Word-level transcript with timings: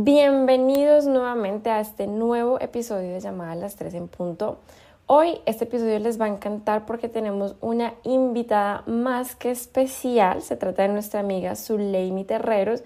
Bienvenidos 0.00 1.06
nuevamente 1.06 1.70
a 1.70 1.80
este 1.80 2.06
nuevo 2.06 2.60
episodio 2.60 3.14
de 3.14 3.18
Llamada 3.18 3.56
las 3.56 3.74
3 3.74 3.94
en 3.94 4.06
punto. 4.06 4.58
Hoy 5.06 5.40
este 5.44 5.64
episodio 5.64 5.98
les 5.98 6.20
va 6.20 6.26
a 6.26 6.28
encantar 6.28 6.86
porque 6.86 7.08
tenemos 7.08 7.56
una 7.60 7.94
invitada 8.04 8.84
más 8.86 9.34
que 9.34 9.50
especial. 9.50 10.42
Se 10.42 10.54
trata 10.54 10.82
de 10.82 10.90
nuestra 10.90 11.18
amiga 11.18 11.56
Zuleimi 11.56 12.22
Terreros. 12.22 12.84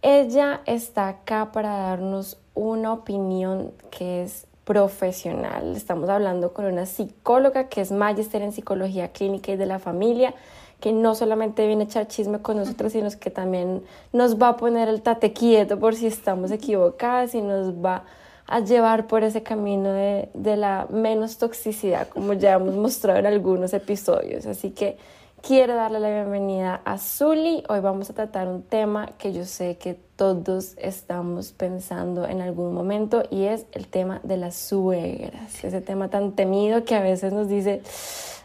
Ella 0.00 0.60
está 0.64 1.08
acá 1.08 1.50
para 1.50 1.76
darnos 1.76 2.38
una 2.54 2.92
opinión 2.92 3.72
que 3.90 4.22
es 4.22 4.46
profesional. 4.64 5.74
Estamos 5.74 6.08
hablando 6.08 6.54
con 6.54 6.66
una 6.66 6.86
psicóloga 6.86 7.68
que 7.68 7.80
es 7.80 7.90
magister 7.90 8.42
en 8.42 8.52
psicología 8.52 9.08
clínica 9.08 9.50
y 9.50 9.56
de 9.56 9.66
la 9.66 9.80
familia 9.80 10.34
que 10.84 10.92
no 10.92 11.14
solamente 11.14 11.66
viene 11.66 11.84
a 11.84 11.86
echar 11.86 12.08
chisme 12.08 12.40
con 12.40 12.58
nosotros, 12.58 12.92
sino 12.92 13.08
que 13.18 13.30
también 13.30 13.82
nos 14.12 14.38
va 14.38 14.48
a 14.50 14.56
poner 14.58 14.86
el 14.90 15.00
tate 15.00 15.32
quieto 15.32 15.78
por 15.78 15.94
si 15.94 16.06
estamos 16.06 16.50
equivocadas 16.50 17.34
y 17.34 17.40
nos 17.40 17.72
va 17.72 18.04
a 18.46 18.60
llevar 18.60 19.06
por 19.06 19.24
ese 19.24 19.42
camino 19.42 19.94
de, 19.94 20.28
de 20.34 20.58
la 20.58 20.86
menos 20.90 21.38
toxicidad, 21.38 22.08
como 22.08 22.34
ya 22.34 22.56
hemos 22.56 22.74
mostrado 22.74 23.18
en 23.18 23.24
algunos 23.24 23.72
episodios. 23.72 24.44
Así 24.44 24.72
que 24.72 24.98
quiero 25.40 25.74
darle 25.74 26.00
la 26.00 26.10
bienvenida 26.10 26.82
a 26.84 26.98
Zully. 26.98 27.64
Hoy 27.70 27.80
vamos 27.80 28.10
a 28.10 28.12
tratar 28.12 28.46
un 28.46 28.62
tema 28.62 29.08
que 29.16 29.32
yo 29.32 29.46
sé 29.46 29.78
que 29.78 29.98
todos 30.16 30.74
estamos 30.76 31.52
pensando 31.52 32.26
en 32.28 32.42
algún 32.42 32.74
momento 32.74 33.22
y 33.30 33.44
es 33.44 33.64
el 33.72 33.88
tema 33.88 34.20
de 34.22 34.36
las 34.36 34.54
suegras. 34.54 35.64
Ese 35.64 35.80
tema 35.80 36.10
tan 36.10 36.32
temido 36.32 36.84
que 36.84 36.94
a 36.94 37.00
veces 37.00 37.32
nos 37.32 37.48
dice 37.48 37.80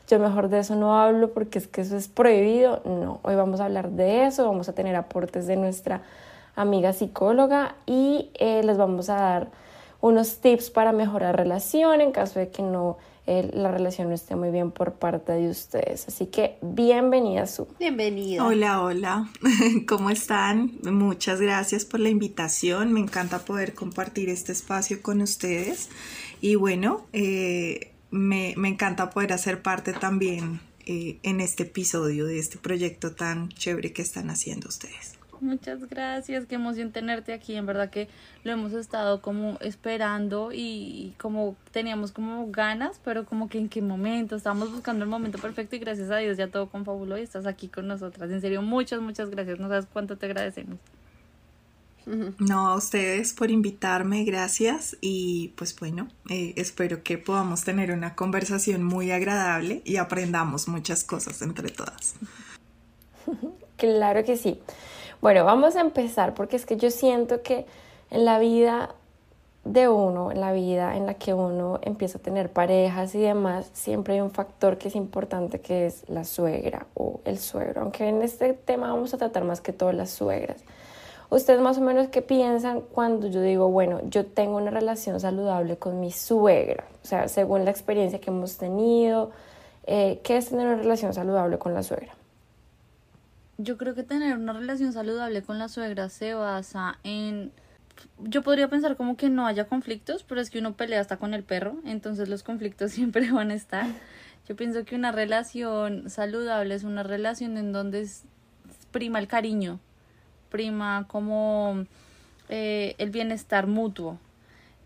yo 0.10 0.20
mejor 0.20 0.50
de 0.50 0.60
eso 0.60 0.76
no 0.76 1.00
hablo 1.00 1.34
porque 1.34 1.60
es 1.60 1.68
que 1.68 1.82
eso 1.82 1.96
es 1.96 2.08
prohibido. 2.08 2.82
No, 2.84 3.20
hoy 3.22 3.36
vamos 3.36 3.60
a 3.60 3.66
hablar 3.66 3.92
de 3.92 4.26
eso, 4.26 4.46
vamos 4.46 4.68
a 4.68 4.74
tener 4.74 4.96
aportes 4.96 5.46
de 5.46 5.56
nuestra 5.56 6.02
amiga 6.56 6.94
psicóloga 6.94 7.76
y 7.86 8.32
eh, 8.34 8.64
les 8.64 8.78
vamos 8.78 9.10
a 9.10 9.16
dar 9.16 9.52
unos 10.02 10.40
tips 10.40 10.72
para 10.72 10.92
mejorar 10.94 11.38
relación 11.38 12.02
en 12.02 12.12
caso 12.12 12.40
de 12.40 12.50
que 12.50 12.64
no 12.64 12.98
eh, 13.28 13.52
la 13.54 13.70
relación 13.70 14.10
no 14.10 14.16
esté 14.16 14.36
muy 14.36 14.50
bien 14.50 14.72
por 14.72 14.94
parte 14.94 15.34
de 15.34 15.48
ustedes. 15.48 16.08
Así 16.08 16.26
que 16.26 16.58
bienvenida, 16.64 17.46
Su. 17.46 17.68
Bienvenida. 17.78 18.44
Hola, 18.44 18.82
hola. 18.82 19.30
¿Cómo 19.88 20.10
están? 20.10 20.72
Muchas 20.82 21.40
gracias 21.40 21.86
por 21.86 22.00
la 22.00 22.10
invitación. 22.10 22.92
Me 22.92 23.00
encanta 23.00 23.38
poder 23.38 23.76
compartir 23.76 24.30
este 24.30 24.54
espacio 24.54 25.04
con 25.04 25.22
ustedes. 25.22 25.90
Y 26.42 26.56
bueno, 26.56 27.06
eh, 27.14 27.94
me, 28.12 28.52
encanta 28.52 29.10
poder 29.10 29.34
hacer 29.34 29.62
parte 29.62 29.94
también 29.94 30.60
eh, 30.86 31.20
en 31.24 31.42
este 31.42 31.64
episodio 31.64 32.26
de 32.26 32.40
este 32.40 32.58
proyecto 32.58 33.14
tan 33.14 33.50
chévere 33.50 33.94
que 33.94 34.02
están 34.02 34.30
haciendo 34.30 34.70
ustedes. 34.70 35.20
Muchas 35.42 35.88
gracias, 35.88 36.46
qué 36.48 36.56
emoción 36.56 36.92
tenerte 36.92 37.32
aquí, 37.32 37.56
en 37.56 37.66
verdad 37.66 37.90
que 37.90 38.10
lo 38.44 38.52
hemos 38.52 38.74
estado 38.74 39.22
como 39.22 39.58
esperando 39.62 40.52
y, 40.52 41.14
como 41.18 41.56
teníamos 41.72 42.12
como 42.12 42.52
ganas, 42.52 43.00
pero 43.06 43.26
como 43.26 43.48
que 43.48 43.58
en 43.58 43.70
qué 43.70 43.82
momento, 43.82 44.36
estábamos 44.36 44.70
buscando 44.72 45.06
el 45.06 45.10
momento 45.10 45.38
perfecto 45.38 45.78
y 45.78 45.80
gracias 45.80 46.12
a 46.12 46.18
Dios 46.18 46.36
ya 46.36 46.50
todo 46.50 46.70
confabuló 46.70 47.18
y 47.18 47.22
estás 47.22 47.46
aquí 47.46 47.70
con 47.70 47.88
nosotras. 47.88 48.30
En 48.32 48.42
serio, 48.42 48.62
muchas, 48.62 49.00
muchas 49.00 49.30
gracias, 49.30 49.60
no 49.60 49.70
sabes 49.70 49.86
cuánto 49.86 50.18
te 50.18 50.26
agradecemos. 50.26 50.78
No, 52.40 52.70
a 52.70 52.76
ustedes 52.76 53.34
por 53.34 53.52
invitarme, 53.52 54.24
gracias. 54.24 54.98
Y 55.02 55.50
pues 55.56 55.78
bueno, 55.80 56.08
eh, 56.30 56.54
espero 56.58 57.04
que 57.04 57.18
podamos 57.18 57.64
tener 57.64 57.92
una 57.92 58.16
conversación 58.16 58.84
muy 58.84 59.12
agradable 59.12 59.82
y 59.86 59.98
aprendamos 59.98 60.68
muchas 60.68 61.04
cosas 61.04 61.42
entre 61.42 61.70
todas. 61.70 62.16
Claro 63.78 64.26
que 64.26 64.36
sí. 64.36 64.60
Bueno, 65.22 65.46
vamos 65.46 65.78
a 65.78 65.80
empezar 65.80 66.34
porque 66.34 66.58
es 66.58 66.66
que 66.66 66.76
yo 66.76 66.92
siento 66.92 67.42
que 67.42 67.66
en 68.12 68.26
la 68.26 68.38
vida 68.38 68.94
de 69.64 69.88
uno, 69.88 70.32
en 70.32 70.42
la 70.42 70.52
vida 70.52 70.98
en 70.98 71.06
la 71.06 71.14
que 71.14 71.34
uno 71.34 71.80
empieza 71.82 72.18
a 72.18 72.22
tener 72.22 72.52
parejas 72.52 73.16
y 73.16 73.20
demás, 73.20 73.70
siempre 73.72 74.16
hay 74.16 74.22
un 74.22 74.32
factor 74.32 74.78
que 74.78 74.90
es 74.90 74.96
importante 74.96 75.62
que 75.62 75.86
es 75.86 76.04
la 76.10 76.26
suegra 76.26 76.88
o 76.94 77.22
el 77.24 77.40
suegro, 77.40 77.82
aunque 77.82 78.10
en 78.10 78.22
este 78.22 78.54
tema 78.54 78.92
vamos 78.92 79.14
a 79.14 79.18
tratar 79.18 79.46
más 79.46 79.62
que 79.62 79.72
todo 79.72 79.94
las 79.94 80.10
suegras. 80.10 80.62
¿Ustedes 81.30 81.62
más 81.62 81.78
o 81.78 81.82
menos 81.82 82.08
qué 82.08 82.24
piensan 82.24 82.82
cuando 82.82 83.28
yo 83.28 83.42
digo, 83.42 83.70
bueno, 83.70 84.02
yo 84.10 84.26
tengo 84.26 84.58
una 84.58 84.72
relación 84.72 85.20
saludable 85.20 85.78
con 85.78 86.00
mi 86.00 86.12
suegra? 86.12 86.86
O 87.04 87.08
sea, 87.08 87.28
según 87.28 87.66
la 87.66 87.72
experiencia 87.72 88.20
que 88.20 88.32
hemos 88.32 88.58
tenido, 88.58 89.32
eh, 89.86 90.22
¿qué 90.24 90.38
es 90.38 90.50
tener 90.50 90.66
una 90.66 90.78
relación 90.78 91.14
saludable 91.14 91.60
con 91.60 91.76
la 91.76 91.84
suegra? 91.84 92.16
Yo 93.60 93.78
creo 93.78 93.94
que 93.94 94.04
tener 94.04 94.38
una 94.38 94.54
relación 94.54 94.92
saludable 94.92 95.44
con 95.44 95.60
la 95.60 95.70
suegra 95.70 96.10
se 96.10 96.34
basa 96.34 96.98
en... 97.04 97.52
Yo 98.18 98.42
podría 98.42 98.68
pensar 98.70 98.96
como 98.96 99.16
que 99.16 99.30
no 99.30 99.46
haya 99.46 99.68
conflictos, 99.68 100.24
pero 100.24 100.42
es 100.42 100.50
que 100.50 100.60
uno 100.60 100.74
pelea 100.74 101.02
hasta 101.02 101.18
con 101.18 101.36
el 101.36 101.44
perro, 101.44 101.76
entonces 101.86 102.28
los 102.28 102.42
conflictos 102.42 102.92
siempre 102.94 103.32
van 103.32 103.52
a 103.52 103.54
estar. 103.54 103.86
Yo 104.48 104.56
pienso 104.56 104.84
que 104.84 104.96
una 104.96 105.12
relación 105.12 106.10
saludable 106.10 106.74
es 106.74 106.84
una 106.84 107.04
relación 107.04 107.58
en 107.58 107.72
donde 107.72 108.10
prima 108.92 109.20
el 109.20 109.28
cariño, 109.28 109.80
prima 110.50 111.06
como 111.08 111.86
eh, 112.50 112.96
el 112.98 113.10
bienestar 113.12 113.68
mutuo. 113.68 114.20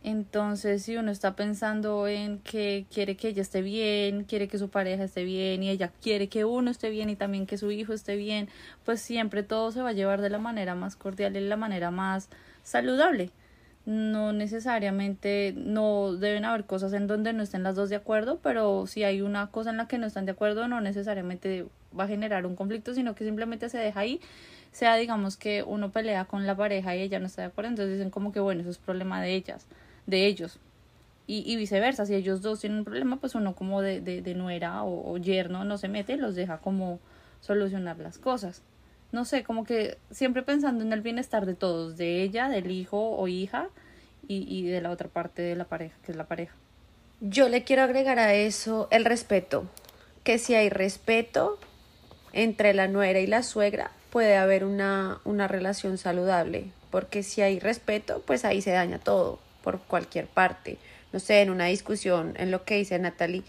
Entonces, 0.03 0.84
si 0.84 0.97
uno 0.97 1.12
está 1.12 1.35
pensando 1.35 2.07
en 2.09 2.40
que 2.40 2.85
quiere 2.94 3.16
que 3.16 3.29
ella 3.29 3.41
esté 3.41 3.62
bien, 3.62 4.25
quiere 4.25 4.50
que 4.50 4.57
su 4.57 4.69
pareja 4.69 5.06
esté 5.06 5.23
bien 5.23 5.63
y 5.63 5.69
ella 5.69 5.91
quiere 6.02 6.28
que 6.28 6.44
uno 6.44 6.72
esté 6.72 6.90
bien 6.90 7.09
y 7.09 7.16
también 7.16 7.46
que 7.46 7.57
su 7.57 7.72
hijo 7.72 7.94
esté 7.94 8.18
bien, 8.18 8.50
pues 8.84 9.00
siempre 9.02 9.44
todo 9.44 9.72
se 9.72 9.81
va 9.81 9.90
a 9.90 9.94
llevar 9.94 10.19
de 10.19 10.29
la 10.29 10.40
manera 10.40 10.75
más 10.75 10.97
cordial 10.97 11.31
y 11.31 11.35
de 11.35 11.47
la 11.47 11.56
manera 11.56 11.90
más 11.90 12.28
saludable. 12.63 13.31
No 13.86 14.32
necesariamente, 14.32 15.54
no 15.58 16.14
deben 16.14 16.46
haber 16.46 16.66
cosas 16.66 16.94
en 16.94 17.08
donde 17.08 17.34
no 17.34 17.44
estén 17.44 17.64
las 17.64 17.76
dos 17.76 17.90
de 17.90 17.98
acuerdo, 17.98 18.40
pero 18.42 18.88
si 18.88 19.04
hay 19.04 19.22
una 19.22 19.48
cosa 19.48 19.72
en 19.72 19.78
la 19.78 19.88
que 19.88 19.98
no 19.98 20.08
están 20.08 20.26
de 20.26 20.32
acuerdo, 20.32 20.68
no 20.70 20.80
necesariamente 20.80 21.66
va 21.98 22.06
a 22.06 22.08
generar 22.08 22.46
un 22.46 22.56
conflicto, 22.56 22.94
sino 22.94 23.14
que 23.14 23.26
simplemente 23.26 23.70
se 23.70 23.78
deja 23.78 24.00
ahí 24.00 24.22
sea 24.74 24.96
digamos 24.96 25.38
que 25.38 25.64
uno 25.64 25.92
pelea 25.92 26.26
con 26.26 26.46
la 26.46 26.58
pareja 26.58 26.96
y 26.96 27.02
ella 27.02 27.20
no 27.20 27.28
está 27.28 27.44
de 27.44 27.48
acuerdo, 27.48 27.70
entonces 27.70 27.94
dicen 27.94 28.10
como 28.10 28.34
que 28.34 28.40
bueno, 28.40 28.62
eso 28.62 28.72
es 28.72 28.80
problema 28.80 29.22
de 29.22 29.34
ellas, 29.36 29.68
de 30.08 30.26
ellos. 30.26 30.60
Y, 31.26 31.50
y 31.50 31.56
viceversa, 31.56 32.06
si 32.06 32.16
ellos 32.16 32.42
dos 32.42 32.60
tienen 32.60 32.80
un 32.80 32.84
problema, 32.84 33.16
pues 33.18 33.34
uno 33.36 33.56
como 33.56 33.82
de, 33.82 34.02
de, 34.02 34.22
de 34.22 34.34
nuera 34.34 34.84
o, 34.84 35.18
yerno 35.18 35.64
no 35.64 35.78
se 35.78 35.88
mete, 35.88 36.18
los 36.18 36.36
deja 36.36 36.58
como 36.58 37.00
solucionar 37.40 37.98
las 38.00 38.18
cosas. 38.18 38.62
No 39.13 39.24
sé, 39.24 39.44
como 39.44 39.63
que 39.63 39.97
siempre 40.12 40.41
pensando 40.41 40.84
en 40.84 40.91
el 40.91 41.01
bienestar 41.01 41.46
de 41.46 41.53
todos, 41.53 41.96
de 41.96 42.24
ella, 42.24 42.50
del 42.50 42.72
hijo 42.72 43.16
o 43.16 43.28
hija 43.29 43.69
y, 44.28 44.46
y 44.50 44.68
de 44.68 44.81
la 44.81 44.90
otra 44.90 45.07
parte 45.07 45.41
de 45.41 45.56
la 45.56 45.66
pareja, 45.66 45.96
que 46.03 46.12
es 46.12 46.18
la 46.18 46.25
pareja. 46.25 46.53
Yo 47.22 47.47
le 47.47 47.63
quiero 47.63 47.84
agregar 47.84 48.19
a 48.19 48.34
eso 48.34 48.90
el 48.91 49.06
respeto, 49.06 49.69
que 50.23 50.40
si 50.40 50.56
hay 50.56 50.69
respeto 50.69 51.59
entre 52.34 52.73
la 52.73 52.88
nuera 52.88 53.19
y 53.19 53.28
la 53.28 53.44
suegra, 53.44 53.91
puede 54.09 54.35
haber 54.35 54.66
una, 54.66 55.19
una 55.23 55.47
relación 55.47 55.97
saludable, 55.97 56.72
porque 56.90 57.23
si 57.23 57.41
hay 57.41 57.59
respeto, 57.59 58.22
pues 58.26 58.46
ahí 58.46 58.61
se 58.61 58.72
daña 58.72 58.99
todo, 58.99 59.40
por 59.64 59.79
cualquier 59.79 60.26
parte. 60.28 60.78
No 61.11 61.20
sé, 61.20 61.41
en 61.41 61.52
una 61.52 61.66
discusión, 61.66 62.34
en 62.38 62.49
lo 62.49 62.64
que 62.64 62.76
dice 62.76 62.97
Natalie, 62.97 63.43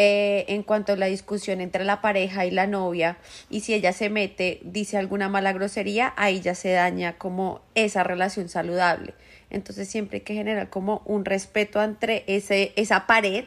eh, 0.00 0.44
en 0.46 0.62
cuanto 0.62 0.92
a 0.92 0.96
la 0.96 1.06
discusión 1.06 1.60
entre 1.60 1.84
la 1.84 2.00
pareja 2.00 2.46
y 2.46 2.52
la 2.52 2.68
novia, 2.68 3.18
y 3.50 3.62
si 3.62 3.74
ella 3.74 3.92
se 3.92 4.10
mete, 4.10 4.60
dice 4.62 4.96
alguna 4.96 5.28
mala 5.28 5.52
grosería, 5.52 6.14
ahí 6.16 6.40
ya 6.40 6.54
se 6.54 6.70
daña 6.70 7.18
como 7.18 7.62
esa 7.74 8.04
relación 8.04 8.48
saludable. 8.48 9.14
Entonces 9.50 9.88
siempre 9.88 10.18
hay 10.18 10.20
que 10.20 10.34
generar 10.34 10.70
como 10.70 11.02
un 11.04 11.24
respeto 11.24 11.82
entre 11.82 12.22
ese, 12.28 12.72
esa 12.76 13.08
pared 13.08 13.46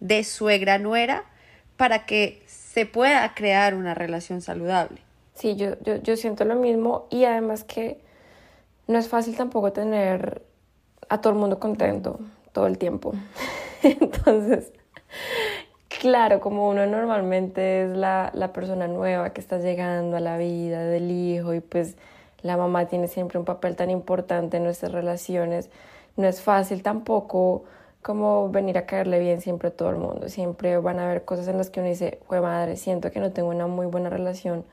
de 0.00 0.24
suegra-nuera 0.24 1.26
para 1.76 2.06
que 2.06 2.42
se 2.46 2.86
pueda 2.86 3.34
crear 3.34 3.74
una 3.74 3.92
relación 3.92 4.40
saludable. 4.40 5.02
Sí, 5.34 5.56
yo, 5.56 5.78
yo, 5.82 5.96
yo 5.96 6.16
siento 6.16 6.46
lo 6.46 6.54
mismo 6.54 7.06
y 7.10 7.26
además 7.26 7.64
que 7.64 8.00
no 8.86 8.98
es 8.98 9.08
fácil 9.08 9.36
tampoco 9.36 9.74
tener 9.74 10.40
a 11.10 11.20
todo 11.20 11.34
el 11.34 11.38
mundo 11.38 11.58
contento 11.58 12.18
todo 12.52 12.66
el 12.66 12.78
tiempo. 12.78 13.12
Entonces, 13.82 14.72
claro, 16.02 16.40
como 16.40 16.68
uno 16.68 16.84
normalmente 16.84 17.84
es 17.84 17.96
la, 17.96 18.32
la, 18.34 18.52
persona 18.52 18.88
nueva 18.88 19.32
que 19.32 19.40
está 19.40 19.58
llegando 19.58 20.16
a 20.16 20.20
la 20.20 20.36
vida 20.36 20.82
del 20.84 21.12
hijo 21.12 21.54
y 21.54 21.60
pues 21.60 21.96
la 22.42 22.56
mamá 22.56 22.86
tiene 22.86 23.06
siempre 23.06 23.38
un 23.38 23.44
papel 23.44 23.76
tan 23.76 23.88
importante 23.88 24.56
en 24.56 24.64
nuestras 24.64 24.90
relaciones. 24.90 25.70
No 26.16 26.26
es 26.26 26.42
fácil 26.42 26.82
tampoco 26.82 27.62
como 28.02 28.50
venir 28.50 28.78
a 28.78 28.84
caerle 28.84 29.20
bien 29.20 29.40
siempre 29.40 29.68
a 29.68 29.70
todo 29.70 29.90
el 29.90 29.96
mundo. 29.96 30.28
Siempre 30.28 30.76
van 30.78 30.98
a 30.98 31.04
haber 31.04 31.24
cosas 31.24 31.46
en 31.46 31.56
las 31.56 31.70
que 31.70 31.78
uno 31.78 31.88
dice, 31.88 32.18
fue 32.26 32.40
madre, 32.40 32.76
siento 32.76 33.12
que 33.12 33.20
no 33.20 33.30
tengo 33.30 33.50
una 33.50 33.68
muy 33.68 33.86
buena 33.86 34.10
relación 34.10 34.64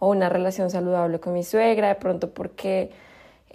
o 0.00 0.10
una 0.10 0.28
relación 0.28 0.68
saludable 0.68 1.18
con 1.18 1.32
mi 1.32 1.44
suegra, 1.44 1.88
de 1.88 1.94
pronto 1.94 2.28
porque 2.28 2.90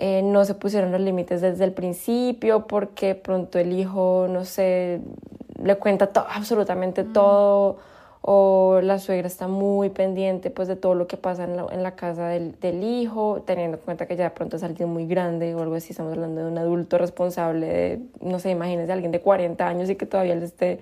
eh, 0.01 0.21
no 0.23 0.45
se 0.45 0.53
pusieron 0.53 0.93
los 0.93 1.01
límites 1.01 1.41
desde 1.41 1.65
el 1.65 1.73
principio, 1.73 2.67
porque 2.67 3.15
pronto 3.15 3.59
el 3.59 3.73
hijo, 3.73 4.27
no 4.29 4.45
sé, 4.45 5.01
le 5.61 5.75
cuenta 5.75 6.07
todo, 6.07 6.25
absolutamente 6.29 7.03
todo 7.03 7.79
o 8.21 8.79
la 8.81 8.97
suegra 8.97 9.27
está 9.27 9.49
muy 9.49 9.89
pendiente 9.89 10.51
pues 10.51 10.69
de 10.69 10.77
todo 10.77 10.95
lo 10.95 11.05
que 11.07 11.17
pasa 11.17 11.43
en 11.43 11.57
la, 11.57 11.65
en 11.71 11.83
la 11.83 11.97
casa 11.97 12.29
del, 12.29 12.57
del, 12.61 12.81
hijo, 12.81 13.43
teniendo 13.45 13.75
en 13.75 13.83
cuenta 13.83 14.05
que 14.07 14.15
ya 14.15 14.23
de 14.23 14.29
pronto 14.29 14.55
es 14.55 14.63
alguien 14.63 14.87
muy 14.87 15.05
grande 15.05 15.53
o 15.53 15.61
algo 15.61 15.75
así, 15.75 15.91
estamos 15.91 16.13
hablando 16.13 16.45
de 16.45 16.47
un 16.47 16.57
adulto 16.57 16.97
responsable 16.97 17.67
de, 17.67 18.01
no 18.21 18.39
sé, 18.39 18.51
imagínense 18.51 18.93
alguien 18.93 19.11
de 19.11 19.19
40 19.19 19.67
años 19.67 19.89
y 19.89 19.97
que 19.97 20.05
todavía 20.05 20.35
le 20.35 20.45
esté, 20.45 20.79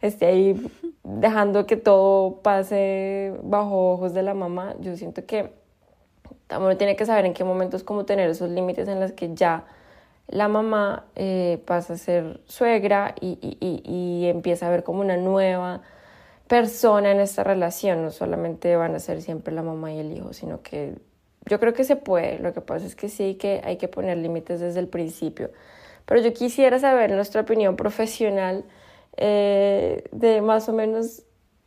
esté 0.00 0.26
ahí 0.26 0.70
dejando 1.02 1.66
que 1.66 1.76
todo 1.76 2.36
pase 2.42 3.34
bajo 3.42 3.92
ojos 3.94 4.14
de 4.14 4.22
la 4.22 4.34
mamá, 4.34 4.76
yo 4.78 4.96
siento 4.96 5.26
que 5.26 5.61
uno 6.58 6.76
tiene 6.76 6.96
que 6.96 7.06
saber 7.06 7.26
en 7.26 7.34
qué 7.34 7.44
momentos 7.44 7.82
como 7.82 8.04
tener 8.04 8.30
esos 8.30 8.50
límites 8.50 8.88
en 8.88 9.00
los 9.00 9.12
que 9.12 9.34
ya 9.34 9.64
la 10.28 10.48
mamá 10.48 11.04
eh, 11.14 11.62
pasa 11.66 11.94
a 11.94 11.96
ser 11.96 12.40
suegra 12.46 13.14
y, 13.20 14.26
empieza 14.26 14.66
a 14.66 14.70
ver 14.70 14.82
como 14.82 15.00
una 15.00 15.16
nueva 15.16 15.82
persona 16.46 17.10
en 17.12 17.20
esta 17.20 17.44
relación, 17.44 18.02
no 18.02 18.10
solamente 18.10 18.76
van 18.76 18.94
a 18.94 18.98
ser 18.98 19.20
siempre 19.22 19.52
la 19.52 19.62
mamá 19.62 19.92
y 19.92 19.98
el 19.98 20.12
hijo, 20.12 20.32
sino 20.32 20.62
que 20.62 20.94
yo 21.46 21.58
creo 21.60 21.74
que 21.74 21.84
se 21.84 21.96
puede, 21.96 22.38
lo 22.38 22.52
que 22.52 22.60
pasa 22.60 22.86
es 22.86 22.94
que 22.94 23.08
sí 23.08 23.34
que 23.34 23.60
hay 23.64 23.76
que 23.76 23.88
poner 23.88 24.18
límites 24.18 24.60
desde 24.60 24.80
el 24.80 24.88
principio. 24.88 25.50
Pero 26.06 26.20
yo 26.20 26.32
quisiera 26.32 26.78
saber 26.78 27.10
nuestra 27.12 27.42
opinión 27.42 27.76
profesional 27.76 28.64
eh, 29.16 30.04
de 30.12 30.40
más 30.40 30.68
o 30.68 30.72
menos 30.72 31.22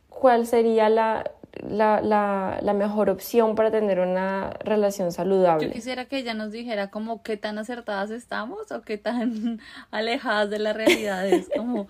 cuál 0.08 0.46
sería 0.46 0.88
la, 0.88 1.30
la, 1.68 2.00
la, 2.00 2.58
la, 2.62 2.72
mejor 2.72 3.10
opción 3.10 3.54
para 3.54 3.70
tener 3.70 4.00
una 4.00 4.50
relación 4.60 5.12
saludable. 5.12 5.68
Yo 5.68 5.72
quisiera 5.72 6.06
que 6.06 6.18
ella 6.18 6.34
nos 6.34 6.52
dijera 6.52 6.90
como 6.90 7.22
qué 7.22 7.36
tan 7.36 7.58
acertadas 7.58 8.10
estamos 8.10 8.70
o 8.72 8.82
qué 8.82 8.98
tan 8.98 9.60
alejadas 9.90 10.50
de 10.50 10.58
la 10.58 10.72
realidad 10.72 11.26
es, 11.26 11.48
como 11.56 11.88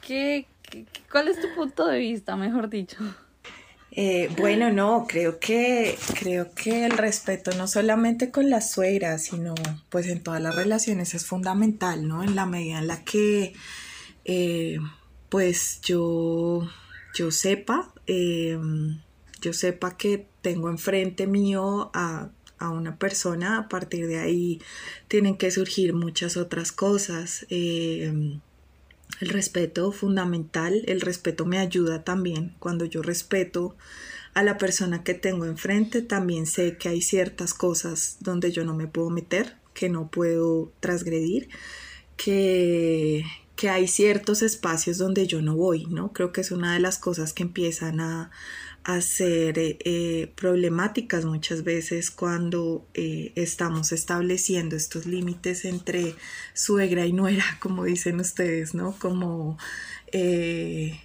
qué, 0.00 0.46
¿Cuál 1.10 1.28
es 1.28 1.40
tu 1.40 1.54
punto 1.54 1.86
de 1.86 1.98
vista, 1.98 2.36
mejor 2.36 2.68
dicho? 2.68 2.98
Eh, 3.92 4.28
bueno, 4.38 4.72
no, 4.72 5.06
creo 5.08 5.38
que, 5.38 5.96
creo 6.18 6.52
que 6.52 6.84
el 6.84 6.92
respeto 6.92 7.52
no 7.52 7.68
solamente 7.68 8.32
con 8.32 8.50
la 8.50 8.60
suegra, 8.60 9.18
sino 9.18 9.54
pues 9.88 10.08
en 10.08 10.20
todas 10.20 10.42
las 10.42 10.56
relaciones 10.56 11.14
es 11.14 11.24
fundamental, 11.24 12.08
¿no? 12.08 12.24
En 12.24 12.34
la 12.34 12.44
medida 12.44 12.80
en 12.80 12.88
la 12.88 13.04
que 13.04 13.52
eh, 14.24 14.78
pues 15.28 15.80
yo, 15.82 16.68
yo 17.14 17.30
sepa, 17.30 17.92
eh, 18.06 18.58
yo 19.40 19.52
sepa 19.52 19.96
que 19.96 20.26
tengo 20.42 20.68
enfrente 20.68 21.26
mío 21.26 21.90
a, 21.94 22.30
a, 22.58 22.70
una 22.70 22.98
persona, 22.98 23.58
a 23.58 23.68
partir 23.68 24.06
de 24.06 24.18
ahí 24.18 24.60
tienen 25.08 25.36
que 25.36 25.50
surgir 25.50 25.92
muchas 25.94 26.36
otras 26.36 26.72
cosas. 26.72 27.46
El 29.20 29.28
respeto 29.28 29.92
fundamental, 29.92 30.82
el 30.86 31.00
respeto 31.00 31.46
me 31.46 31.58
ayuda 31.58 32.04
también. 32.04 32.54
Cuando 32.58 32.84
yo 32.84 33.02
respeto 33.02 33.76
a 34.34 34.42
la 34.42 34.58
persona 34.58 35.04
que 35.04 35.14
tengo 35.14 35.44
enfrente, 35.46 36.02
también 36.02 36.46
sé 36.46 36.76
que 36.76 36.88
hay 36.88 37.00
ciertas 37.00 37.54
cosas 37.54 38.16
donde 38.20 38.50
yo 38.50 38.64
no 38.64 38.74
me 38.74 38.88
puedo 38.88 39.10
meter, 39.10 39.56
que 39.72 39.88
no 39.88 40.10
puedo 40.10 40.72
transgredir, 40.80 41.48
que, 42.16 43.24
que 43.56 43.68
hay 43.70 43.86
ciertos 43.86 44.42
espacios 44.42 44.98
donde 44.98 45.26
yo 45.26 45.40
no 45.42 45.54
voy, 45.54 45.86
¿no? 45.86 46.12
Creo 46.12 46.32
que 46.32 46.40
es 46.40 46.50
una 46.50 46.74
de 46.74 46.80
las 46.80 46.98
cosas 46.98 47.32
que 47.32 47.44
empiezan 47.44 48.00
a, 48.00 48.30
a 48.84 49.00
ser 49.00 49.54
eh, 49.58 50.32
problemáticas 50.36 51.24
muchas 51.24 51.64
veces 51.64 52.10
cuando 52.10 52.86
eh, 52.94 53.32
estamos 53.34 53.92
estableciendo 53.92 54.76
estos 54.76 55.06
límites 55.06 55.64
entre 55.64 56.14
suegra 56.52 57.06
y 57.06 57.12
nuera, 57.12 57.44
como 57.60 57.84
dicen 57.84 58.20
ustedes, 58.20 58.74
¿no? 58.74 58.96
Como 58.98 59.56
eh, 60.12 61.00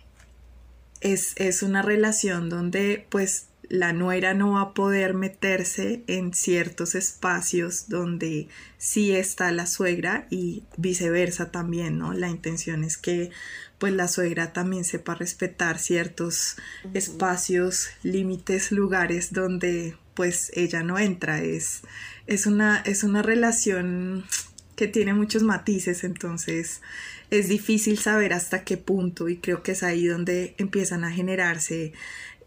es, 1.02 1.34
es 1.38 1.64
una 1.64 1.82
relación 1.82 2.50
donde 2.50 3.08
pues 3.10 3.49
la 3.70 3.94
nuera 3.94 4.34
no 4.34 4.54
va 4.54 4.62
a 4.62 4.74
poder 4.74 5.14
meterse 5.14 6.04
en 6.08 6.34
ciertos 6.34 6.96
espacios 6.96 7.88
donde 7.88 8.48
sí 8.78 9.16
está 9.16 9.52
la 9.52 9.68
suegra 9.68 10.28
y 10.32 10.64
viceversa 10.78 11.52
también, 11.52 12.00
¿no? 12.00 12.14
La 12.14 12.30
intención 12.30 12.84
es 12.84 12.98
que 12.98 13.30
pues 13.78 13.94
la 13.94 14.08
suegra 14.08 14.52
también 14.52 14.84
sepa 14.84 15.16
respetar 15.16 15.80
ciertos 15.80 16.58
espacios, 16.94 17.90
límites, 18.04 18.72
lugares 18.72 19.32
donde 19.32 19.96
pues 20.16 20.52
ella 20.56 20.84
no 20.84 21.00
entra. 21.00 21.42
Es, 21.42 21.82
es, 22.28 22.46
una, 22.46 22.82
es 22.86 23.04
una 23.04 23.22
relación 23.22 24.26
que 24.76 24.88
tiene 24.88 25.14
muchos 25.14 25.44
matices, 25.44 26.04
entonces 26.04 26.82
es 27.30 27.48
difícil 27.48 28.00
saber 28.00 28.34
hasta 28.34 28.64
qué 28.64 28.78
punto 28.78 29.30
y 29.30 29.38
creo 29.38 29.62
que 29.62 29.74
es 29.74 29.84
ahí 29.84 30.08
donde 30.08 30.56
empiezan 30.58 31.04
a 31.04 31.12
generarse 31.12 31.94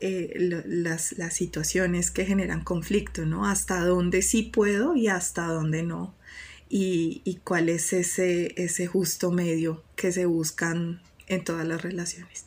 eh, 0.05 0.65
las, 0.67 1.13
las, 1.17 1.33
situaciones 1.33 2.11
que 2.11 2.25
generan 2.25 2.65
conflicto, 2.65 3.25
¿no? 3.25 3.47
Hasta 3.47 3.85
dónde 3.85 4.23
sí 4.23 4.43
puedo 4.43 4.97
y 4.97 5.07
hasta 5.07 5.47
dónde 5.47 5.85
no. 5.85 6.13
Y, 6.69 7.23
y, 7.25 7.37
cuál 7.37 7.69
es 7.69 7.93
ese, 7.93 8.53
ese 8.61 8.89
justo 8.89 9.31
medio 9.31 9.85
que 9.95 10.11
se 10.11 10.27
buscan 10.27 11.01
en 11.29 11.45
todas 11.45 11.65
las 11.69 11.83
relaciones. 11.83 12.47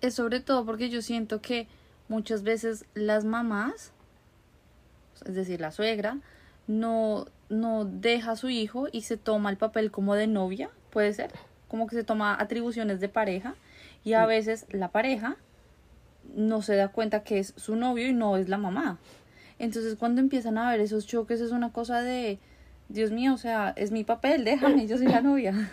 Es 0.00 0.14
sobre 0.14 0.38
todo 0.38 0.64
porque 0.64 0.88
yo 0.88 1.02
siento 1.02 1.40
que 1.40 1.66
muchas 2.06 2.44
veces 2.44 2.84
las 2.94 3.24
mamás, 3.24 3.90
es 5.26 5.34
decir, 5.34 5.60
la 5.60 5.72
suegra, 5.72 6.18
no, 6.68 7.26
no 7.48 7.84
deja 7.84 8.30
a 8.30 8.36
su 8.36 8.50
hijo 8.50 8.86
y 8.92 9.02
se 9.02 9.16
toma 9.16 9.50
el 9.50 9.56
papel 9.56 9.90
como 9.90 10.14
de 10.14 10.28
novia, 10.28 10.70
puede 10.90 11.12
ser, 11.12 11.32
como 11.66 11.88
que 11.88 11.96
se 11.96 12.04
toma 12.04 12.40
atribuciones 12.40 13.00
de 13.00 13.08
pareja 13.08 13.56
y 14.04 14.12
a 14.12 14.26
veces 14.26 14.66
la 14.70 14.92
pareja 14.92 15.38
no 16.34 16.62
se 16.62 16.76
da 16.76 16.88
cuenta 16.88 17.22
que 17.22 17.38
es 17.38 17.54
su 17.56 17.76
novio 17.76 18.06
y 18.08 18.12
no 18.12 18.36
es 18.36 18.48
la 18.48 18.58
mamá. 18.58 18.98
Entonces 19.58 19.96
cuando 19.96 20.20
empiezan 20.20 20.58
a 20.58 20.70
ver 20.70 20.80
esos 20.80 21.06
choques 21.06 21.40
es 21.40 21.52
una 21.52 21.72
cosa 21.72 22.02
de, 22.02 22.38
Dios 22.88 23.10
mío, 23.10 23.34
o 23.34 23.38
sea, 23.38 23.72
es 23.76 23.90
mi 23.90 24.04
papel, 24.04 24.44
déjame, 24.44 24.86
yo 24.86 24.98
soy 24.98 25.06
la 25.06 25.20
novia. 25.20 25.70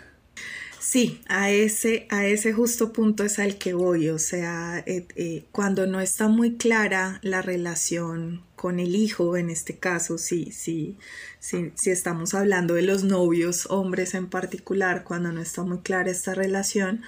Sí, 0.80 1.20
a 1.28 1.50
ese, 1.50 2.06
a 2.08 2.26
ese 2.26 2.54
justo 2.54 2.92
punto 2.92 3.22
es 3.22 3.38
al 3.38 3.58
que 3.58 3.74
voy, 3.74 4.08
o 4.08 4.18
sea, 4.18 4.82
eh, 4.86 5.06
eh, 5.14 5.44
cuando 5.52 5.86
no 5.86 6.00
está 6.00 6.28
muy 6.28 6.56
clara 6.56 7.20
la 7.22 7.42
relación 7.42 8.42
con 8.56 8.80
el 8.80 8.96
hijo, 8.96 9.36
en 9.36 9.50
este 9.50 9.76
caso, 9.76 10.16
sí, 10.16 10.52
sí, 10.52 10.96
sí, 11.38 11.70
si 11.74 11.90
estamos 11.90 12.32
hablando 12.32 12.74
de 12.74 12.82
los 12.82 13.04
novios, 13.04 13.66
hombres 13.68 14.14
en 14.14 14.28
particular, 14.28 15.04
cuando 15.04 15.30
no 15.32 15.42
está 15.42 15.62
muy 15.64 15.80
clara 15.80 16.10
esta 16.10 16.34
relación, 16.34 17.02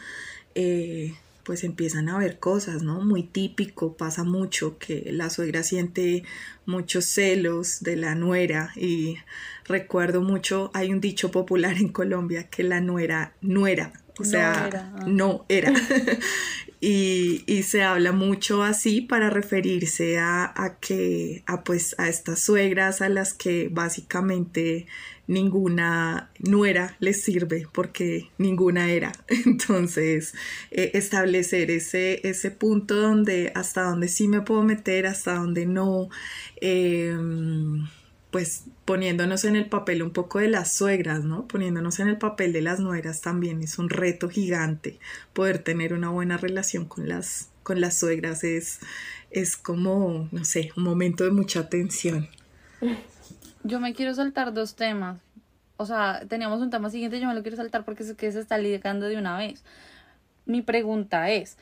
eh, 0.55 1.15
pues 1.45 1.65
empiezan 1.65 2.09
a 2.09 2.19
ver 2.19 2.39
cosas, 2.39 2.83
¿no? 2.83 3.01
Muy 3.01 3.23
típico, 3.23 3.97
pasa 3.97 4.25
mucho 4.25 4.79
que 4.79 5.11
la 5.13 5.31
suegra 5.31 5.63
siente 5.63 6.25
muchos 6.67 7.07
celos 7.07 7.83
de 7.83 7.97
la 7.97 8.15
nuera 8.15 8.73
y 8.77 9.17
recuerdo 9.65 10.21
mucho, 10.21 10.71
hay 10.75 10.93
un 10.93 11.01
dicho 11.01 11.31
popular 11.31 11.77
en 11.77 11.89
Colombia 11.89 12.49
que 12.49 12.63
la 12.63 12.81
nuera 12.81 13.35
nuera, 13.41 13.93
o 14.19 14.25
sea, 14.25 14.95
no 15.07 15.45
era. 15.49 15.73
y, 16.85 17.45
y, 17.47 17.63
se 17.63 17.85
habla 17.85 18.11
mucho 18.11 18.65
así 18.65 19.03
para 19.03 19.31
referirse 19.31 20.19
a, 20.19 20.53
a 20.57 20.81
que, 20.81 21.45
a 21.47 21.63
pues 21.63 21.95
a 21.97 22.09
estas 22.09 22.41
suegras 22.41 23.01
a 23.03 23.09
las 23.09 23.35
que 23.35 23.69
básicamente 23.71 24.89
ninguna 25.29 26.31
nuera 26.41 26.97
les 26.99 27.23
sirve 27.23 27.69
porque 27.73 28.31
ninguna 28.37 28.91
era. 28.91 29.13
Entonces, 29.47 30.35
eh, 30.73 30.91
establecer 30.95 31.71
ese, 31.71 32.27
ese 32.29 32.51
punto 32.51 32.97
donde 32.97 33.53
hasta 33.55 33.83
donde 33.85 34.09
sí 34.09 34.27
me 34.27 34.41
puedo 34.41 34.65
meter, 34.65 35.07
hasta 35.07 35.35
donde 35.35 35.67
no, 35.67 36.09
em, 36.61 37.87
pues 38.33 38.65
poniéndonos 38.87 39.45
en 39.45 39.57
el 39.57 39.67
papel 39.67 40.03
un 40.03 40.11
poco 40.11 40.39
de 40.39 40.49
las 40.49 40.73
suegras, 40.73 41.23
¿no? 41.23 41.47
Poniéndonos 41.47 42.01
en 42.01 42.09
el 42.09 42.17
papel 42.17 42.55
de 42.55 42.63
las 42.63 42.81
nueras 42.81 43.21
también 43.21 43.61
es 43.61 43.79
un 43.79 43.91
reto 43.91 44.31
gigante. 44.31 44.99
Poder 45.35 45.59
tener 45.59 45.93
una 45.93 46.09
buena 46.09 46.39
relación 46.39 46.87
con 46.87 47.09
las, 47.09 47.51
con 47.63 47.83
las 47.83 47.99
suegras 47.99 48.43
es, 48.43 48.81
es 49.31 49.59
como, 49.59 50.31
no 50.33 50.47
sé, 50.47 50.73
un 50.79 50.85
momento 50.85 51.25
de 51.25 51.31
mucha 51.31 51.69
tensión. 51.69 52.27
Yo 53.65 53.81
me 53.81 53.93
quiero 53.93 54.15
saltar 54.15 54.55
dos 54.55 54.77
temas. 54.77 55.21
O 55.77 55.85
sea, 55.85 56.23
teníamos 56.27 56.63
un 56.63 56.71
tema 56.71 56.89
siguiente, 56.89 57.21
yo 57.21 57.29
me 57.29 57.35
lo 57.35 57.43
quiero 57.43 57.59
saltar 57.59 57.85
porque 57.85 58.03
es 58.03 58.15
que 58.15 58.33
se 58.33 58.41
está 58.41 58.57
ligando 58.57 59.07
de 59.07 59.19
una 59.19 59.37
vez. 59.37 59.63
Mi 60.47 60.63
pregunta 60.63 61.31
es, 61.31 61.59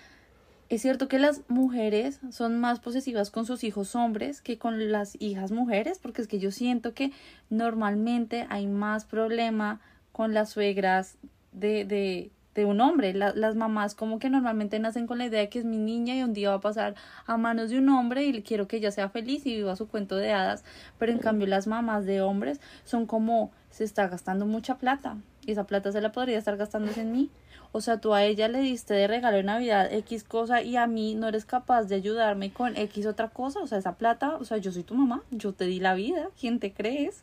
es 0.70 0.82
cierto 0.82 1.08
que 1.08 1.18
las 1.18 1.42
mujeres 1.48 2.20
son 2.30 2.60
más 2.60 2.78
posesivas 2.78 3.30
con 3.30 3.44
sus 3.44 3.64
hijos 3.64 3.96
hombres 3.96 4.40
que 4.40 4.56
con 4.56 4.92
las 4.92 5.20
hijas 5.20 5.50
mujeres, 5.50 5.98
porque 5.98 6.22
es 6.22 6.28
que 6.28 6.38
yo 6.38 6.52
siento 6.52 6.94
que 6.94 7.10
normalmente 7.50 8.46
hay 8.50 8.68
más 8.68 9.04
problema 9.04 9.80
con 10.12 10.32
las 10.32 10.50
suegras 10.50 11.16
de, 11.50 11.84
de, 11.84 12.30
de 12.54 12.64
un 12.64 12.80
hombre. 12.80 13.14
las 13.14 13.56
mamás 13.56 13.96
como 13.96 14.20
que 14.20 14.30
normalmente 14.30 14.78
nacen 14.78 15.08
con 15.08 15.18
la 15.18 15.26
idea 15.26 15.40
de 15.40 15.48
que 15.48 15.58
es 15.58 15.64
mi 15.64 15.76
niña 15.76 16.14
y 16.14 16.22
un 16.22 16.34
día 16.34 16.50
va 16.50 16.56
a 16.56 16.60
pasar 16.60 16.94
a 17.26 17.36
manos 17.36 17.70
de 17.70 17.78
un 17.78 17.88
hombre 17.88 18.24
y 18.24 18.42
quiero 18.44 18.68
que 18.68 18.76
ella 18.76 18.92
sea 18.92 19.08
feliz 19.08 19.44
y 19.46 19.56
viva 19.56 19.74
su 19.74 19.88
cuento 19.88 20.14
de 20.14 20.30
hadas. 20.30 20.62
Pero 21.00 21.10
en 21.10 21.18
cambio 21.18 21.48
las 21.48 21.66
mamás 21.66 22.06
de 22.06 22.22
hombres 22.22 22.60
son 22.84 23.06
como 23.06 23.50
se 23.70 23.82
está 23.82 24.06
gastando 24.06 24.46
mucha 24.46 24.78
plata 24.78 25.16
y 25.46 25.52
esa 25.52 25.64
plata 25.64 25.92
se 25.92 26.00
la 26.00 26.12
podría 26.12 26.38
estar 26.38 26.56
gastando 26.56 26.92
en 26.96 27.12
mí. 27.12 27.30
O 27.72 27.80
sea, 27.80 27.98
tú 27.98 28.14
a 28.14 28.24
ella 28.24 28.48
le 28.48 28.60
diste 28.60 28.94
de 28.94 29.06
regalo 29.06 29.36
de 29.36 29.44
Navidad 29.44 29.92
X 29.92 30.24
cosa 30.24 30.62
y 30.62 30.76
a 30.76 30.86
mí 30.86 31.14
no 31.14 31.28
eres 31.28 31.44
capaz 31.44 31.84
de 31.84 31.94
ayudarme 31.94 32.52
con 32.52 32.76
X 32.76 33.06
otra 33.06 33.28
cosa. 33.28 33.60
O 33.60 33.66
sea, 33.66 33.78
esa 33.78 33.94
plata, 33.94 34.36
o 34.36 34.44
sea, 34.44 34.58
yo 34.58 34.72
soy 34.72 34.82
tu 34.82 34.94
mamá, 34.94 35.22
yo 35.30 35.52
te 35.52 35.66
di 35.66 35.78
la 35.78 35.94
vida, 35.94 36.28
¿quién 36.38 36.58
te 36.58 36.72
crees? 36.72 37.22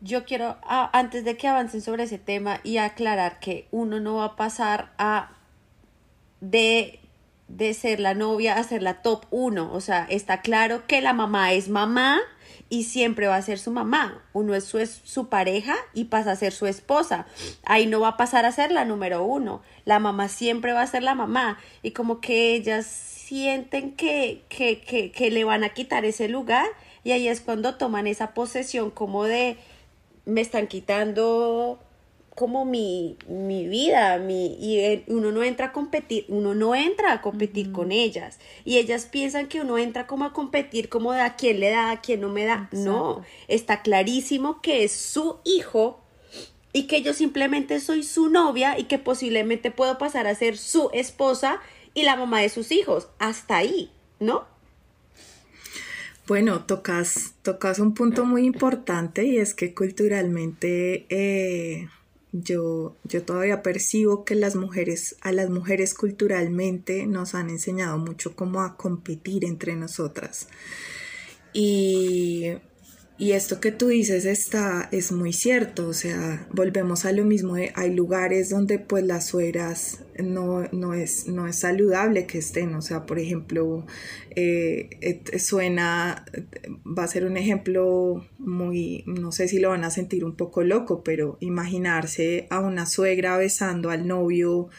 Yo 0.00 0.24
quiero, 0.24 0.56
antes 0.68 1.24
de 1.24 1.36
que 1.36 1.48
avancen 1.48 1.80
sobre 1.80 2.02
ese 2.02 2.18
tema 2.18 2.60
y 2.64 2.78
aclarar 2.78 3.38
que 3.38 3.68
uno 3.70 4.00
no 4.00 4.16
va 4.16 4.24
a 4.24 4.36
pasar 4.36 4.92
a 4.98 5.30
de, 6.40 7.00
de 7.48 7.72
ser 7.74 8.00
la 8.00 8.12
novia 8.12 8.58
a 8.58 8.64
ser 8.64 8.82
la 8.82 9.02
top 9.02 9.24
uno. 9.30 9.72
O 9.72 9.80
sea, 9.80 10.04
está 10.10 10.40
claro 10.40 10.86
que 10.86 11.00
la 11.00 11.12
mamá 11.12 11.52
es 11.52 11.68
mamá 11.68 12.20
y 12.74 12.82
siempre 12.82 13.28
va 13.28 13.36
a 13.36 13.42
ser 13.42 13.60
su 13.60 13.70
mamá. 13.70 14.20
Uno 14.32 14.52
es 14.56 14.64
su, 14.64 14.84
su 14.84 15.28
pareja 15.28 15.76
y 15.92 16.06
pasa 16.06 16.32
a 16.32 16.36
ser 16.36 16.52
su 16.52 16.66
esposa. 16.66 17.24
Ahí 17.64 17.86
no 17.86 18.00
va 18.00 18.08
a 18.08 18.16
pasar 18.16 18.44
a 18.46 18.50
ser 18.50 18.72
la 18.72 18.84
número 18.84 19.22
uno. 19.22 19.62
La 19.84 20.00
mamá 20.00 20.26
siempre 20.26 20.72
va 20.72 20.82
a 20.82 20.86
ser 20.88 21.04
la 21.04 21.14
mamá. 21.14 21.58
Y 21.82 21.92
como 21.92 22.20
que 22.20 22.52
ellas 22.54 22.84
sienten 22.86 23.92
que, 23.92 24.42
que, 24.48 24.80
que, 24.80 25.12
que 25.12 25.30
le 25.30 25.44
van 25.44 25.62
a 25.62 25.68
quitar 25.68 26.04
ese 26.04 26.28
lugar 26.28 26.66
y 27.04 27.12
ahí 27.12 27.28
es 27.28 27.40
cuando 27.40 27.76
toman 27.76 28.08
esa 28.08 28.34
posesión 28.34 28.90
como 28.90 29.22
de 29.22 29.56
me 30.24 30.40
están 30.40 30.66
quitando 30.66 31.78
como 32.34 32.64
mi, 32.64 33.16
mi 33.28 33.68
vida, 33.68 34.18
mi, 34.18 34.56
y 34.60 35.04
uno 35.06 35.30
no 35.30 35.42
entra 35.42 35.66
a 35.66 35.72
competir, 35.72 36.24
uno 36.28 36.54
no 36.54 36.74
entra 36.74 37.12
a 37.12 37.20
competir 37.22 37.70
con 37.70 37.92
ellas. 37.92 38.38
Y 38.64 38.78
ellas 38.78 39.06
piensan 39.06 39.46
que 39.46 39.60
uno 39.60 39.78
entra 39.78 40.06
como 40.06 40.24
a 40.24 40.32
competir 40.32 40.88
como 40.88 41.12
de 41.12 41.20
a 41.20 41.36
quién 41.36 41.60
le 41.60 41.70
da, 41.70 41.90
a 41.90 42.00
quién 42.00 42.20
no 42.20 42.28
me 42.28 42.44
da. 42.44 42.68
No, 42.72 43.22
está 43.46 43.82
clarísimo 43.82 44.60
que 44.60 44.84
es 44.84 44.92
su 44.92 45.38
hijo 45.44 46.00
y 46.72 46.88
que 46.88 47.02
yo 47.02 47.14
simplemente 47.14 47.78
soy 47.78 48.02
su 48.02 48.28
novia 48.28 48.78
y 48.78 48.84
que 48.84 48.98
posiblemente 48.98 49.70
puedo 49.70 49.96
pasar 49.96 50.26
a 50.26 50.34
ser 50.34 50.58
su 50.58 50.90
esposa 50.92 51.60
y 51.94 52.02
la 52.02 52.16
mamá 52.16 52.40
de 52.40 52.48
sus 52.48 52.72
hijos. 52.72 53.08
Hasta 53.20 53.56
ahí, 53.56 53.90
¿no? 54.18 54.44
Bueno, 56.26 56.64
tocas, 56.64 57.34
tocas 57.42 57.78
un 57.78 57.94
punto 57.94 58.24
muy 58.24 58.44
importante 58.44 59.24
y 59.24 59.36
es 59.36 59.54
que 59.54 59.74
culturalmente 59.74 61.06
eh, 61.10 61.88
yo, 62.34 62.96
yo 63.04 63.22
todavía 63.22 63.62
percibo 63.62 64.24
que 64.24 64.34
las 64.34 64.56
mujeres, 64.56 65.16
a 65.20 65.30
las 65.30 65.50
mujeres 65.50 65.94
culturalmente 65.94 67.06
nos 67.06 67.34
han 67.36 67.48
enseñado 67.48 67.96
mucho 67.98 68.34
cómo 68.34 68.62
a 68.62 68.76
competir 68.76 69.44
entre 69.44 69.76
nosotras. 69.76 70.48
Y 71.52 72.54
y 73.16 73.32
esto 73.32 73.60
que 73.60 73.70
tú 73.70 73.88
dices 73.88 74.24
está, 74.24 74.88
es 74.90 75.12
muy 75.12 75.32
cierto, 75.32 75.86
o 75.86 75.92
sea, 75.92 76.48
volvemos 76.50 77.04
a 77.04 77.12
lo 77.12 77.24
mismo, 77.24 77.54
hay 77.54 77.94
lugares 77.94 78.50
donde 78.50 78.80
pues 78.80 79.04
las 79.04 79.28
sueras 79.28 80.00
no, 80.18 80.64
no, 80.72 80.94
es, 80.94 81.28
no 81.28 81.46
es 81.46 81.60
saludable 81.60 82.26
que 82.26 82.38
estén, 82.38 82.74
o 82.74 82.82
sea, 82.82 83.06
por 83.06 83.20
ejemplo, 83.20 83.86
eh, 84.34 85.22
suena, 85.38 86.24
va 86.84 87.04
a 87.04 87.08
ser 87.08 87.24
un 87.24 87.36
ejemplo 87.36 88.26
muy, 88.38 89.04
no 89.06 89.30
sé 89.30 89.46
si 89.46 89.60
lo 89.60 89.70
van 89.70 89.84
a 89.84 89.90
sentir 89.90 90.24
un 90.24 90.34
poco 90.34 90.64
loco, 90.64 91.04
pero 91.04 91.38
imaginarse 91.38 92.48
a 92.50 92.58
una 92.58 92.84
suegra 92.84 93.36
besando 93.36 93.90
al 93.90 94.08
novio 94.08 94.70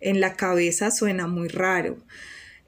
en 0.00 0.20
la 0.20 0.34
cabeza 0.34 0.90
suena 0.90 1.28
muy 1.28 1.46
raro. 1.46 1.98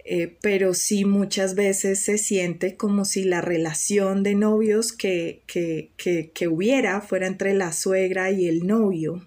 Eh, 0.08 0.36
pero 0.40 0.72
sí 0.72 1.04
muchas 1.04 1.56
veces 1.56 2.04
se 2.04 2.16
siente 2.16 2.76
como 2.76 3.04
si 3.04 3.24
la 3.24 3.40
relación 3.40 4.22
de 4.22 4.36
novios 4.36 4.92
que, 4.92 5.42
que, 5.48 5.90
que, 5.96 6.46
hubiera 6.46 7.00
fuera 7.00 7.26
entre 7.26 7.54
la 7.54 7.72
suegra 7.72 8.30
y 8.30 8.46
el 8.46 8.68
novio. 8.68 9.26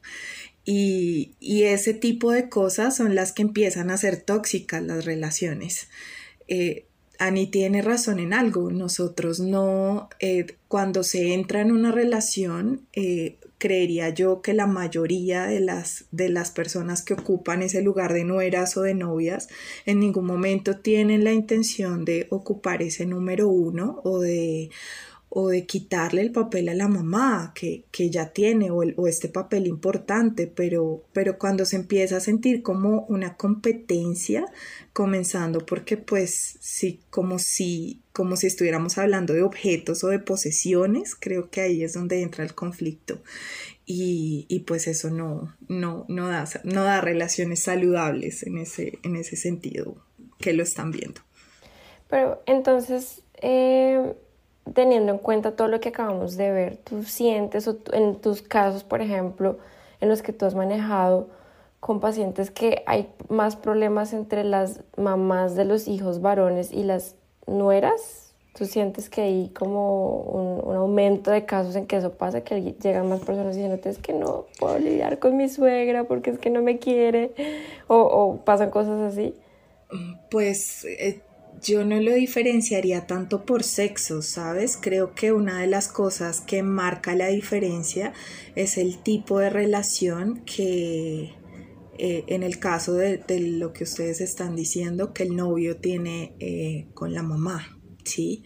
Y, 0.64 1.34
y, 1.42 1.64
ese 1.64 1.94
tipo 1.94 2.32
de 2.32 2.48
cosas 2.48 2.96
son 2.96 3.14
las 3.14 3.34
que 3.34 3.42
empiezan 3.42 3.92
a 3.92 3.98
ser 3.98 4.22
tóxicas 4.22 4.82
las 4.82 5.04
relaciones. 5.04 5.90
Eh, 6.48 6.86
Ani 7.18 7.48
tiene 7.48 7.82
razón 7.82 8.20
en 8.20 8.32
algo, 8.32 8.72
nosotros 8.72 9.42
no, 9.42 10.08
eh, 10.22 10.46
cuando 10.70 11.04
se 11.04 11.34
entra 11.34 11.60
en 11.60 11.74
una 11.74 11.92
relación, 11.92 12.88
creería 13.60 14.10
yo 14.10 14.42
que 14.42 14.54
la 14.54 14.66
mayoría 14.66 15.46
de 15.46 15.60
las, 15.60 16.06
de 16.12 16.30
las 16.30 16.50
personas 16.50 17.04
que 17.04 17.14
ocupan 17.14 17.62
ese 17.62 17.84
lugar 17.84 18.14
de 18.14 18.24
nueras 18.24 18.76
o 18.78 18.82
de 18.82 18.96
novias 18.96 19.50
en 19.86 20.00
ningún 20.00 20.26
momento 20.26 20.80
tienen 20.80 21.24
la 21.24 21.34
intención 21.34 22.06
de 22.06 22.28
ocupar 22.32 22.82
ese 22.82 23.06
número 23.06 23.50
uno 23.50 24.02
o 24.04 24.20
de, 24.20 24.72
o 25.30 25.50
de 25.50 25.66
quitarle 25.66 26.22
el 26.22 26.32
papel 26.32 26.70
a 26.70 26.74
la 26.74 26.88
mamá 26.88 27.52
que, 27.54 27.86
que 27.92 28.10
ya 28.10 28.32
tiene 28.32 28.72
o, 28.72 28.78
o, 28.78 29.08
este 29.08 29.30
papel 29.30 29.68
importante, 29.68 30.48
pero, 30.48 31.04
pero 31.14 31.38
cuando 31.38 31.66
se 31.66 31.76
empieza 31.76 32.18
a 32.18 32.20
sentir 32.20 32.64
como 32.64 33.06
una 33.10 33.36
competencia, 33.36 34.46
comenzando 34.92 35.66
porque 35.66 35.98
pues 35.98 36.58
sí, 36.60 37.00
como 37.12 37.38
si, 37.38 38.02
como 38.12 38.36
si 38.38 38.48
estuviéramos 38.48 38.98
hablando 38.98 39.34
de 39.34 39.44
objetos 39.44 40.04
o 40.04 40.08
de 40.08 40.18
posesiones, 40.18 41.16
creo 41.16 41.52
que 41.52 41.62
ahí 41.62 41.84
es 41.84 41.94
donde 41.94 42.22
entra 42.22 42.44
el 42.44 42.56
conflicto. 42.56 43.22
Y, 43.86 44.46
y 44.50 44.60
pues 44.62 44.88
eso 44.88 45.10
no, 45.10 45.56
no, 45.68 46.06
no, 46.10 46.28
da, 46.28 46.48
no 46.64 46.84
da 46.84 47.02
relaciones 47.02 47.62
saludables 47.62 48.44
en 48.44 48.58
ese, 48.58 49.00
en 49.04 49.16
ese 49.16 49.36
sentido 49.36 49.96
que 50.40 50.54
lo 50.54 50.64
están 50.64 50.92
viendo. 50.92 51.22
Pero 52.08 52.42
entonces, 52.46 53.22
eh, 53.42 54.16
teniendo 54.74 55.12
en 55.12 55.18
cuenta 55.18 55.56
todo 55.56 55.68
lo 55.68 55.80
que 55.80 55.90
acabamos 55.90 56.38
de 56.38 56.52
ver, 56.52 56.78
tú 56.78 57.04
sientes, 57.04 57.68
o 57.68 57.78
en 57.94 58.16
tus 58.16 58.42
casos, 58.42 58.84
por 58.84 59.02
ejemplo, 59.02 59.58
en 60.02 60.10
los 60.10 60.22
que 60.22 60.34
tú 60.34 60.46
has 60.46 60.56
manejado 60.56 61.28
con 61.80 62.00
pacientes 62.00 62.52
que 62.52 62.84
hay 62.86 63.10
más 63.30 63.56
problemas 63.56 64.14
entre 64.14 64.44
las 64.44 64.82
mamás 64.98 65.56
de 65.56 65.66
los 65.66 65.88
hijos 65.88 66.22
varones 66.22 66.72
y 66.72 66.84
las 66.84 67.16
nueras, 67.48 68.34
tú 68.54 68.66
sientes 68.66 69.10
que 69.10 69.22
hay 69.22 69.50
como 69.50 70.22
un, 70.22 70.76
aumento 70.76 71.32
de 71.32 71.46
casos 71.46 71.76
en 71.76 71.88
que 71.88 71.98
eso 71.98 72.14
pasa, 72.14 72.42
que 72.42 72.74
llegan 72.74 73.08
más 73.08 73.22
personas 73.22 73.56
diciéndote 73.56 73.90
es 73.90 73.98
que 73.98 74.14
no 74.14 74.46
puedo 74.60 74.78
lidiar 74.78 75.20
con 75.20 75.38
mi 75.38 75.48
suegra 75.48 76.04
porque 76.04 76.32
es 76.32 76.40
que 76.40 76.50
no 76.50 76.62
me 76.62 76.80
quiere, 76.80 77.32
o, 77.88 77.98
o 77.98 78.38
pasan 78.44 78.70
cosas 78.70 79.14
así. 79.14 79.34
Pues 80.30 80.86
eh, 80.86 81.22
yo 81.62 81.86
no 81.86 82.00
lo 82.00 82.14
diferenciaría 82.14 83.08
tanto 83.08 83.46
por 83.46 83.64
sexo, 83.64 84.22
¿sabes? 84.22 84.78
Creo 84.80 85.14
que 85.16 85.32
una 85.32 85.62
de 85.62 85.68
las 85.68 85.88
cosas 85.88 86.42
que 86.42 86.64
marca 86.64 87.16
la 87.16 87.28
diferencia 87.28 88.14
es 88.56 88.78
el 88.78 88.98
tipo 88.98 89.40
de 89.40 89.50
relación 89.50 90.44
que 90.46 91.34
eh, 91.98 92.24
en 92.28 92.44
el 92.44 92.60
caso 92.60 92.94
de, 92.94 93.22
lo 93.40 93.74
que 93.74 93.84
ustedes 93.84 94.22
están 94.22 94.56
diciendo, 94.56 95.14
que 95.14 95.24
el 95.24 95.36
novio 95.36 95.78
tiene 95.78 96.34
eh, 96.40 96.88
con 96.94 97.14
la 97.14 97.24
mamá. 97.24 97.78
¿sí? 98.06 98.44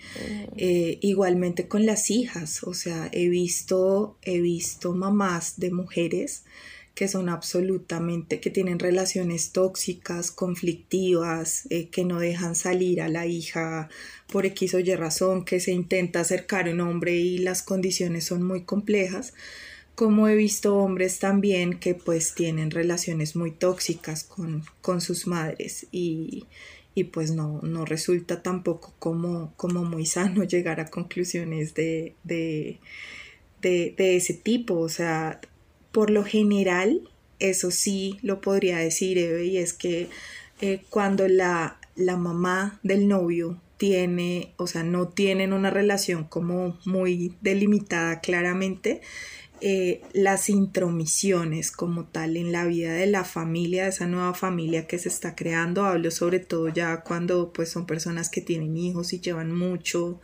Eh, 0.58 0.98
igualmente 1.02 1.68
con 1.68 1.86
las 1.86 2.10
hijas, 2.10 2.64
o 2.64 2.74
sea, 2.74 3.10
he 3.12 3.30
visto, 3.30 4.18
he 4.24 4.42
visto 4.42 4.94
mamás 4.94 5.60
de 5.60 5.72
mujeres 5.72 6.44
que 6.96 7.08
son 7.08 7.30
absolutamente, 7.30 8.40
que 8.40 8.52
tienen 8.52 8.78
relaciones 8.78 9.52
tóxicas, 9.52 10.32
conflictivas, 10.32 11.66
eh, 11.70 11.90
que 11.90 12.06
no 12.06 12.20
dejan 12.20 12.56
salir 12.56 13.02
a 13.02 13.10
la 13.10 13.26
hija 13.26 13.90
por 14.32 14.46
X 14.46 14.76
o 14.76 14.80
Y 14.80 14.94
razón, 14.96 15.44
que 15.44 15.60
se 15.60 15.72
intenta 15.72 16.20
acercar 16.20 16.70
un 16.70 16.82
hombre 16.82 17.16
y 17.16 17.40
las 17.40 17.64
condiciones 17.64 18.26
son 18.26 18.44
muy 18.44 18.64
complejas, 18.64 19.34
como 19.96 20.28
he 20.28 20.36
visto 20.36 20.78
hombres 20.78 21.20
también 21.20 21.80
que 21.80 21.96
pues 21.96 22.34
tienen 22.36 22.72
relaciones 22.72 23.36
muy 23.36 23.52
tóxicas 23.52 24.24
con, 24.24 24.64
con 24.82 25.02
sus 25.02 25.28
madres 25.28 25.88
y, 25.92 26.46
y 26.96 27.06
pues 27.06 27.32
no, 27.32 27.60
no 27.64 27.86
resulta 27.86 28.44
tampoco 28.44 28.94
como, 29.00 29.54
como 29.56 29.84
muy 29.84 30.06
sano 30.06 30.44
llegar 30.44 30.80
a 30.80 30.90
conclusiones 30.90 31.74
de, 31.74 32.16
de, 32.24 32.80
de, 33.62 33.94
de 33.98 34.16
ese 34.16 34.36
tipo, 34.36 34.78
o 34.80 34.90
sea, 34.90 35.42
por 35.94 36.10
lo 36.10 36.26
general, 36.26 37.08
eso 37.40 37.72
sí 37.72 38.18
lo 38.22 38.42
podría 38.42 38.80
decir, 38.80 39.18
Eve, 39.18 39.46
y 39.46 39.58
es 39.58 39.74
que 39.74 40.10
eh, 40.60 40.82
cuando 40.90 41.28
la, 41.30 41.78
la 41.96 42.18
mamá 42.18 42.80
del 42.84 43.08
novio 43.08 43.62
tiene, 43.78 44.54
o 44.58 44.66
sea, 44.66 44.84
no 44.84 45.08
tienen 45.08 45.54
una 45.54 45.70
relación 45.70 46.24
como 46.24 46.80
muy 46.84 47.36
delimitada 47.42 48.22
claramente, 48.22 49.02
eh, 49.66 50.02
las 50.12 50.50
intromisiones 50.50 51.72
como 51.72 52.06
tal 52.06 52.36
en 52.36 52.52
la 52.52 52.66
vida 52.66 52.92
de 52.92 53.08
la 53.08 53.24
familia, 53.24 53.84
de 53.84 53.92
esa 53.92 54.08
nueva 54.08 54.34
familia 54.34 54.88
que 54.88 55.00
se 55.00 55.08
está 55.08 55.36
creando. 55.36 55.86
Hablo 55.86 56.12
sobre 56.12 56.40
todo 56.40 56.68
ya 56.68 57.00
cuando 57.00 57.54
pues 57.54 57.70
son 57.70 57.86
personas 57.86 58.30
que 58.30 58.42
tienen 58.42 58.76
hijos 58.76 59.14
y 59.14 59.22
llevan 59.22 59.56
mucho 59.56 60.20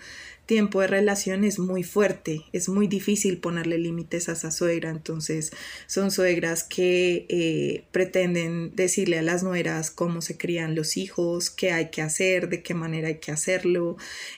tiempo 0.46 0.81
de 0.81 0.88
relación 0.88 1.46
es 1.46 1.58
muy 1.60 1.84
fuerte, 1.84 2.41
es 2.53 2.67
muy 2.69 2.88
difícil 2.88 3.38
ponerle 3.38 3.77
límites 3.77 4.27
a 4.27 4.31
esa 4.31 4.50
suegra, 4.50 4.89
entonces 4.89 5.51
son 5.86 6.10
suegras 6.10 6.63
que 6.63 7.27
eh, 7.29 7.86
pretenden 7.91 8.75
decirle 8.75 9.19
a 9.19 9.22
las 9.22 9.43
nueras 9.43 9.91
cómo 9.91 10.22
se 10.22 10.38
crían 10.38 10.74
los 10.74 10.98
hijos, 10.98 11.51
qué 11.51 11.72
hay 11.72 11.91
que 11.91 12.01
hacer, 12.01 12.50
de 12.50 12.63
qué 12.63 12.74
manera 12.74 13.10
hay 13.10 13.19
que 13.19 13.31
hacerlo. 13.31 13.96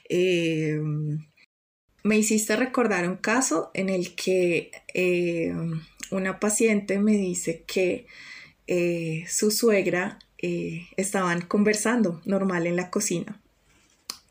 Eh, 0.09 0.81
me 2.03 2.17
hiciste 2.17 2.55
recordar 2.55 3.07
un 3.07 3.17
caso 3.17 3.71
en 3.73 3.89
el 3.89 4.15
que 4.15 4.71
eh, 4.93 5.53
una 6.09 6.39
paciente 6.39 6.99
me 6.99 7.13
dice 7.13 7.63
que 7.67 8.07
eh, 8.67 9.25
su 9.27 9.51
suegra 9.51 10.19
eh, 10.37 10.87
estaban 10.97 11.41
conversando 11.41 12.21
normal 12.25 12.65
en 12.67 12.75
la 12.75 12.89
cocina 12.89 13.41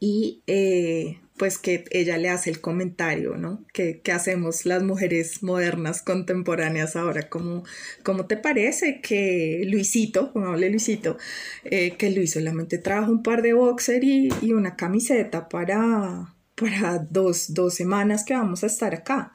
y 0.02 0.42
pues 1.36 1.58
que 1.58 1.84
ella 1.90 2.16
le 2.16 2.30
hace 2.30 2.50
el 2.50 2.60
comentario, 2.60 3.36
¿no? 3.36 3.64
¿Qué, 3.72 4.00
hacemos 4.12 4.64
las 4.64 4.82
mujeres 4.82 5.42
modernas 5.42 6.00
contemporáneas 6.00 6.96
ahora? 6.96 7.28
¿Cómo, 7.28 7.64
cómo 8.02 8.26
te 8.26 8.38
parece 8.38 9.00
que 9.02 9.62
Luisito, 9.66 10.32
hable 10.34 10.70
Luisito, 10.70 11.18
que 11.62 12.12
Luis 12.14 12.32
solamente 12.32 12.78
trajo 12.78 13.12
un 13.12 13.22
par 13.22 13.42
de 13.42 13.52
boxer 13.52 14.02
y, 14.02 14.30
y 14.40 14.54
una 14.54 14.74
camiseta 14.74 15.50
para 15.50 16.34
para 16.60 16.98
dos, 16.98 17.54
dos 17.54 17.74
semanas 17.74 18.24
que 18.24 18.34
vamos 18.34 18.62
a 18.62 18.66
estar 18.66 18.94
acá. 18.94 19.32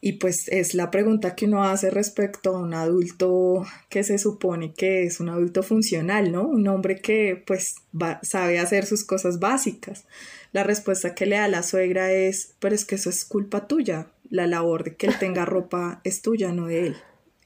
Y 0.00 0.12
pues 0.12 0.46
es 0.48 0.74
la 0.74 0.90
pregunta 0.92 1.34
que 1.34 1.46
uno 1.46 1.64
hace 1.64 1.90
respecto 1.90 2.56
a 2.56 2.60
un 2.60 2.72
adulto 2.72 3.66
que 3.88 4.04
se 4.04 4.18
supone 4.18 4.72
que 4.72 5.02
es 5.02 5.18
un 5.18 5.28
adulto 5.28 5.64
funcional, 5.64 6.30
¿no? 6.30 6.46
Un 6.46 6.68
hombre 6.68 7.00
que 7.00 7.42
pues 7.44 7.74
sabe 8.22 8.60
hacer 8.60 8.86
sus 8.86 9.04
cosas 9.04 9.40
básicas. 9.40 10.04
La 10.52 10.62
respuesta 10.62 11.14
que 11.14 11.26
le 11.26 11.36
da 11.36 11.48
la 11.48 11.64
suegra 11.64 12.12
es, 12.12 12.54
pero 12.60 12.76
es 12.76 12.84
que 12.84 12.94
eso 12.94 13.10
es 13.10 13.24
culpa 13.24 13.66
tuya. 13.66 14.06
La 14.30 14.46
labor 14.46 14.84
de 14.84 14.94
que 14.94 15.08
él 15.08 15.18
tenga 15.18 15.44
ropa 15.46 16.00
es 16.04 16.22
tuya, 16.22 16.52
no 16.52 16.66
de 16.66 16.86
él. 16.86 16.96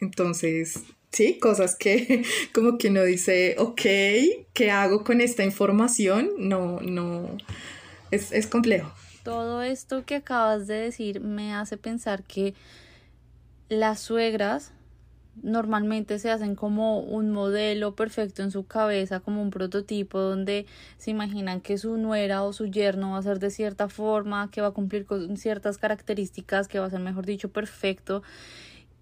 Entonces, 0.00 0.78
sí, 1.10 1.38
cosas 1.38 1.74
que 1.74 2.22
como 2.52 2.76
que 2.76 2.88
uno 2.88 3.02
dice, 3.04 3.56
ok, 3.58 3.82
¿qué 4.52 4.70
hago 4.70 5.04
con 5.04 5.22
esta 5.22 5.42
información? 5.42 6.32
No, 6.36 6.80
no, 6.80 7.38
es, 8.12 8.46
complejo. 8.46 8.92
Todo 9.24 9.62
esto 9.62 10.04
que 10.04 10.16
acabas 10.16 10.66
de 10.66 10.74
decir 10.74 11.20
me 11.20 11.54
hace 11.54 11.76
pensar 11.76 12.22
que 12.22 12.54
las 13.68 14.00
suegras 14.00 14.72
normalmente 15.42 16.18
se 16.18 16.30
hacen 16.30 16.54
como 16.54 17.00
un 17.00 17.30
modelo 17.30 17.94
perfecto 17.94 18.42
en 18.42 18.50
su 18.50 18.66
cabeza, 18.66 19.20
como 19.20 19.40
un 19.40 19.50
prototipo 19.50 20.20
donde 20.20 20.66
se 20.98 21.10
imaginan 21.10 21.62
que 21.62 21.78
su 21.78 21.96
nuera 21.96 22.42
o 22.42 22.52
su 22.52 22.66
yerno 22.66 23.12
va 23.12 23.18
a 23.18 23.22
ser 23.22 23.38
de 23.38 23.50
cierta 23.50 23.88
forma, 23.88 24.50
que 24.50 24.60
va 24.60 24.68
a 24.68 24.72
cumplir 24.72 25.06
con 25.06 25.38
ciertas 25.38 25.78
características, 25.78 26.68
que 26.68 26.80
va 26.80 26.86
a 26.86 26.90
ser, 26.90 27.00
mejor 27.00 27.24
dicho, 27.24 27.50
perfecto. 27.50 28.22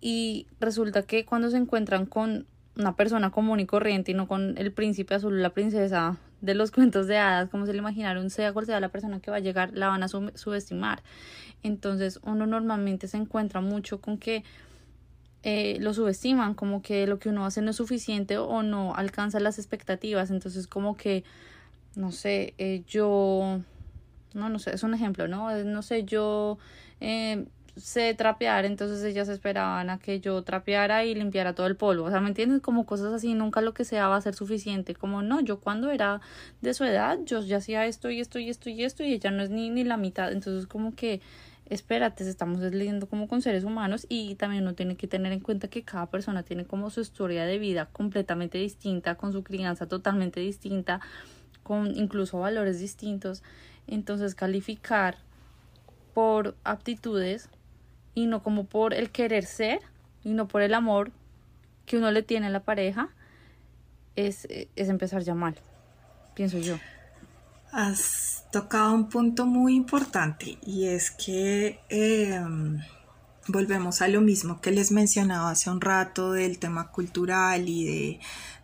Y 0.00 0.46
resulta 0.60 1.02
que 1.02 1.24
cuando 1.24 1.50
se 1.50 1.56
encuentran 1.56 2.06
con 2.06 2.46
una 2.76 2.94
persona 2.94 3.30
común 3.30 3.58
y 3.58 3.66
corriente 3.66 4.12
y 4.12 4.14
no 4.14 4.28
con 4.28 4.56
el 4.56 4.72
príncipe 4.72 5.14
azul 5.14 5.34
o 5.34 5.36
la 5.36 5.50
princesa 5.50 6.18
de 6.40 6.54
los 6.54 6.70
cuentos 6.70 7.06
de 7.06 7.18
hadas, 7.18 7.48
como 7.50 7.66
se 7.66 7.72
le 7.72 7.78
imaginaron, 7.78 8.30
sea 8.30 8.52
cual 8.52 8.66
sea 8.66 8.80
la 8.80 8.88
persona 8.88 9.20
que 9.20 9.30
va 9.30 9.38
a 9.38 9.40
llegar, 9.40 9.72
la 9.74 9.88
van 9.88 10.02
a 10.02 10.08
subestimar. 10.08 11.02
Entonces 11.62 12.20
uno 12.22 12.46
normalmente 12.46 13.08
se 13.08 13.16
encuentra 13.16 13.60
mucho 13.60 14.00
con 14.00 14.18
que 14.18 14.44
eh, 15.42 15.78
lo 15.80 15.94
subestiman, 15.94 16.54
como 16.54 16.82
que 16.82 17.06
lo 17.06 17.18
que 17.18 17.28
uno 17.28 17.46
hace 17.46 17.62
no 17.62 17.70
es 17.70 17.76
suficiente 17.76 18.38
o 18.38 18.62
no 18.62 18.94
alcanza 18.94 19.40
las 19.40 19.58
expectativas. 19.58 20.30
Entonces 20.30 20.66
como 20.66 20.96
que, 20.96 21.24
no 21.96 22.12
sé, 22.12 22.54
eh, 22.58 22.82
yo, 22.86 23.60
no, 24.34 24.48
no 24.48 24.58
sé, 24.58 24.74
es 24.74 24.82
un 24.82 24.94
ejemplo, 24.94 25.28
¿no? 25.28 25.54
No 25.64 25.82
sé, 25.82 26.04
yo... 26.04 26.58
Eh, 27.00 27.46
sé 27.76 28.14
trapear, 28.14 28.64
entonces 28.64 29.02
ellas 29.04 29.28
esperaban 29.28 29.90
a 29.90 29.98
que 29.98 30.20
yo 30.20 30.42
trapeara 30.42 31.04
y 31.04 31.14
limpiara 31.14 31.54
todo 31.54 31.66
el 31.66 31.76
polvo. 31.76 32.04
O 32.04 32.10
sea, 32.10 32.20
¿me 32.20 32.28
entiendes? 32.28 32.60
Como 32.60 32.86
cosas 32.86 33.12
así, 33.12 33.34
nunca 33.34 33.60
lo 33.60 33.74
que 33.74 33.84
sea 33.84 34.08
va 34.08 34.16
a 34.16 34.20
ser 34.20 34.34
suficiente. 34.34 34.94
Como 34.94 35.22
no, 35.22 35.40
yo 35.40 35.60
cuando 35.60 35.90
era 35.90 36.20
de 36.60 36.74
su 36.74 36.84
edad, 36.84 37.18
yo 37.24 37.40
ya 37.40 37.58
hacía 37.58 37.86
esto 37.86 38.10
y 38.10 38.20
esto 38.20 38.38
y 38.38 38.50
esto 38.50 38.70
y 38.70 38.84
esto 38.84 39.04
y 39.04 39.12
ella 39.12 39.30
no 39.30 39.42
es 39.42 39.50
ni, 39.50 39.70
ni 39.70 39.84
la 39.84 39.96
mitad. 39.96 40.32
Entonces, 40.32 40.66
como 40.66 40.94
que, 40.94 41.20
espérate, 41.66 42.28
estamos 42.28 42.60
leyendo 42.60 43.08
como 43.08 43.28
con 43.28 43.42
seres 43.42 43.64
humanos 43.64 44.06
y 44.08 44.34
también 44.34 44.64
uno 44.64 44.74
tiene 44.74 44.96
que 44.96 45.06
tener 45.06 45.32
en 45.32 45.40
cuenta 45.40 45.68
que 45.68 45.82
cada 45.82 46.06
persona 46.06 46.42
tiene 46.42 46.64
como 46.64 46.90
su 46.90 47.00
historia 47.00 47.44
de 47.44 47.58
vida 47.58 47.86
completamente 47.86 48.58
distinta, 48.58 49.14
con 49.14 49.32
su 49.32 49.42
crianza 49.44 49.86
totalmente 49.86 50.40
distinta, 50.40 51.00
con 51.62 51.96
incluso 51.96 52.40
valores 52.40 52.80
distintos. 52.80 53.42
Entonces, 53.86 54.34
calificar 54.34 55.18
por 56.14 56.56
aptitudes 56.64 57.48
y 58.14 58.26
no 58.26 58.42
como 58.42 58.64
por 58.64 58.94
el 58.94 59.10
querer 59.10 59.44
ser 59.44 59.80
y 60.24 60.30
no 60.30 60.48
por 60.48 60.62
el 60.62 60.74
amor 60.74 61.12
que 61.86 61.96
uno 61.96 62.10
le 62.10 62.22
tiene 62.22 62.46
a 62.46 62.50
la 62.50 62.60
pareja, 62.60 63.08
es, 64.16 64.46
es 64.50 64.88
empezar 64.88 65.22
ya 65.22 65.34
mal, 65.34 65.56
pienso 66.34 66.58
yo. 66.58 66.76
Has 67.72 68.44
tocado 68.50 68.94
un 68.94 69.08
punto 69.08 69.46
muy 69.46 69.74
importante 69.76 70.58
y 70.62 70.86
es 70.86 71.10
que 71.10 71.80
em, 71.88 72.80
volvemos 73.46 74.02
a 74.02 74.08
lo 74.08 74.20
mismo 74.20 74.60
que 74.60 74.72
les 74.72 74.90
mencionaba 74.90 75.50
hace 75.50 75.70
un 75.70 75.80
rato 75.80 76.32
del 76.32 76.58
tema 76.58 76.90
cultural 76.90 77.68
y 77.68 77.84
de, 77.84 78.20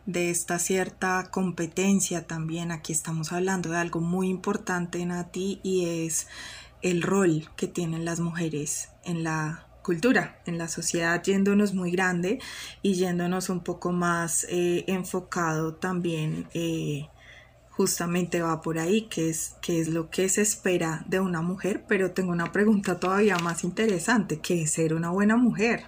de 0.06 0.30
esta 0.30 0.59
cierta 0.59 1.28
competencia 1.30 2.26
también. 2.26 2.72
Aquí 2.72 2.92
estamos 2.92 3.32
hablando 3.32 3.70
de 3.70 3.78
algo 3.78 4.00
muy 4.00 4.28
importante, 4.28 5.04
Nati, 5.04 5.61
y 5.62 6.04
es 6.06 6.26
el 6.90 7.03
rol 7.03 7.49
que 7.57 7.66
tienen 7.66 8.05
las 8.05 8.20
mujeres 8.20 8.90
en 9.05 9.25
la 9.25 9.66
cultura, 9.83 10.40
en 10.46 10.57
la 10.59 10.68
sociedad, 10.68 11.22
yéndonos 11.22 11.75
muy 11.75 11.90
grande 11.90 12.38
y 12.83 12.94
yéndonos 12.94 13.49
un 13.49 13.61
poco 13.61 13.92
más 13.92 14.46
eh, 14.49 14.85
enfocado 14.87 15.75
también, 15.75 16.49
eh, 16.55 17.09
justamente 17.70 18.40
va 18.40 18.62
por 18.62 18.79
ahí, 18.79 19.03
que 19.03 19.29
es, 19.31 19.57
qué 19.61 19.81
es 19.81 19.88
lo 19.88 20.11
que 20.11 20.29
se 20.29 20.42
espera 20.42 21.05
de 21.09 21.20
una 21.20 21.42
mujer, 21.42 21.85
pero 21.88 22.12
tengo 22.12 22.33
una 22.33 22.53
pregunta 22.53 22.99
todavía 22.99 23.37
más 23.38 23.64
interesante, 23.64 24.40
¿qué 24.40 24.62
es 24.62 24.72
ser 24.72 24.94
una 24.94 25.11
buena 25.11 25.37
mujer? 25.37 25.85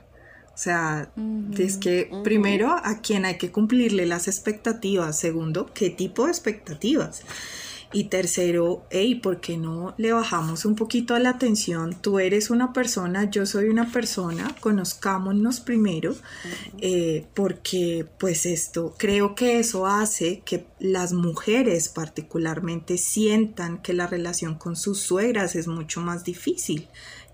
O 0.53 0.61
sea, 0.61 1.13
es 1.57 1.77
que 1.77 2.11
primero 2.25 2.73
a 2.73 3.01
quién 3.01 3.25
hay 3.25 3.39
que 3.39 3.53
cumplirle 3.53 4.07
las 4.07 4.27
expectativas, 4.27 5.17
segundo, 5.17 5.71
¿qué 5.73 5.89
tipo 5.89 6.25
de 6.25 6.33
expectativas? 6.33 7.23
Y 7.91 8.05
tercero, 8.05 8.85
hey, 8.91 9.15
¿por 9.15 9.41
qué 9.41 9.57
no 9.57 9.95
le 9.97 10.13
bajamos 10.13 10.67
un 10.67 10.75
poquito 10.75 11.15
a 11.15 11.19
la 11.19 11.31
atención? 11.31 11.97
Tú 12.01 12.19
eres 12.19 12.51
una 12.51 12.75
persona, 12.75 13.31
yo 13.31 13.47
soy 13.47 13.71
una 13.71 13.91
persona, 13.91 14.55
conozcámonos 14.61 15.61
primero, 15.61 16.15
eh, 16.79 17.27
porque 17.33 18.07
pues 18.19 18.45
esto, 18.45 18.95
creo 18.99 19.35
que 19.35 19.59
eso 19.59 19.87
hace 19.87 20.43
que 20.45 20.67
las 20.79 21.15
mujeres 21.15 21.89
particularmente 21.89 22.99
sientan 22.99 23.81
que 23.81 23.95
la 23.95 24.07
relación 24.07 24.57
con 24.57 24.77
sus 24.77 25.01
suegras 25.01 25.57
es 25.57 25.67
mucho 25.67 26.03
más 26.03 26.25
difícil 26.25 26.89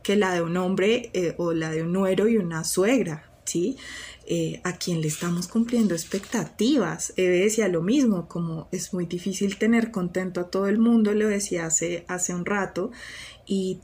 que 0.04 0.14
la 0.14 0.32
de 0.34 0.42
un 0.42 0.56
hombre 0.56 1.10
eh, 1.14 1.34
o 1.38 1.52
la 1.52 1.70
de 1.70 1.82
un 1.82 1.92
nuero 1.92 2.28
y 2.28 2.36
una 2.36 2.62
suegra, 2.62 3.28
¿sí? 3.44 3.76
Eh, 4.26 4.62
a 4.64 4.78
quien 4.78 5.02
le 5.02 5.08
estamos 5.08 5.48
cumpliendo 5.48 5.94
expectativas. 5.94 7.12
Eve 7.16 7.40
decía 7.40 7.68
lo 7.68 7.82
mismo, 7.82 8.26
como 8.26 8.68
es 8.72 8.94
muy 8.94 9.04
difícil 9.04 9.58
tener 9.58 9.90
contento 9.90 10.40
a 10.40 10.50
todo 10.50 10.66
el 10.66 10.78
mundo, 10.78 11.12
lo 11.12 11.28
decía 11.28 11.66
hace, 11.66 12.06
hace 12.08 12.34
un 12.34 12.46
rato, 12.46 12.90
y 13.44 13.80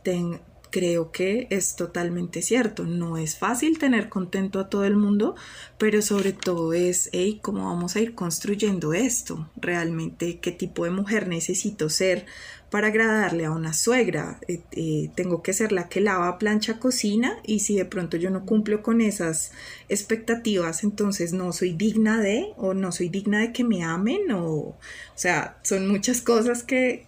creo 0.70 1.12
que 1.12 1.46
es 1.50 1.76
totalmente 1.76 2.40
cierto. 2.40 2.84
No 2.84 3.18
es 3.18 3.36
fácil 3.36 3.78
tener 3.78 4.08
contento 4.08 4.60
a 4.60 4.70
todo 4.70 4.84
el 4.84 4.96
mundo, 4.96 5.34
pero 5.76 6.00
sobre 6.00 6.32
todo 6.32 6.72
es, 6.72 7.10
hey, 7.12 7.38
¿cómo 7.42 7.66
vamos 7.66 7.96
a 7.96 8.00
ir 8.00 8.14
construyendo 8.14 8.94
esto? 8.94 9.50
Realmente, 9.56 10.38
¿qué 10.40 10.52
tipo 10.52 10.84
de 10.84 10.90
mujer 10.90 11.28
necesito 11.28 11.90
ser 11.90 12.24
para 12.70 12.88
agradarle 12.88 13.44
a 13.44 13.50
una 13.50 13.72
suegra. 13.72 14.38
Eh, 14.46 14.60
eh, 14.72 15.10
tengo 15.14 15.42
que 15.42 15.52
ser 15.52 15.72
la 15.72 15.88
que 15.88 16.00
lava, 16.00 16.38
plancha, 16.38 16.78
cocina 16.78 17.36
y 17.44 17.60
si 17.60 17.76
de 17.76 17.84
pronto 17.84 18.16
yo 18.16 18.30
no 18.30 18.46
cumplo 18.46 18.82
con 18.82 19.00
esas 19.00 19.52
expectativas, 19.88 20.84
entonces 20.84 21.32
no 21.32 21.52
soy 21.52 21.72
digna 21.72 22.20
de 22.20 22.52
o 22.56 22.72
no 22.72 22.92
soy 22.92 23.08
digna 23.08 23.40
de 23.40 23.52
que 23.52 23.64
me 23.64 23.82
amen 23.82 24.30
o, 24.30 24.46
o 24.46 24.78
sea, 25.14 25.58
son 25.62 25.88
muchas 25.88 26.22
cosas 26.22 26.62
que, 26.62 27.04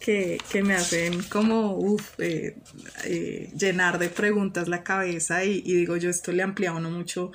me 0.64 0.74
hacen 0.74 1.22
como 1.24 1.96
eh, 2.18 2.56
llenar 3.56 3.98
de 3.98 4.08
preguntas 4.08 4.68
la 4.68 4.82
cabeza 4.82 5.44
y, 5.44 5.62
digo 5.62 5.96
yo 5.96 6.10
esto 6.10 6.32
le 6.32 6.42
amplía 6.42 6.72
uno 6.72 6.90
mucho 6.90 7.32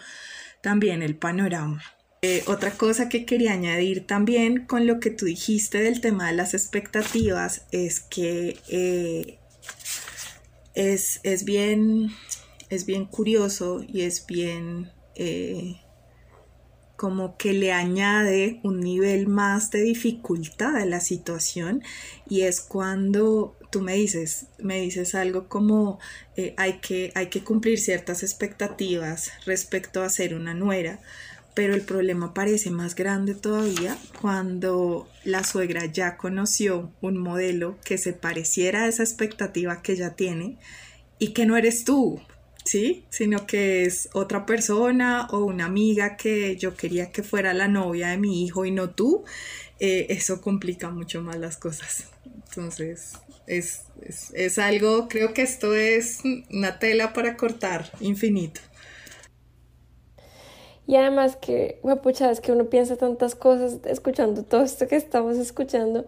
también 0.61 1.01
el 1.01 1.15
panorama. 1.15 1.81
Eh, 2.23 2.43
otra 2.47 2.71
cosa 2.71 3.10
que 3.10 3.25
quería 3.25 3.53
añadir 3.53 4.08
también 4.08 4.65
con 4.65 4.88
lo 4.88 4.99
que 4.99 5.12
tú 5.12 5.25
dijiste 5.25 5.80
del 5.82 6.01
tema 6.01 6.27
de 6.27 6.34
las 6.36 6.56
expectativas 6.56 7.65
es 7.71 7.99
que 7.99 8.58
eh, 8.69 9.38
es, 10.73 11.45
bien, 11.45 12.10
es 12.71 12.88
bien 12.88 13.06
curioso 13.06 13.86
y 13.88 14.01
es 14.01 14.25
bien 14.25 14.91
eh, 15.13 15.80
como 16.95 17.38
que 17.38 17.53
le 17.53 17.71
añade 17.71 18.62
un 18.63 18.80
nivel 18.80 19.27
más 19.27 19.69
de 19.69 19.84
dificultad 19.84 20.75
a 20.75 20.88
la 20.88 21.01
situación 21.01 21.84
y 22.27 22.41
es 22.41 22.62
cuando 22.62 23.56
tú 23.69 23.82
me 23.82 23.93
dices, 23.93 24.47
me 24.58 24.82
dices 24.82 25.13
algo 25.13 25.47
como 25.47 25.99
hay, 26.56 26.80
que, 26.80 27.12
hay 27.13 27.27
que 27.27 27.43
cumplir 27.43 27.77
ciertas 27.80 28.23
expectativas 28.23 29.30
respecto 29.45 30.01
a 30.01 30.10
ser 30.10 30.34
una 30.34 30.56
nuera, 30.56 30.99
pero 31.58 31.74
el 31.74 31.82
problema 31.82 32.36
parece 32.36 32.70
más 32.70 32.93
grande 32.93 33.34
todavía 33.34 33.98
cuando 34.22 35.10
la 35.24 35.43
suegra 35.43 35.88
ya 35.88 36.15
conoció 36.15 36.93
un 37.02 37.17
modelo 37.17 37.80
que 37.84 37.98
se 37.98 38.13
pareciera 38.13 38.84
a 38.84 38.88
esa 38.88 39.02
expectativa 39.02 39.82
que 39.82 39.93
ella 39.93 40.13
tiene 40.13 40.60
y 41.17 41.30
que 41.30 41.48
no 41.48 41.58
eres 41.58 41.84
tú, 41.84 42.22
¿sí? 42.63 43.06
Sino 43.10 43.48
que 43.48 43.86
es 43.86 44.08
otra 44.13 44.46
persona 44.46 45.26
o 45.32 45.46
una 45.46 45.65
amiga 45.65 46.15
que 46.15 46.58
yo 46.58 46.76
quería 46.76 47.10
que 47.12 47.24
fuera 47.24 47.56
la 47.56 47.67
novia 47.67 48.10
de 48.10 48.17
mi 48.17 48.46
hijo 48.46 48.63
y 48.63 48.70
no 48.70 48.91
tú, 48.91 49.26
eh, 49.80 50.06
eso 50.10 50.41
complica 50.41 50.91
mucho 50.91 51.24
más 51.24 51.38
las 51.38 51.58
cosas. 51.58 52.04
Entonces, 52.50 53.13
es, 53.48 53.82
es, 54.32 54.60
algo, 54.60 55.08
creo 55.08 55.34
que 55.34 55.41
esto 55.41 55.74
es 55.74 56.20
una 56.52 56.78
tela 56.78 57.13
para 57.13 57.36
cortar 57.36 57.91
infinito. 58.00 58.62
Y 60.88 60.95
además 60.95 61.36
que, 61.36 61.82
pucha, 62.02 62.32
es 62.32 62.39
que 62.39 62.54
uno 62.54 62.65
piensa 62.65 62.95
tantas 62.95 63.36
cosas 63.36 63.80
escuchando 63.84 64.43
todo 64.43 64.63
esto 64.63 64.88
que 64.88 64.95
estamos 64.95 65.36
escuchando. 65.36 66.06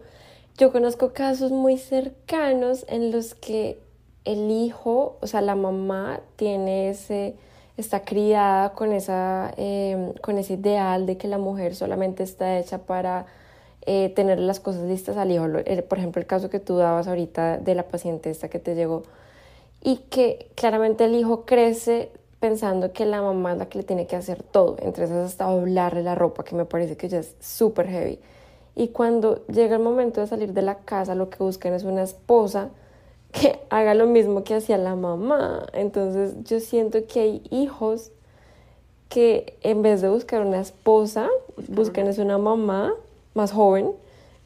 Yo 0.56 0.72
conozco 0.72 1.12
casos 1.12 1.52
muy 1.52 1.76
cercanos 1.76 2.86
en 2.88 3.12
los 3.12 3.34
que 3.34 3.78
el 4.24 4.50
hijo, 4.50 5.18
o 5.20 5.26
sea, 5.26 5.42
la 5.42 5.54
mamá 5.54 6.20
tiene 6.36 6.88
ese, 6.88 7.34
está 7.76 8.04
criada 8.04 8.72
con, 8.72 8.92
esa, 8.92 9.52
em, 9.58 10.14
con 10.14 10.38
ese 10.38 10.54
ideal 10.54 11.04
de 11.04 11.18
que 11.18 11.28
la 11.28 11.38
mujer 11.38 11.74
solamente 11.74 12.22
está 12.22 12.58
hecha 12.58 12.78
para 12.78 13.26
eh, 13.86 14.10
tener 14.14 14.38
las 14.38 14.60
cosas 14.60 14.82
listas 14.84 15.16
al 15.18 15.30
hijo. 15.30 15.46
Eh, 15.66 15.82
por 15.82 15.98
ejemplo, 15.98 16.20
el 16.20 16.26
caso 16.26 16.48
que 16.48 16.60
tú 16.60 16.76
dabas 16.76 17.06
ahorita 17.06 17.58
de 17.58 17.74
la 17.74 17.88
paciente 17.88 18.30
esta 18.30 18.48
que 18.48 18.58
te 18.58 18.74
llegó. 18.74 19.02
Y 19.82 19.96
que 20.10 20.50
claramente 20.54 21.04
el 21.04 21.14
hijo 21.14 21.44
crece 21.46 22.12
pensando 22.40 22.92
que 22.92 23.04
la 23.04 23.20
mamá 23.22 23.52
es 23.52 23.58
la 23.58 23.66
que 23.66 23.78
le 23.78 23.84
tiene 23.84 24.06
que 24.06 24.16
hacer 24.16 24.42
todo, 24.42 24.76
entre 24.80 25.04
esas 25.04 25.26
hasta 25.26 25.44
doblarle 25.44 26.02
la 26.02 26.14
ropa, 26.14 26.42
que 26.42 26.56
me 26.56 26.64
parece 26.64 26.96
que 26.96 27.08
ya 27.08 27.18
es 27.18 27.36
súper 27.38 27.86
heavy. 27.86 28.18
Y 28.74 28.88
cuando 28.88 29.44
llega 29.46 29.76
el 29.76 29.82
momento 29.82 30.22
de 30.22 30.26
salir 30.26 30.54
de 30.54 30.62
la 30.62 30.76
casa, 30.76 31.14
lo 31.14 31.28
que 31.28 31.42
buscan 31.42 31.74
es 31.74 31.84
una 31.84 32.02
esposa 32.02 32.70
que 33.30 33.60
haga 33.70 33.94
lo 33.94 34.06
mismo 34.06 34.42
que 34.42 34.54
hacía 34.54 34.78
la 34.78 34.96
mamá. 34.96 35.66
Entonces 35.74 36.34
yo 36.44 36.60
siento 36.60 37.06
que 37.06 37.20
hay 37.20 37.42
hijos 37.50 38.10
que 39.10 39.58
en 39.62 39.82
vez 39.82 40.00
de 40.00 40.08
buscar 40.08 40.46
una 40.46 40.60
esposa, 40.60 41.28
buscan 41.68 42.06
es 42.06 42.18
una 42.18 42.38
mamá 42.38 42.94
más 43.34 43.52
joven, 43.52 43.90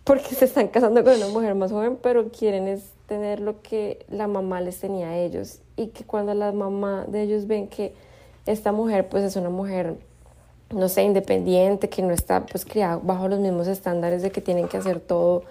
porque 0.02 0.34
se 0.34 0.46
están 0.46 0.68
casando 0.68 1.04
con 1.04 1.14
una 1.14 1.28
mujer 1.28 1.54
más 1.54 1.70
joven, 1.70 1.96
pero 2.02 2.30
quieren 2.30 2.66
es 2.66 2.93
tener 3.14 3.40
lo 3.40 3.62
que 3.62 4.04
la 4.08 4.26
mamá 4.26 4.60
les 4.60 4.80
tenía 4.80 5.10
a 5.10 5.16
ellos. 5.16 5.60
Y 5.76 5.88
que 5.88 6.04
cuando 6.04 6.34
la 6.34 6.52
mamá 6.52 7.04
de 7.06 7.22
ellos 7.22 7.46
ven 7.46 7.68
que 7.68 7.94
esta 8.46 8.72
mujer 8.72 9.08
pues 9.08 9.22
es 9.24 9.36
una 9.36 9.50
mujer, 9.50 9.94
no 10.70 10.88
sé, 10.88 11.04
independiente, 11.04 11.88
que 11.88 12.02
no 12.02 12.12
está 12.12 12.44
pues 12.44 12.64
criada 12.64 13.00
bajo 13.02 13.28
los 13.28 13.38
mismos 13.38 13.68
estándares 13.68 14.22
de 14.22 14.30
que 14.30 14.40
tienen 14.40 14.68
que 14.68 14.76
hacer 14.78 15.00
todo 15.00 15.44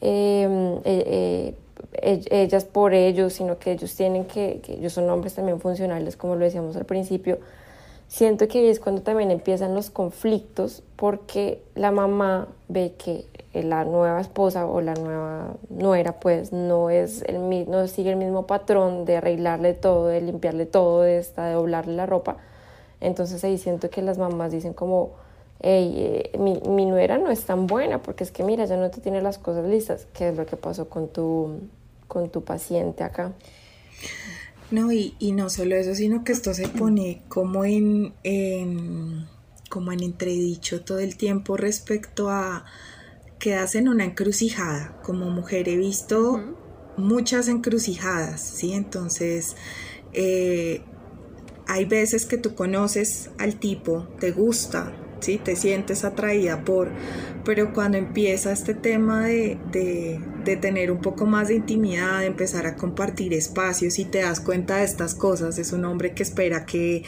eh, 0.00 0.80
eh, 0.84 1.54
ellas 2.30 2.64
por 2.64 2.92
ellos, 2.92 3.32
sino 3.32 3.58
que 3.58 3.72
ellos 3.72 3.94
tienen 3.94 4.26
que, 4.26 4.60
que 4.62 4.74
ellos 4.74 4.92
son 4.92 5.08
hombres 5.08 5.34
también 5.34 5.60
funcionales, 5.60 6.16
como 6.16 6.36
lo 6.36 6.44
decíamos 6.44 6.76
al 6.76 6.84
principio, 6.84 7.38
siento 8.08 8.46
que 8.46 8.70
es 8.70 8.78
cuando 8.78 9.02
también 9.02 9.30
empiezan 9.30 9.74
los 9.74 9.90
conflictos 9.90 10.82
porque 10.96 11.62
la 11.74 11.90
mamá 11.90 12.48
ve 12.68 12.92
que 12.98 13.24
la 13.62 13.84
nueva 13.84 14.20
esposa 14.20 14.66
o 14.66 14.80
la 14.80 14.94
nueva 14.94 15.54
nuera 15.68 16.20
pues 16.20 16.52
no 16.52 16.90
es 16.90 17.22
el 17.22 17.68
no 17.68 17.86
sigue 17.88 18.10
el 18.10 18.16
mismo 18.16 18.46
patrón 18.46 19.04
de 19.04 19.16
arreglarle 19.16 19.74
todo, 19.74 20.06
de 20.06 20.20
limpiarle 20.20 20.66
todo, 20.66 21.02
de, 21.02 21.18
esta, 21.18 21.46
de 21.46 21.54
doblarle 21.54 21.94
la 21.94 22.06
ropa. 22.06 22.36
Entonces 23.00 23.42
ahí 23.44 23.58
siento 23.58 23.90
que 23.90 24.02
las 24.02 24.18
mamás 24.18 24.52
dicen 24.52 24.72
como, 24.72 25.12
hey, 25.60 25.94
eh, 25.96 26.38
mi, 26.38 26.60
mi 26.68 26.86
nuera 26.86 27.18
no 27.18 27.30
es 27.30 27.44
tan 27.44 27.66
buena 27.66 28.02
porque 28.02 28.24
es 28.24 28.30
que 28.30 28.42
mira, 28.42 28.64
ya 28.64 28.76
no 28.76 28.90
te 28.90 29.00
tiene 29.00 29.20
las 29.22 29.38
cosas 29.38 29.66
listas, 29.66 30.06
que 30.14 30.28
es 30.28 30.36
lo 30.36 30.46
que 30.46 30.56
pasó 30.56 30.88
con 30.88 31.08
tu, 31.08 31.60
con 32.08 32.30
tu 32.30 32.42
paciente 32.42 33.04
acá. 33.04 33.32
No, 34.70 34.90
y, 34.90 35.14
no 35.32 35.48
solo 35.48 35.76
eso, 35.76 35.94
sino 35.94 36.24
que 36.24 36.32
esto 36.32 36.52
se 36.52 36.68
pone 36.68 37.22
como 37.28 37.64
en, 37.64 38.12
como 39.70 39.92
en 39.92 40.02
entredicho 40.02 40.82
todo 40.82 40.98
el 40.98 41.16
tiempo 41.16 41.56
respecto 41.56 42.30
a 42.30 42.64
quedas 43.38 43.74
en 43.74 43.88
una 43.88 44.04
encrucijada. 44.04 45.00
Como 45.02 45.30
mujer 45.30 45.68
he 45.68 45.76
visto 45.76 46.42
muchas 46.96 47.48
encrucijadas, 47.48 48.40
¿sí? 48.40 48.72
Entonces, 48.72 49.56
eh, 50.12 50.82
hay 51.66 51.84
veces 51.84 52.26
que 52.26 52.38
tú 52.38 52.54
conoces 52.54 53.30
al 53.38 53.56
tipo, 53.56 54.08
te 54.20 54.30
gusta, 54.30 54.92
¿sí? 55.20 55.38
Te 55.42 55.56
sientes 55.56 56.04
atraída 56.04 56.64
por, 56.64 56.90
pero 57.44 57.72
cuando 57.72 57.98
empieza 57.98 58.52
este 58.52 58.74
tema 58.74 59.26
de, 59.26 59.58
tener 60.60 60.90
un 60.90 61.00
poco 61.00 61.26
más 61.26 61.48
de 61.48 61.56
intimidad, 61.56 62.20
de 62.20 62.26
empezar 62.26 62.66
a 62.66 62.76
compartir 62.76 63.34
espacios 63.34 63.98
y 63.98 64.04
te 64.04 64.18
das 64.18 64.40
cuenta 64.40 64.76
de 64.78 64.84
estas 64.84 65.14
cosas, 65.14 65.58
es 65.58 65.72
un 65.72 65.84
hombre 65.84 66.14
que 66.14 66.22
espera 66.22 66.66
que, 66.66 67.04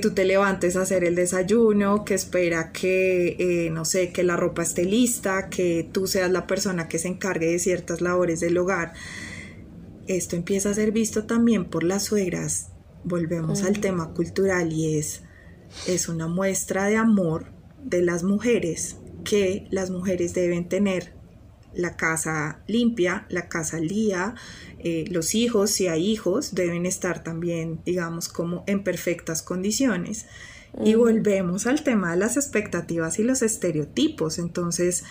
tú 0.00 0.12
te 0.12 0.24
levantes 0.24 0.76
a 0.76 0.82
hacer 0.82 1.04
el 1.04 1.14
desayuno, 1.14 2.04
que 2.04 2.14
espera 2.14 2.72
que, 2.72 3.36
eh, 3.38 3.70
no 3.70 3.84
sé, 3.84 4.12
que 4.12 4.22
la 4.22 4.36
ropa 4.36 4.62
esté 4.62 4.84
lista, 4.84 5.48
que 5.48 5.88
tú 5.90 6.06
seas 6.06 6.30
la 6.30 6.46
persona 6.46 6.88
que 6.88 6.98
se 6.98 7.08
encargue 7.08 7.46
de 7.46 7.58
ciertas 7.58 8.00
labores 8.00 8.40
del 8.40 8.56
hogar. 8.58 8.92
Esto 10.06 10.36
empieza 10.36 10.70
a 10.70 10.74
ser 10.74 10.92
visto 10.92 11.24
también 11.24 11.64
por 11.64 11.82
las 11.82 12.04
suegras. 12.04 12.68
Volvemos 13.02 13.62
al 13.62 13.80
tema 13.80 14.14
cultural 14.14 14.72
y 14.72 14.98
es 14.98 15.22
es 15.86 16.08
una 16.08 16.26
muestra 16.26 16.86
de 16.86 16.96
amor 16.96 17.46
de 17.82 18.02
las 18.02 18.22
mujeres 18.22 18.96
que 19.24 19.66
las 19.70 19.90
mujeres 19.90 20.34
deben 20.34 20.68
tener 20.68 21.12
la 21.74 21.96
casa 21.96 22.62
limpia, 22.66 23.26
la 23.28 23.48
casa 23.48 23.78
lía, 23.78 24.34
eh, 24.78 25.04
los 25.10 25.34
hijos, 25.34 25.70
si 25.70 25.88
hay 25.88 26.06
hijos, 26.10 26.54
deben 26.54 26.86
estar 26.86 27.22
también, 27.22 27.80
digamos, 27.84 28.28
como 28.28 28.64
en 28.66 28.82
perfectas 28.82 29.42
condiciones. 29.42 30.26
Y 30.84 30.94
volvemos 30.94 31.66
al 31.66 31.82
tema 31.82 32.10
de 32.10 32.18
las 32.18 32.36
expectativas 32.36 33.18
y 33.18 33.22
los 33.22 33.40
estereotipos. 33.42 34.38
Entonces, 34.38 35.04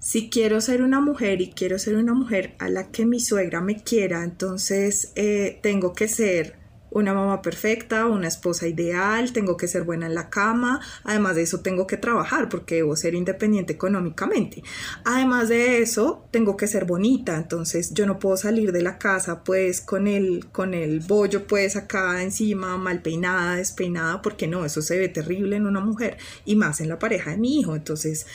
si 0.00 0.30
quiero 0.30 0.60
ser 0.60 0.82
una 0.82 1.00
mujer 1.00 1.40
y 1.42 1.50
quiero 1.50 1.78
ser 1.78 1.96
una 1.96 2.14
mujer 2.14 2.54
a 2.58 2.68
la 2.70 2.90
que 2.90 3.04
mi 3.04 3.20
suegra 3.20 3.60
me 3.60 3.82
quiera, 3.82 4.24
entonces 4.24 5.12
eh, 5.14 5.58
tengo 5.62 5.92
que 5.92 6.08
ser 6.08 6.56
una 6.90 7.14
mamá 7.14 7.42
perfecta, 7.42 8.06
una 8.06 8.28
esposa 8.28 8.66
ideal, 8.66 9.32
tengo 9.32 9.56
que 9.56 9.68
ser 9.68 9.82
buena 9.82 10.06
en 10.06 10.14
la 10.14 10.30
cama, 10.30 10.80
además 11.04 11.36
de 11.36 11.42
eso 11.42 11.60
tengo 11.60 11.86
que 11.86 11.96
trabajar 11.96 12.48
porque 12.48 12.76
debo 12.76 12.96
ser 12.96 13.14
independiente 13.14 13.72
económicamente. 13.72 14.62
Además 15.04 15.48
de 15.48 15.82
eso, 15.82 16.24
tengo 16.30 16.56
que 16.56 16.66
ser 16.66 16.84
bonita, 16.84 17.36
entonces 17.36 17.92
yo 17.94 18.06
no 18.06 18.18
puedo 18.18 18.36
salir 18.36 18.72
de 18.72 18.82
la 18.82 18.98
casa 18.98 19.44
pues 19.44 19.80
con 19.80 20.06
el 20.06 20.46
con 20.52 20.74
el 20.74 21.00
bollo 21.00 21.46
pues 21.46 21.76
acá 21.76 22.22
encima 22.22 22.76
mal 22.76 23.02
peinada, 23.02 23.56
despeinada, 23.56 24.22
porque 24.22 24.46
no, 24.46 24.64
eso 24.64 24.82
se 24.82 24.98
ve 24.98 25.08
terrible 25.08 25.56
en 25.56 25.66
una 25.66 25.80
mujer 25.80 26.18
y 26.44 26.56
más 26.56 26.80
en 26.80 26.88
la 26.88 26.98
pareja 26.98 27.30
de 27.30 27.36
mi 27.38 27.60
hijo, 27.60 27.76
entonces 27.76 28.26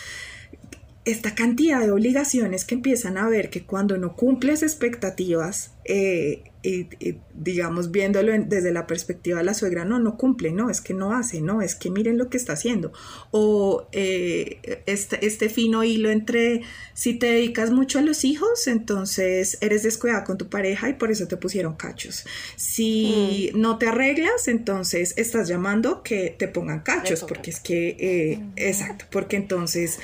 esta 1.05 1.35
cantidad 1.35 1.81
de 1.81 1.91
obligaciones 1.91 2.63
que 2.63 2.75
empiezan 2.75 3.17
a 3.17 3.27
ver 3.27 3.49
que 3.49 3.65
cuando 3.65 3.97
no 3.97 4.15
cumples 4.15 4.63
expectativas 4.63 5.72
eh, 5.85 6.43
y, 6.65 6.87
digamos 7.33 7.91
viéndolo 7.91 8.31
desde 8.47 8.71
la 8.71 8.87
perspectiva 8.87 9.39
de 9.39 9.43
la 9.43 9.53
suegra, 9.53 9.83
no, 9.83 9.99
no 9.99 10.15
cumple, 10.15 10.53
no, 10.53 10.69
es 10.69 10.79
que 10.79 10.93
no 10.93 11.13
hace, 11.13 11.41
no, 11.41 11.61
es 11.61 11.75
que 11.75 11.89
miren 11.89 12.17
lo 12.17 12.29
que 12.29 12.37
está 12.37 12.53
haciendo. 12.53 12.93
O 13.31 13.89
eh, 13.91 14.81
este, 14.85 15.25
este, 15.25 15.49
fino 15.49 15.83
hilo 15.83 16.09
entre 16.09 16.61
si 16.93 17.15
te 17.15 17.25
dedicas 17.25 17.71
mucho 17.71 17.99
a 17.99 18.01
los 18.01 18.23
hijos, 18.23 18.67
entonces 18.67 19.57
eres 19.59 19.83
descuidada 19.83 20.23
con 20.23 20.37
tu 20.37 20.47
pareja 20.47 20.87
y 20.87 20.93
por 20.93 21.11
eso 21.11 21.27
te 21.27 21.35
pusieron 21.35 21.75
cachos. 21.75 22.23
Si 22.55 23.51
mm. 23.53 23.59
no 23.59 23.77
te 23.77 23.87
arreglas, 23.87 24.47
entonces 24.47 25.15
estás 25.17 25.49
llamando 25.49 26.01
que 26.01 26.33
te 26.37 26.47
pongan 26.47 26.79
cachos, 26.79 27.25
porque 27.25 27.49
es 27.49 27.59
que, 27.59 27.97
eh, 27.99 28.39
exacto, 28.55 29.03
porque 29.11 29.35
entonces 29.35 29.99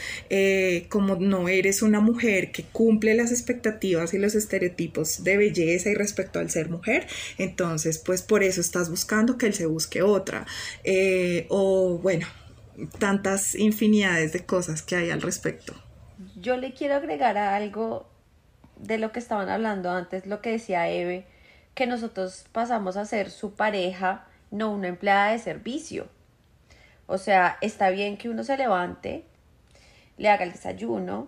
como 0.90 1.16
no 1.16 1.48
eres 1.48 1.82
una 1.82 2.02
mujer 2.02 2.52
que 2.52 2.64
cumple 2.64 3.14
las 3.14 3.32
expectativas 3.32 4.14
y 4.14 4.18
los 4.18 4.36
estereotipos 4.36 5.24
de 5.24 5.38
belleza 5.38 5.69
y 5.74 5.96
respecto 5.96 6.40
al 6.40 6.50
ser 6.50 6.70
mujer, 6.70 7.08
entonces 7.38 7.98
pues 8.00 8.22
por 8.22 8.44
eso 8.44 8.62
estás 8.62 8.90
buscando 8.90 9.38
que 9.38 9.48
él 9.48 9.54
se 9.54 9.66
busque 9.66 10.02
otra. 10.02 10.46
Eh, 10.84 11.46
o 11.50 11.98
bueno, 11.98 12.28
tantas 13.00 13.56
infinidades 13.56 14.34
de 14.34 14.46
cosas 14.46 14.82
que 14.82 14.96
hay 14.96 15.12
al 15.12 15.22
respecto. 15.22 15.74
Yo 16.36 16.58
le 16.58 16.74
quiero 16.74 16.96
agregar 16.96 17.38
a 17.38 17.56
algo 17.56 18.10
de 18.78 18.98
lo 18.98 19.12
que 19.12 19.20
estaban 19.20 19.50
hablando 19.50 19.90
antes, 19.92 20.26
lo 20.26 20.42
que 20.42 20.52
decía 20.52 20.90
Eve, 20.90 21.26
que 21.74 21.86
nosotros 21.88 22.46
pasamos 22.52 22.98
a 22.98 23.06
ser 23.06 23.30
su 23.30 23.54
pareja, 23.54 24.28
no 24.52 24.72
una 24.72 24.88
empleada 24.88 25.32
de 25.32 25.40
servicio. 25.40 26.08
O 27.08 27.18
sea, 27.18 27.58
está 27.62 27.90
bien 27.90 28.18
que 28.18 28.30
uno 28.30 28.44
se 28.44 28.58
levante, 28.58 29.26
le 30.18 30.30
haga 30.30 30.44
el 30.44 30.52
desayuno, 30.52 31.28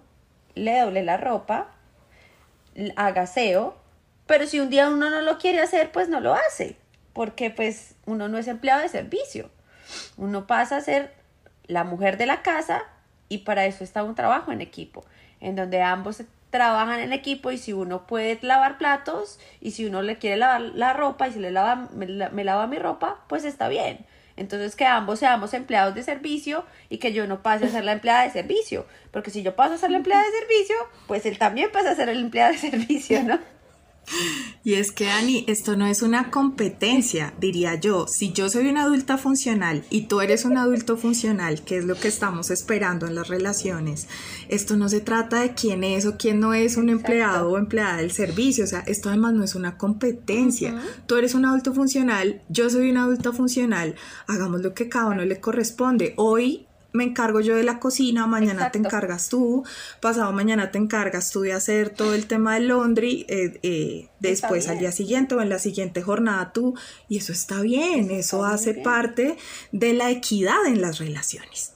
le 0.55 0.79
doble 0.79 1.03
la 1.03 1.17
ropa, 1.17 1.71
haga 2.95 3.23
aseo, 3.23 3.75
pero 4.31 4.47
si 4.47 4.61
un 4.61 4.69
día 4.69 4.87
uno 4.87 5.09
no 5.09 5.19
lo 5.19 5.37
quiere 5.37 5.59
hacer, 5.59 5.91
pues 5.91 6.07
no 6.07 6.21
lo 6.21 6.33
hace, 6.33 6.77
porque 7.11 7.49
pues 7.49 7.95
uno 8.05 8.29
no 8.29 8.37
es 8.37 8.47
empleado 8.47 8.81
de 8.81 8.87
servicio. 8.87 9.49
Uno 10.15 10.47
pasa 10.47 10.77
a 10.77 10.81
ser 10.81 11.13
la 11.67 11.83
mujer 11.83 12.15
de 12.15 12.27
la 12.27 12.41
casa 12.41 12.83
y 13.27 13.39
para 13.39 13.65
eso 13.65 13.83
está 13.83 14.05
un 14.05 14.15
trabajo 14.15 14.53
en 14.53 14.61
equipo, 14.61 15.03
en 15.41 15.57
donde 15.57 15.81
ambos 15.81 16.23
trabajan 16.49 17.01
en 17.01 17.11
equipo 17.11 17.51
y 17.51 17.57
si 17.57 17.73
uno 17.73 18.07
puede 18.07 18.39
lavar 18.41 18.77
platos 18.77 19.37
y 19.59 19.71
si 19.71 19.85
uno 19.85 20.01
le 20.01 20.17
quiere 20.17 20.37
lavar 20.37 20.61
la 20.61 20.93
ropa 20.93 21.27
y 21.27 21.33
si 21.33 21.39
le 21.39 21.51
lava, 21.51 21.89
me, 21.93 22.29
me 22.29 22.45
lava 22.45 22.67
mi 22.67 22.79
ropa, 22.79 23.25
pues 23.27 23.43
está 23.43 23.67
bien. 23.67 24.05
Entonces 24.37 24.77
que 24.77 24.85
ambos 24.85 25.19
seamos 25.19 25.53
empleados 25.53 25.93
de 25.93 26.03
servicio 26.03 26.63
y 26.87 26.99
que 26.99 27.11
yo 27.11 27.27
no 27.27 27.43
pase 27.43 27.65
a 27.65 27.69
ser 27.69 27.83
la 27.83 27.91
empleada 27.91 28.23
de 28.23 28.29
servicio. 28.29 28.85
Porque 29.11 29.29
si 29.29 29.43
yo 29.43 29.57
paso 29.57 29.73
a 29.73 29.77
ser 29.77 29.91
la 29.91 29.97
empleada 29.97 30.23
de 30.23 30.31
servicio, 30.39 30.75
pues 31.07 31.25
él 31.25 31.37
también 31.37 31.69
pasa 31.73 31.91
a 31.91 31.95
ser 31.95 32.07
el 32.07 32.21
empleado 32.21 32.53
de 32.53 32.57
servicio, 32.69 33.23
¿no? 33.23 33.37
Y 34.63 34.75
es 34.75 34.91
que, 34.91 35.09
Ani, 35.09 35.43
esto 35.47 35.75
no 35.75 35.87
es 35.87 36.03
una 36.03 36.29
competencia, 36.29 37.33
diría 37.39 37.75
yo. 37.75 38.05
Si 38.07 38.31
yo 38.31 38.47
soy 38.47 38.67
una 38.67 38.83
adulta 38.83 39.17
funcional 39.17 39.83
y 39.89 40.03
tú 40.03 40.21
eres 40.21 40.45
un 40.45 40.55
adulto 40.55 40.97
funcional, 40.97 41.63
que 41.63 41.77
es 41.77 41.85
lo 41.85 41.95
que 41.95 42.07
estamos 42.07 42.51
esperando 42.51 43.07
en 43.07 43.15
las 43.15 43.27
relaciones, 43.27 44.07
esto 44.49 44.77
no 44.77 44.87
se 44.87 45.01
trata 45.01 45.41
de 45.41 45.55
quién 45.55 45.83
es 45.83 46.05
o 46.05 46.15
quién 46.15 46.39
no 46.39 46.53
es 46.53 46.77
un 46.77 46.89
empleado 46.89 47.49
o 47.49 47.57
empleada 47.57 47.97
del 47.97 48.11
servicio. 48.11 48.65
O 48.65 48.67
sea, 48.67 48.81
esto 48.81 49.09
además 49.09 49.33
no 49.33 49.43
es 49.43 49.55
una 49.55 49.77
competencia. 49.77 50.79
Tú 51.07 51.15
eres 51.15 51.33
un 51.33 51.45
adulto 51.45 51.73
funcional, 51.73 52.43
yo 52.49 52.69
soy 52.69 52.91
una 52.91 53.03
adulta 53.03 53.31
funcional. 53.31 53.95
Hagamos 54.27 54.61
lo 54.61 54.75
que 54.75 54.89
cada 54.89 55.07
uno 55.07 55.25
le 55.25 55.39
corresponde. 55.39 56.13
Hoy 56.17 56.67
me 56.93 57.03
encargo 57.03 57.39
yo 57.39 57.55
de 57.55 57.63
la 57.63 57.79
cocina, 57.79 58.27
mañana 58.27 58.71
te 58.71 58.79
encargas 58.79 59.29
tú, 59.29 59.63
pasado 59.99 60.31
mañana 60.31 60.71
te 60.71 60.77
encargas 60.77 61.31
tú 61.31 61.41
de 61.41 61.53
hacer 61.53 61.89
todo 61.89 62.13
el 62.13 62.27
tema 62.27 62.55
del 62.55 62.67
laundry, 62.67 63.25
eh, 63.29 63.59
eh, 63.63 64.09
después 64.19 64.67
al 64.67 64.79
día 64.79 64.91
siguiente 64.91 65.35
o 65.35 65.41
en 65.41 65.49
la 65.49 65.59
siguiente 65.59 66.01
jornada 66.01 66.51
tú, 66.53 66.75
y 67.07 67.17
eso 67.17 67.31
está 67.31 67.61
bien, 67.61 68.11
eso, 68.11 68.43
hace 68.43 68.73
parte 68.73 69.37
de 69.71 69.93
la 69.93 70.09
equidad 70.09 70.65
en 70.67 70.81
las 70.81 70.99
relaciones. 70.99 71.73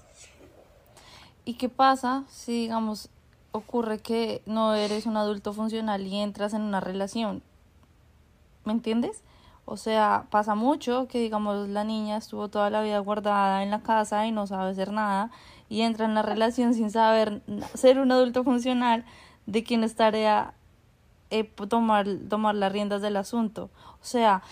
¿Y 1.45 1.55
qué 1.55 1.69
pasa 1.69 2.25
si, 2.29 2.61
digamos, 2.61 3.09
ocurre 3.51 3.99
que 3.99 4.41
no 4.45 4.73
eres 4.73 5.05
un 5.05 5.15
adulto 5.15 5.53
funcional 5.53 6.05
y 6.05 6.17
entras 6.17 6.53
en 6.53 6.61
una 6.61 6.79
relación? 6.79 7.43
¿Me 8.65 8.73
entiendes? 8.73 9.21
O 9.65 9.77
sea, 9.77 10.27
pasa 10.29 10.53
mucho 10.53 11.07
que, 11.07 11.19
digamos, 11.19 11.67
la 11.69 11.83
niña 11.83 12.17
estuvo 12.17 12.49
toda 12.49 12.69
la 12.69 12.83
vida 12.83 12.99
guardada 12.99 13.63
en 13.63 13.71
la 13.71 13.81
casa 13.81 14.27
y 14.27 14.31
no 14.31 14.45
sabe 14.45 14.69
hacer 14.69 14.91
nada 14.91 15.31
y 15.69 15.81
entra 15.81 16.05
en 16.05 16.13
la 16.13 16.21
relación 16.21 16.75
sin 16.75 16.91
saber 16.91 17.41
ser 17.73 17.99
un 17.99 18.11
adulto 18.11 18.43
funcional 18.43 19.03
de 19.47 19.63
quien 19.63 19.83
es 19.83 19.95
tarea 19.95 20.53
eh, 21.31 21.43
tomar, 21.43 22.07
tomar 22.29 22.53
las 22.53 22.71
riendas 22.71 23.01
del 23.01 23.17
asunto. 23.17 23.71
O 24.01 24.05
sea, 24.05 24.43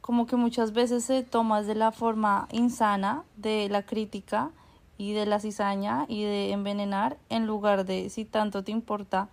como 0.00 0.26
que 0.26 0.36
muchas 0.36 0.72
veces 0.72 1.04
se 1.04 1.22
toma 1.22 1.62
de 1.62 1.74
la 1.74 1.92
forma 1.92 2.48
insana 2.50 3.24
de 3.36 3.68
la 3.68 3.82
crítica 3.82 4.50
y 4.96 5.12
de 5.12 5.26
la 5.26 5.38
cizaña 5.38 6.06
y 6.08 6.24
de 6.24 6.52
envenenar 6.52 7.18
en 7.28 7.46
lugar 7.46 7.84
de 7.84 8.08
si 8.08 8.24
tanto 8.24 8.64
te 8.64 8.72
importa, 8.72 9.28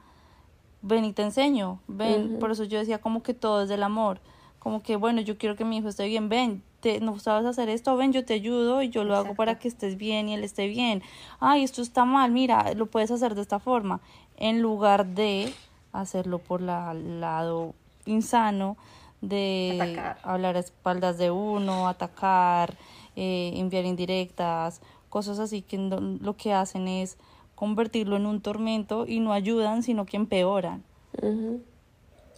ven 0.82 1.06
y 1.06 1.14
te 1.14 1.24
enseño, 1.24 1.80
ven, 1.88 2.40
por 2.40 2.52
eso 2.52 2.66
yo 2.66 2.78
decía 2.78 3.00
como 3.00 3.24
que 3.24 3.34
todo 3.34 3.64
es 3.64 3.70
del 3.70 3.84
amor 3.84 4.20
como 4.60 4.84
que, 4.84 4.96
bueno, 4.96 5.22
yo 5.22 5.38
quiero 5.38 5.56
que 5.56 5.66
mi 5.66 5.78
hijo 5.78 5.88
esté 5.88 6.08
bien, 6.08 6.30
ven, 6.30 6.62
te, 6.82 7.00
no 7.00 7.18
sabes 7.20 7.46
hacer 7.46 7.70
esto, 7.70 7.96
ven, 7.98 8.14
yo 8.14 8.26
te 8.26 8.34
ayudo 8.34 8.82
y 8.82 8.90
yo 8.90 9.04
lo 9.04 9.16
hago 9.16 9.36
para 9.36 9.58
que 9.58 9.68
estés 9.68 9.98
bien 9.98 10.30
y 10.30 10.34
él 10.34 10.44
esté 10.44 10.68
bien. 10.68 11.02
Ay, 11.40 11.64
esto 11.64 11.82
está 11.82 12.06
mal, 12.06 12.32
mira, 12.32 12.74
lo 12.74 12.86
puedes 12.86 13.12
hacer 13.12 13.36
de 13.36 13.42
esta 13.42 13.60
forma, 13.60 14.02
en 14.38 14.62
lugar 14.62 15.06
de 15.06 15.54
hacerlo 15.92 16.40
por 16.40 16.62
la, 16.62 16.94
lado 16.94 17.74
insano 18.06 18.78
de 19.22 20.02
hablar 20.24 20.56
a 20.56 20.60
espaldas 20.60 21.18
de 21.18 21.32
uno, 21.32 21.88
atacar, 21.88 22.76
eh, 23.16 23.52
enviar 23.56 23.86
indirectas, 23.86 24.82
cosas 25.10 25.40
así 25.40 25.62
que 25.62 25.78
lo 25.78 26.38
que 26.38 26.54
hacen 26.54 26.88
es 26.88 27.18
convertirlo 27.56 28.16
en 28.16 28.26
un 28.26 28.40
tormento 28.42 29.06
y 29.06 29.20
no 29.20 29.34
ayudan, 29.34 29.84
sino 29.84 30.06
que 30.06 30.16
empeoran. 30.18 30.84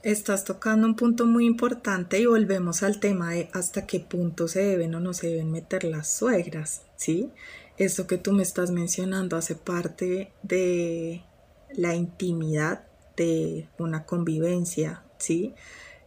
Estás 0.03 0.45
tocando 0.45 0.87
un 0.87 0.95
punto 0.95 1.27
muy 1.27 1.45
importante 1.45 2.19
y 2.19 2.25
volvemos 2.25 2.81
al 2.81 2.99
tema 2.99 3.33
de 3.33 3.49
hasta 3.53 3.85
qué 3.85 3.99
punto 3.99 4.47
se 4.47 4.63
deben 4.63 4.95
o 4.95 4.99
no 4.99 5.13
se 5.13 5.27
deben 5.27 5.51
meter 5.51 5.83
las 5.83 6.11
suegras, 6.11 6.81
¿sí? 6.95 7.29
Esto 7.77 8.07
que 8.07 8.17
tú 8.17 8.31
me 8.31 8.41
estás 8.41 8.71
mencionando 8.71 9.37
hace 9.37 9.53
parte 9.53 10.33
de 10.41 11.23
la 11.69 11.93
intimidad 11.93 12.83
de 13.15 13.69
una 13.77 14.07
convivencia, 14.07 15.03
¿sí? 15.19 15.53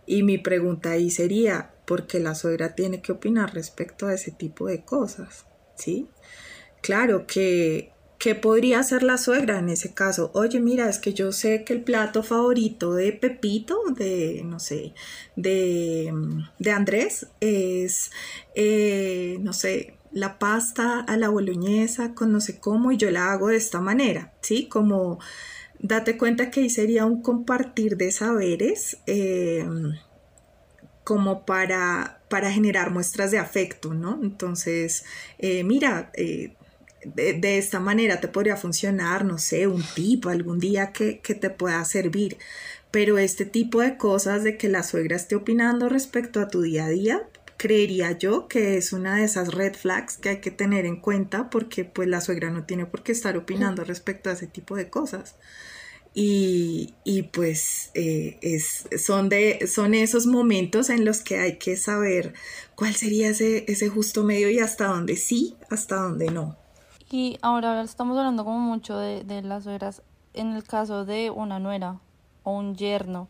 Y 0.06 0.24
mi 0.24 0.38
pregunta 0.38 0.90
ahí 0.90 1.08
sería, 1.08 1.70
¿por 1.86 2.08
qué 2.08 2.18
la 2.18 2.34
suegra 2.34 2.74
tiene 2.74 3.00
que 3.00 3.12
opinar 3.12 3.54
respecto 3.54 4.08
a 4.08 4.14
ese 4.14 4.32
tipo 4.32 4.66
de 4.66 4.84
cosas? 4.84 5.46
¿Sí? 5.76 6.08
Claro 6.82 7.28
que 7.28 7.93
¿Qué 8.24 8.34
podría 8.34 8.78
hacer 8.78 9.02
la 9.02 9.18
suegra 9.18 9.58
en 9.58 9.68
ese 9.68 9.92
caso? 9.92 10.30
Oye, 10.32 10.58
mira, 10.58 10.88
es 10.88 10.98
que 10.98 11.12
yo 11.12 11.30
sé 11.30 11.62
que 11.62 11.74
el 11.74 11.82
plato 11.82 12.22
favorito 12.22 12.94
de 12.94 13.12
Pepito, 13.12 13.78
de, 13.94 14.40
no 14.46 14.58
sé, 14.58 14.94
de, 15.36 16.10
de 16.58 16.70
Andrés, 16.70 17.26
es, 17.40 18.12
eh, 18.54 19.36
no 19.42 19.52
sé, 19.52 19.98
la 20.10 20.38
pasta 20.38 21.00
a 21.00 21.18
la 21.18 21.28
boloñesa 21.28 22.14
con 22.14 22.32
no 22.32 22.40
sé 22.40 22.58
cómo 22.58 22.92
y 22.92 22.96
yo 22.96 23.10
la 23.10 23.30
hago 23.30 23.48
de 23.48 23.56
esta 23.56 23.82
manera, 23.82 24.32
¿sí? 24.40 24.68
Como 24.70 25.18
date 25.78 26.16
cuenta 26.16 26.50
que 26.50 26.60
ahí 26.60 26.70
sería 26.70 27.04
un 27.04 27.20
compartir 27.20 27.98
de 27.98 28.10
saberes 28.10 28.96
eh, 29.06 29.68
como 31.04 31.44
para, 31.44 32.22
para 32.30 32.50
generar 32.50 32.90
muestras 32.90 33.30
de 33.32 33.38
afecto, 33.38 33.92
¿no? 33.92 34.18
Entonces, 34.22 35.04
eh, 35.36 35.62
mira, 35.62 36.10
de, 37.04 37.58
esta 37.58 37.80
manera 37.80 38.20
te 38.20 38.28
podría 38.28 38.56
funcionar, 38.56 39.24
no 39.24 39.38
sé, 39.38 39.66
un 39.66 39.82
tipo 39.94 40.28
algún 40.28 40.58
día 40.58 40.92
que, 40.92 41.20
que 41.20 41.34
te 41.34 41.50
pueda 41.50 41.84
servir. 41.84 42.38
Pero 42.90 43.18
este 43.18 43.44
tipo 43.44 43.80
de 43.80 43.96
cosas 43.96 44.44
de 44.44 44.56
que 44.56 44.68
la 44.68 44.82
suegra 44.82 45.16
esté 45.16 45.34
opinando 45.34 45.88
respecto 45.88 46.40
a 46.40 46.48
tu 46.48 46.62
día 46.62 46.86
a 46.86 46.90
día, 46.90 47.28
creería 47.56 48.12
yo 48.18 48.46
que 48.48 48.76
es 48.76 48.92
una 48.92 49.16
de 49.16 49.24
esas 49.24 49.54
red 49.54 49.74
flags 49.74 50.16
que 50.18 50.28
hay 50.28 50.40
que 50.40 50.50
tener 50.50 50.86
en 50.86 51.00
cuenta 51.00 51.50
porque 51.50 51.84
pues 51.84 52.08
la 52.08 52.20
suegra 52.20 52.50
no 52.50 52.64
tiene 52.64 52.86
por 52.86 53.02
qué 53.02 53.12
estar 53.12 53.36
opinando 53.36 53.84
respecto 53.84 54.30
a 54.30 54.34
ese 54.34 54.46
tipo 54.46 54.76
de 54.76 54.90
cosas. 54.90 55.36
Y, 56.16 56.94
y 57.02 57.22
pues 57.22 57.90
eh, 57.94 58.38
es, 58.40 58.86
son, 59.02 59.28
de, 59.28 59.66
son 59.66 59.94
esos 59.94 60.26
momentos 60.26 60.88
en 60.90 61.04
los 61.04 61.22
que 61.22 61.38
hay 61.38 61.58
que 61.58 61.76
saber 61.76 62.34
cuál 62.76 62.94
sería 62.94 63.30
ese, 63.30 63.64
ese 63.66 63.88
justo 63.88 64.22
medio 64.22 64.48
y 64.48 64.60
hasta 64.60 64.86
dónde 64.86 65.16
sí, 65.16 65.56
hasta 65.70 65.96
dónde 65.96 66.26
no. 66.26 66.56
Y 67.16 67.38
ahora 67.42 67.80
estamos 67.80 68.18
hablando 68.18 68.44
como 68.44 68.58
mucho 68.58 68.98
de, 68.98 69.22
de 69.22 69.40
las 69.40 69.62
suegras 69.62 70.02
en 70.32 70.52
el 70.54 70.64
caso 70.64 71.04
de 71.04 71.30
una 71.30 71.60
nuera 71.60 72.00
o 72.42 72.50
un 72.50 72.74
yerno. 72.74 73.28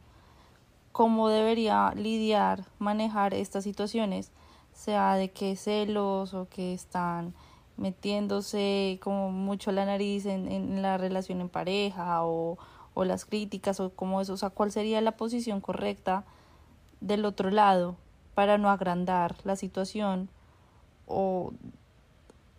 ¿Cómo 0.92 1.29
debería 1.29 1.92
lidiar, 1.94 2.64
manejar 2.79 3.35
estas 3.35 3.62
situaciones? 3.62 4.33
Sea 4.73 5.16
de 5.16 5.33
que 5.33 5.55
celos 5.55 6.33
o 6.33 6.49
que 6.49 6.73
están 6.73 7.35
metiéndose 7.77 8.99
como 9.03 9.31
mucho 9.31 9.70
la 9.70 9.85
nariz 9.85 10.25
en, 10.25 10.51
en 10.51 10.81
la 10.81 10.97
relación 10.97 11.42
en 11.42 11.51
pareja 11.51 12.25
o, 12.25 12.57
o 12.94 13.05
las 13.05 13.27
críticas 13.27 13.81
o 13.81 13.90
como 13.90 14.23
eso. 14.23 14.33
O 14.33 14.38
sea, 14.38 14.49
¿cuál 14.49 14.73
sería 14.73 15.03
la 15.03 15.18
posición 15.18 15.61
correcta 15.61 16.25
del 17.03 17.27
otro 17.27 17.51
lado 17.51 17.97
para 18.35 18.57
no 18.57 18.70
agrandar 18.70 19.37
la 19.44 19.57
situación 19.57 20.31
o 21.07 21.53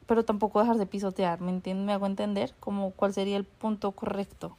pero 0.08 0.26
tampoco 0.26 0.60
dejarse 0.60 0.86
pisotear, 0.86 1.41
¿me 1.41 1.52
entiendes? 1.52 1.86
Me 1.86 1.94
hago 1.94 2.06
entender 2.06 2.54
como 2.60 2.91
cuál 2.91 3.13
sería 3.13 3.38
el 3.38 3.46
punto 3.46 3.91
correcto. 3.91 4.58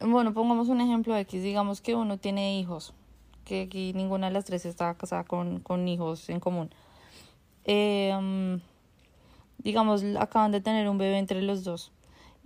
Bueno, 0.00 0.34
pongamos 0.34 0.68
un 0.68 0.80
ejemplo 0.80 1.16
X, 1.16 1.42
digamos 1.42 1.80
que 1.80 1.94
uno 1.94 2.18
tiene 2.18 2.58
hijos, 2.58 2.92
que 3.44 3.62
aquí 3.62 3.92
ninguna 3.94 4.26
de 4.26 4.32
las 4.32 4.44
tres 4.44 4.66
está 4.66 4.94
casada 4.94 5.24
con, 5.24 5.60
con 5.60 5.88
hijos 5.88 6.28
en 6.28 6.40
común. 6.40 6.70
Eh, 7.64 8.60
digamos, 9.58 10.04
acaban 10.18 10.52
de 10.52 10.60
tener 10.60 10.88
un 10.88 10.98
bebé 10.98 11.18
entre 11.18 11.42
los 11.42 11.64
dos 11.64 11.92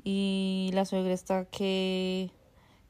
y 0.03 0.71
la 0.73 0.85
suegra 0.85 1.13
está 1.13 1.45
que, 1.45 2.31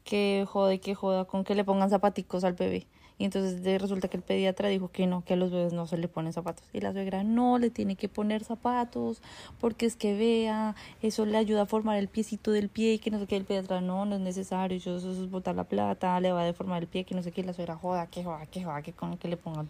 que 0.05 0.47
jode, 0.49 0.81
que 0.81 0.95
joda 0.95 1.25
con 1.25 1.43
que 1.43 1.55
le 1.55 1.65
pongan 1.65 1.91
zapaticos 1.91 2.45
al 2.45 2.53
bebé 2.53 2.87
Y 3.21 3.27
entonces 3.27 3.63
resulta 3.83 4.09
que 4.09 4.17
el 4.17 4.23
pediatra 4.23 4.71
dijo 4.71 4.89
que 4.89 5.07
no, 5.07 5.23
que 5.23 5.35
a 5.35 5.37
los 5.37 5.51
bebés 5.51 5.75
no 5.75 5.87
se 5.87 5.99
le 5.99 6.09
ponen 6.09 6.33
zapatos. 6.33 6.65
Y 6.73 6.81
la 6.81 6.95
suegra 6.95 7.23
no 7.23 7.59
le 7.59 7.69
tiene 7.69 7.95
que 7.95 8.09
poner 8.09 8.45
zapatos 8.45 9.21
porque 9.61 9.85
es 9.85 9.95
que 9.95 10.17
vea, 10.17 10.75
eso 11.03 11.27
le 11.27 11.37
ayuda 11.37 11.63
a 11.63 11.67
formar 11.67 11.99
el 11.99 12.09
piecito 12.09 12.51
del 12.51 12.71
pie 12.71 12.95
y 12.95 12.99
que 12.99 13.11
no 13.11 13.19
sé 13.19 13.27
qué. 13.27 13.37
El 13.37 13.45
pediatra 13.45 13.83
no, 13.83 14.07
no 14.07 14.15
es 14.15 14.23
necesario, 14.23 14.79
eso, 14.79 14.97
es 14.97 15.31
botar 15.31 15.55
la 15.55 15.65
plata, 15.65 16.19
le 16.19 16.33
va 16.33 16.41
a 16.41 16.45
deformar 16.47 16.81
el 16.81 16.89
pie, 16.89 17.05
que 17.05 17.15
no 17.15 17.23
sé 17.23 17.31
qué. 17.31 17.45
La 17.45 17.53
suegra 17.53 17.77
joda, 17.77 18.07
que 18.07 18.25
joda, 18.25 18.47
que 18.47 18.65
joda, 18.65 18.81
que 18.81 18.95
con 18.95 19.19
que 19.19 19.29
le 19.29 19.37
pongan 19.37 19.69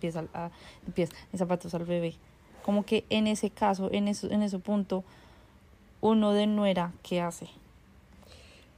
zapatos 1.36 1.74
al 1.74 1.84
bebé. 1.84 2.14
Como 2.64 2.84
que 2.84 3.04
en 3.10 3.26
ese 3.26 3.50
caso, 3.50 3.90
en, 3.90 4.06
eso, 4.06 4.30
en 4.30 4.44
ese 4.44 4.60
punto, 4.60 5.02
uno 6.00 6.30
de 6.34 6.46
nuera, 6.46 6.92
¿qué 7.02 7.20
hace? 7.20 7.48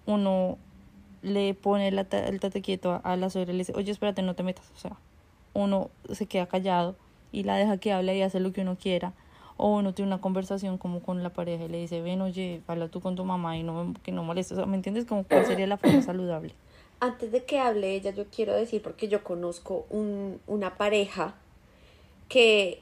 Uno 0.07 0.57
le 1.23 1.55
pone 1.55 1.91
la 1.93 2.03
el 2.11 2.41
tate 2.41 2.63
quieto 2.63 2.93
a, 2.93 2.97
a 2.97 3.17
la 3.17 3.31
suegra 3.31 3.53
y 3.53 3.57
le 3.57 3.61
dice, 3.63 3.73
oye, 3.77 3.91
espérate, 3.93 4.23
no 4.23 4.35
te 4.35 4.43
metas. 4.43 4.71
O 4.77 4.79
sea, 4.79 4.93
uno 5.55 5.91
se 6.13 6.27
queda 6.27 6.47
callado 6.47 6.97
y 7.31 7.45
la 7.45 7.57
deja 7.57 7.77
que 7.79 7.93
hable 7.93 8.17
y 8.17 8.23
hace 8.23 8.41
lo 8.41 8.53
que 8.53 8.63
uno 8.63 8.77
quiera. 8.77 9.13
O 9.57 9.77
uno 9.77 9.95
tiene 9.95 10.09
una 10.09 10.21
conversación 10.21 10.79
como 10.79 11.01
con 11.01 11.23
la 11.23 11.31
pareja 11.31 11.65
y 11.65 11.69
le 11.69 11.79
dice, 11.79 12.01
ven, 12.03 12.21
oye, 12.23 12.63
habla 12.67 12.89
tú 12.89 13.01
con 13.01 13.15
tu 13.17 13.25
mamá 13.25 13.57
y 13.57 13.63
no 13.63 13.95
que 14.03 14.11
no 14.11 14.25
molestes. 14.25 14.57
O 14.59 14.61
sea, 14.61 14.67
¿me 14.67 14.77
entiendes? 14.77 15.05
Como 15.05 15.25
cuál 15.25 15.47
sería 15.47 15.67
la 15.67 15.77
forma 15.77 16.03
saludable. 16.03 16.55
Antes 17.01 17.33
de 17.33 17.45
que 17.45 17.59
hable 17.59 17.95
ella, 17.95 18.11
yo 18.13 18.25
quiero 18.35 18.55
decir, 18.55 18.81
porque 18.83 19.09
yo 19.09 19.23
conozco 19.25 19.87
un- 19.91 20.41
una 20.47 20.77
pareja 20.77 21.35
que 22.29 22.81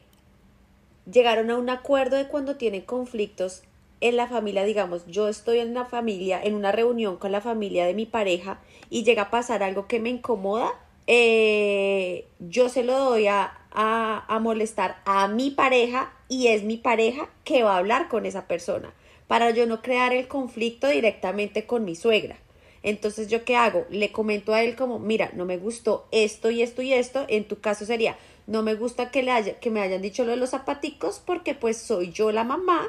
llegaron 1.11 1.51
a 1.51 1.57
un 1.57 1.71
acuerdo 1.71 2.17
de 2.17 2.29
cuando 2.29 2.57
tienen 2.57 2.83
conflictos 2.83 3.63
en 4.01 4.17
la 4.17 4.27
familia, 4.27 4.65
digamos, 4.65 5.07
yo 5.07 5.29
estoy 5.29 5.59
en 5.59 5.75
la 5.75 5.85
familia, 5.85 6.41
en 6.43 6.55
una 6.55 6.73
reunión 6.73 7.17
con 7.17 7.33
la 7.33 7.41
familia 7.41 7.87
de 7.87 7.95
mi 7.95 8.07
pareja 8.07 8.59
y 8.89 9.05
llega 9.05 9.23
a 9.23 9.31
pasar 9.31 9.63
algo 9.63 9.87
que 9.87 10.01
me 10.01 10.09
incomoda, 10.11 10.73
eh, 11.07 12.27
yo 12.39 12.69
se 12.69 12.83
lo 12.83 12.99
doy 12.99 13.27
a, 13.27 13.53
a, 13.73 14.25
a 14.27 14.39
molestar 14.39 14.99
a 15.05 15.29
mi 15.29 15.51
pareja 15.51 16.13
y 16.29 16.49
es 16.49 16.63
mi 16.63 16.77
pareja 16.77 17.29
que 17.45 17.63
va 17.63 17.75
a 17.75 17.79
hablar 17.79 18.09
con 18.09 18.27
esa 18.27 18.47
persona 18.47 18.93
para 19.27 19.51
yo 19.51 19.67
no 19.67 19.81
crear 19.81 20.13
el 20.13 20.27
conflicto 20.27 20.89
directamente 20.89 21.65
con 21.65 21.85
mi 21.85 21.95
suegra. 21.95 22.37
Entonces, 22.83 23.29
¿yo 23.29 23.45
qué 23.45 23.57
hago? 23.57 23.87
Le 23.91 24.11
comento 24.11 24.55
a 24.55 24.63
él 24.63 24.75
como, 24.75 24.99
mira, 24.99 25.31
no 25.35 25.45
me 25.45 25.59
gustó 25.59 26.09
esto 26.11 26.51
y 26.51 26.63
esto 26.63 26.83
y 26.83 26.95
esto. 26.95 27.27
En 27.29 27.45
tu 27.45 27.61
caso 27.61 27.85
sería, 27.85 28.17
no 28.51 28.65
me 28.65 28.75
gusta 28.75 29.13
que, 29.13 29.23
le 29.23 29.31
haya, 29.31 29.61
que 29.61 29.71
me 29.71 29.81
hayan 29.81 30.03
dicho 30.03 30.25
lo 30.25 30.33
de 30.33 30.37
los 30.37 30.51
zapaticos 30.51 31.23
porque 31.25 31.55
pues 31.55 31.77
soy 31.77 32.11
yo 32.11 32.33
la 32.33 32.43
mamá 32.43 32.89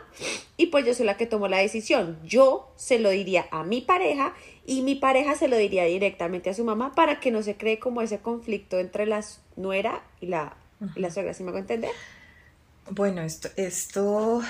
y 0.58 0.67
pues 0.67 0.88
yo 0.88 0.95
soy 0.95 1.06
la 1.06 1.17
que 1.17 1.28
tomo 1.28 1.47
la 1.47 1.60
decisión. 1.60 2.17
Yo 2.24 2.74
se 2.76 2.97
lo 2.97 3.12
diría 3.12 3.45
a 3.52 3.63
mi 3.63 3.80
pareja 3.82 4.34
y 4.65 4.82
mi 4.82 4.95
pareja 4.95 5.36
se 5.36 5.47
lo 5.47 5.58
diría 5.58 5.86
directamente 5.86 6.50
a 6.50 6.56
su 6.56 6.65
mamá 6.65 6.95
para 6.95 7.19
que 7.19 7.30
no 7.30 7.43
se 7.43 7.58
cree 7.58 7.78
como 7.78 8.02
ese 8.02 8.17
conflicto 8.17 8.80
entre 8.80 9.06
la 9.06 9.24
nuera 9.56 10.04
y 10.19 10.26
la, 10.26 10.58
y 10.95 11.00
la 11.00 11.12
suegra. 11.12 11.36
¿Sí 11.36 11.43
me 11.43 11.50
hago 11.50 11.60
entender? 11.60 11.91
Bueno, 12.89 13.21
esto, 13.21 13.50
esto, 13.56 14.41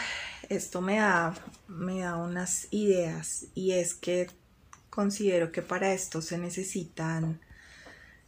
esto 0.48 0.80
me 0.80 0.96
da, 0.96 1.34
me 1.68 2.00
da 2.00 2.16
unas 2.16 2.70
ideas 2.72 3.48
y 3.54 3.74
es 3.74 3.96
que 3.96 4.30
considero 4.90 5.52
que 5.52 5.62
para 5.62 5.92
esto 5.92 6.22
se 6.22 6.38
necesitan 6.38 7.42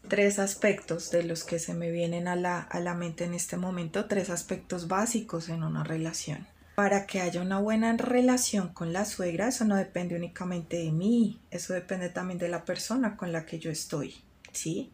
tres 0.07 0.39
aspectos 0.39 1.11
de 1.11 1.23
los 1.23 1.43
que 1.43 1.59
se 1.59 1.73
me 1.73 1.91
vienen 1.91 2.27
a 2.27 2.35
la, 2.35 2.59
a 2.59 2.79
la 2.79 2.93
mente 2.93 3.23
en 3.23 3.33
este 3.33 3.57
momento, 3.57 4.05
tres 4.05 4.29
aspectos 4.29 4.87
básicos 4.87 5.49
en 5.49 5.63
una 5.63 5.83
relación. 5.83 6.47
Para 6.75 7.05
que 7.05 7.21
haya 7.21 7.41
una 7.41 7.59
buena 7.59 7.95
relación 7.97 8.69
con 8.69 8.93
la 8.93 9.05
suegra, 9.05 9.47
eso 9.47 9.63
no 9.65 9.75
depende 9.75 10.15
únicamente 10.15 10.77
de 10.77 10.91
mí, 10.91 11.39
eso 11.51 11.73
depende 11.73 12.09
también 12.09 12.39
de 12.39 12.49
la 12.49 12.65
persona 12.65 13.15
con 13.15 13.31
la 13.31 13.45
que 13.45 13.59
yo 13.59 13.69
estoy, 13.69 14.15
¿sí? 14.51 14.91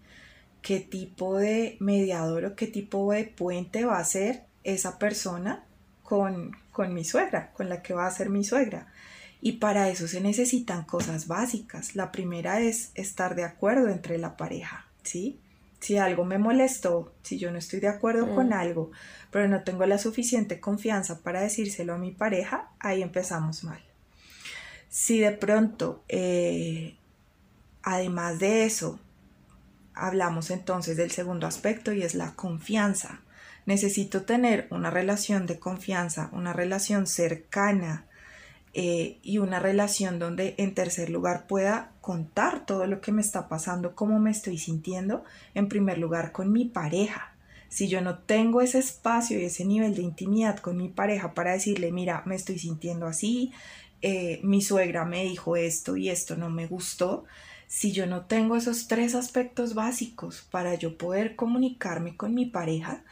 ¿Qué 0.62 0.82
tipo 0.82 1.38
de 1.38 1.78
mediador 1.80 2.45
o 2.45 2.56
qué 2.56 2.67
tipo 2.67 3.12
de 3.13 3.24
puente 3.24 3.86
va 3.86 3.98
a 3.98 4.04
ser 4.04 4.43
esa 4.65 5.00
persona 5.00 5.63
con, 6.04 6.52
con 6.72 6.93
mi 6.93 7.06
suegra, 7.06 7.54
con 7.54 7.69
la 7.69 7.82
que 7.82 7.93
va 7.93 8.08
a 8.08 8.12
ser 8.12 8.30
mi 8.30 8.43
suegra? 8.43 8.91
Y 9.41 9.54
para 9.54 9.89
eso 9.89 10.06
se 10.10 10.19
necesitan 10.19 10.84
cosas 10.84 11.28
básicas. 11.28 11.95
La 11.95 12.12
primera 12.12 12.60
es 12.60 12.91
estar 12.95 13.36
de 13.36 13.45
acuerdo 13.45 13.88
entre 13.88 14.17
la 14.17 14.36
pareja, 14.36 14.88
¿sí? 15.03 15.39
Si 15.79 15.97
algo 15.97 16.25
me 16.25 16.38
molestó, 16.38 17.13
si 17.23 17.38
yo 17.38 17.51
no 17.51 17.57
estoy 17.57 17.79
de 17.79 17.88
acuerdo 17.88 18.25
Mm. 18.27 18.35
con 18.35 18.53
algo, 18.53 18.91
pero 19.31 19.47
no 19.47 19.63
tengo 19.63 19.85
la 19.85 19.97
suficiente 19.97 20.59
confianza 20.59 21.19
para 21.19 21.41
decírselo 21.41 21.93
a 21.93 21.97
mi 21.97 22.12
pareja, 22.12 22.69
ahí 22.79 23.01
empezamos 23.01 23.63
mal. 23.63 23.81
Si 24.89 25.19
de 25.19 25.31
pronto, 25.31 26.03
eh, 26.09 26.97
además 27.83 28.39
de 28.39 28.65
eso, 28.65 28.99
hablamos 29.93 30.49
entonces 30.51 30.97
del 30.97 31.12
segundo 31.12 31.47
aspecto 31.47 31.93
y 31.93 32.01
es 32.03 32.15
la 32.15 32.33
confianza. 32.35 33.21
Necesito 33.65 34.23
tener 34.23 34.67
una 34.71 34.89
relación 34.89 35.45
de 35.45 35.59
confianza, 35.59 36.29
una 36.33 36.53
relación 36.53 37.05
cercana, 37.07 38.05
eh, 38.73 39.17
y 39.23 39.39
una 39.39 39.60
relación 39.60 40.19
donde 40.19 40.55
en 40.58 40.73
tercer 40.75 41.10
lugar 41.10 41.47
pueda 41.47 41.91
contar 42.01 42.65
todo 42.65 42.86
lo 42.86 43.01
que 43.01 43.12
me 43.12 43.21
está 43.21 43.47
pasando, 43.49 43.95
cómo 43.95 44.19
me 44.19 44.32
estoy 44.32 44.58
sintiendo, 44.58 45.23
en 45.55 45.67
primer 45.67 45.97
lugar 45.97 46.32
con 46.32 46.51
mi 46.51 46.65
pareja. 46.65 47.34
Si 47.67 47.88
yo 47.88 48.01
no 48.01 48.19
tengo 48.19 48.62
ese 48.62 48.79
espacio 48.79 49.39
y 49.39 49.45
ese 49.45 49.65
nivel 49.65 49.95
de 49.95 50.01
intimidad 50.01 50.60
con 50.60 50.77
mi 50.77 50.89
pareja 50.89 51.34
para 51.34 51.53
decirle, 51.53 51.91
mira, 51.91 52.23
me 52.25 52.36
estoy 52.36 52.60
sintiendo 52.60 53.05
así, 53.05 53.51
eh, 54.01 54.39
mi 54.43 54.62
suegra 54.62 55.05
me 55.05 55.23
dijo 55.23 55.55
esto 55.55 55.97
y 55.97 56.10
esto 56.10 56.36
no 56.36 56.49
me 56.49 56.67
gustó, 56.67 57.25
si 57.67 57.91
yo 57.91 58.08
no 58.08 58.25
tengo 58.25 58.55
esos 58.55 58.88
tres 58.88 59.13
aspectos 59.13 59.75
básicos 59.75 60.47
para 60.49 60.73
yo 60.75 60.97
poder 60.97 61.36
comunicarme 61.36 62.17
con 62.17 62.34
mi 62.34 62.47
pareja, 62.47 63.03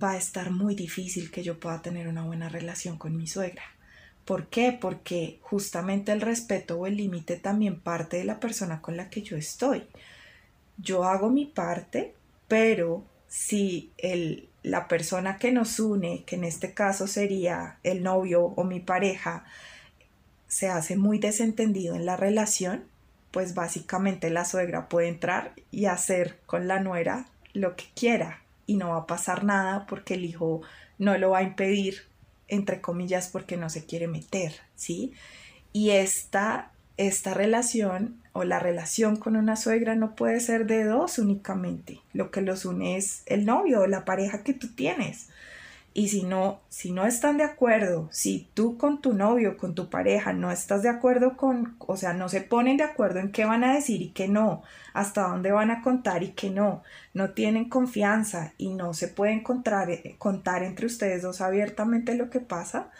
va 0.00 0.12
a 0.12 0.16
estar 0.18 0.50
muy 0.50 0.74
difícil 0.74 1.30
que 1.30 1.42
yo 1.42 1.58
pueda 1.58 1.80
tener 1.80 2.08
una 2.08 2.22
buena 2.24 2.48
relación 2.48 2.98
con 2.98 3.16
mi 3.16 3.26
suegra. 3.26 3.62
¿Por 4.28 4.48
qué? 4.48 4.76
Porque 4.78 5.38
justamente 5.40 6.12
el 6.12 6.20
respeto 6.20 6.78
o 6.78 6.86
el 6.86 6.98
límite 6.98 7.36
también 7.36 7.80
parte 7.80 8.18
de 8.18 8.24
la 8.24 8.40
persona 8.40 8.82
con 8.82 8.94
la 8.94 9.08
que 9.08 9.22
yo 9.22 9.38
estoy. 9.38 9.86
Yo 10.76 11.04
hago 11.04 11.30
mi 11.30 11.46
parte, 11.46 12.12
pero 12.46 13.04
si 13.26 13.90
el, 13.96 14.50
la 14.62 14.86
persona 14.86 15.38
que 15.38 15.50
nos 15.50 15.80
une, 15.80 16.24
que 16.24 16.36
en 16.36 16.44
este 16.44 16.74
caso 16.74 17.06
sería 17.06 17.78
el 17.84 18.02
novio 18.02 18.42
o 18.44 18.64
mi 18.64 18.80
pareja, 18.80 19.46
se 20.46 20.68
hace 20.68 20.98
muy 20.98 21.18
desentendido 21.18 21.94
en 21.94 22.04
la 22.04 22.18
relación, 22.18 22.84
pues 23.30 23.54
básicamente 23.54 24.28
la 24.28 24.44
suegra 24.44 24.90
puede 24.90 25.08
entrar 25.08 25.54
y 25.70 25.86
hacer 25.86 26.38
con 26.44 26.68
la 26.68 26.80
nuera 26.80 27.24
lo 27.54 27.76
que 27.76 27.86
quiera 27.96 28.42
y 28.66 28.76
no 28.76 28.90
va 28.90 28.98
a 28.98 29.06
pasar 29.06 29.44
nada 29.44 29.86
porque 29.86 30.12
el 30.12 30.26
hijo 30.26 30.60
no 30.98 31.16
lo 31.16 31.30
va 31.30 31.38
a 31.38 31.44
impedir 31.44 32.07
entre 32.48 32.80
comillas, 32.80 33.28
porque 33.28 33.56
no 33.56 33.70
se 33.70 33.84
quiere 33.84 34.08
meter, 34.08 34.52
¿sí? 34.74 35.12
Y 35.72 35.90
esta, 35.90 36.72
esta 36.96 37.34
relación 37.34 38.20
o 38.32 38.44
la 38.44 38.58
relación 38.58 39.16
con 39.16 39.36
una 39.36 39.56
suegra 39.56 39.94
no 39.94 40.14
puede 40.16 40.40
ser 40.40 40.66
de 40.66 40.84
dos 40.84 41.18
únicamente. 41.18 42.00
Lo 42.12 42.30
que 42.30 42.40
los 42.40 42.64
une 42.64 42.96
es 42.96 43.22
el 43.26 43.44
novio 43.44 43.82
o 43.82 43.86
la 43.86 44.04
pareja 44.04 44.42
que 44.42 44.54
tú 44.54 44.68
tienes. 44.74 45.28
Y 45.94 46.08
si 46.08 46.22
no, 46.22 46.60
si 46.68 46.92
no 46.92 47.06
están 47.06 47.38
de 47.38 47.44
acuerdo, 47.44 48.08
si 48.12 48.48
tú 48.54 48.76
con 48.76 49.00
tu 49.00 49.14
novio, 49.14 49.56
con 49.56 49.74
tu 49.74 49.88
pareja 49.90 50.32
no 50.32 50.50
estás 50.50 50.82
de 50.82 50.88
acuerdo 50.88 51.36
con, 51.36 51.76
o 51.80 51.96
sea, 51.96 52.12
no 52.12 52.28
se 52.28 52.40
ponen 52.40 52.76
de 52.76 52.84
acuerdo 52.84 53.18
en 53.18 53.32
qué 53.32 53.44
van 53.44 53.64
a 53.64 53.74
decir 53.74 54.02
y 54.02 54.10
qué 54.10 54.28
no, 54.28 54.62
hasta 54.92 55.22
dónde 55.28 55.50
van 55.50 55.70
a 55.70 55.82
contar 55.82 56.22
y 56.22 56.32
qué 56.32 56.50
no, 56.50 56.82
no 57.14 57.30
tienen 57.30 57.68
confianza 57.68 58.52
y 58.58 58.74
no 58.74 58.94
se 58.94 59.08
pueden 59.08 59.42
contar, 59.42 59.88
contar 60.18 60.62
entre 60.62 60.86
ustedes 60.86 61.22
dos 61.22 61.40
abiertamente 61.40 62.14
lo 62.14 62.30
que 62.30 62.40
pasa, 62.40 62.90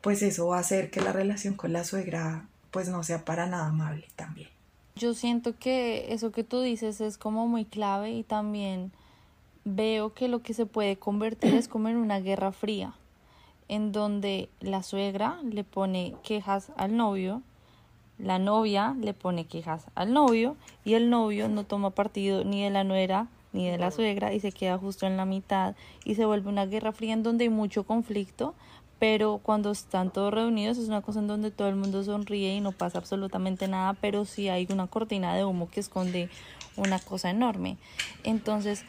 pues 0.00 0.22
eso 0.22 0.46
va 0.48 0.58
a 0.58 0.60
hacer 0.60 0.90
que 0.90 1.00
la 1.00 1.12
relación 1.12 1.54
con 1.54 1.72
la 1.72 1.82
suegra 1.82 2.46
pues 2.70 2.88
no 2.88 3.02
sea 3.02 3.24
para 3.24 3.46
nada 3.46 3.68
amable 3.68 4.06
también. 4.16 4.48
Yo 4.96 5.14
siento 5.14 5.58
que 5.58 6.12
eso 6.12 6.30
que 6.30 6.44
tú 6.44 6.60
dices 6.60 7.00
es 7.00 7.18
como 7.18 7.48
muy 7.48 7.64
clave 7.64 8.10
y 8.12 8.22
también 8.22 8.92
veo 9.64 10.12
que 10.12 10.28
lo 10.28 10.42
que 10.42 10.54
se 10.54 10.66
puede 10.66 10.96
convertir 10.96 11.54
es 11.54 11.68
como 11.68 11.88
en 11.88 11.96
una 11.96 12.20
guerra 12.20 12.52
fría, 12.52 12.94
en 13.68 13.92
donde 13.92 14.48
la 14.60 14.82
suegra 14.82 15.38
le 15.42 15.64
pone 15.64 16.14
quejas 16.22 16.70
al 16.76 16.96
novio, 16.96 17.42
la 18.18 18.38
novia 18.38 18.94
le 19.00 19.14
pone 19.14 19.46
quejas 19.46 19.86
al 19.94 20.12
novio 20.12 20.56
y 20.84 20.94
el 20.94 21.10
novio 21.10 21.48
no 21.48 21.64
toma 21.64 21.90
partido 21.90 22.44
ni 22.44 22.62
de 22.62 22.70
la 22.70 22.84
nuera 22.84 23.26
ni 23.52 23.68
de 23.68 23.78
la 23.78 23.90
suegra 23.90 24.32
y 24.32 24.40
se 24.40 24.52
queda 24.52 24.78
justo 24.78 25.06
en 25.06 25.16
la 25.16 25.24
mitad 25.24 25.74
y 26.04 26.14
se 26.14 26.26
vuelve 26.26 26.48
una 26.48 26.66
guerra 26.66 26.92
fría 26.92 27.12
en 27.12 27.22
donde 27.22 27.44
hay 27.44 27.50
mucho 27.50 27.84
conflicto, 27.84 28.54
pero 28.98 29.40
cuando 29.42 29.70
están 29.70 30.10
todos 30.10 30.34
reunidos 30.34 30.76
es 30.76 30.88
una 30.88 31.02
cosa 31.02 31.20
en 31.20 31.28
donde 31.28 31.50
todo 31.50 31.68
el 31.68 31.76
mundo 31.76 32.02
sonríe 32.04 32.54
y 32.54 32.60
no 32.60 32.72
pasa 32.72 32.98
absolutamente 32.98 33.68
nada, 33.68 33.94
pero 33.94 34.24
sí 34.24 34.48
hay 34.48 34.66
una 34.70 34.86
cortina 34.88 35.34
de 35.34 35.44
humo 35.44 35.68
que 35.70 35.80
esconde 35.80 36.28
una 36.76 36.98
cosa 36.98 37.30
enorme. 37.30 37.76
Entonces, 38.24 38.84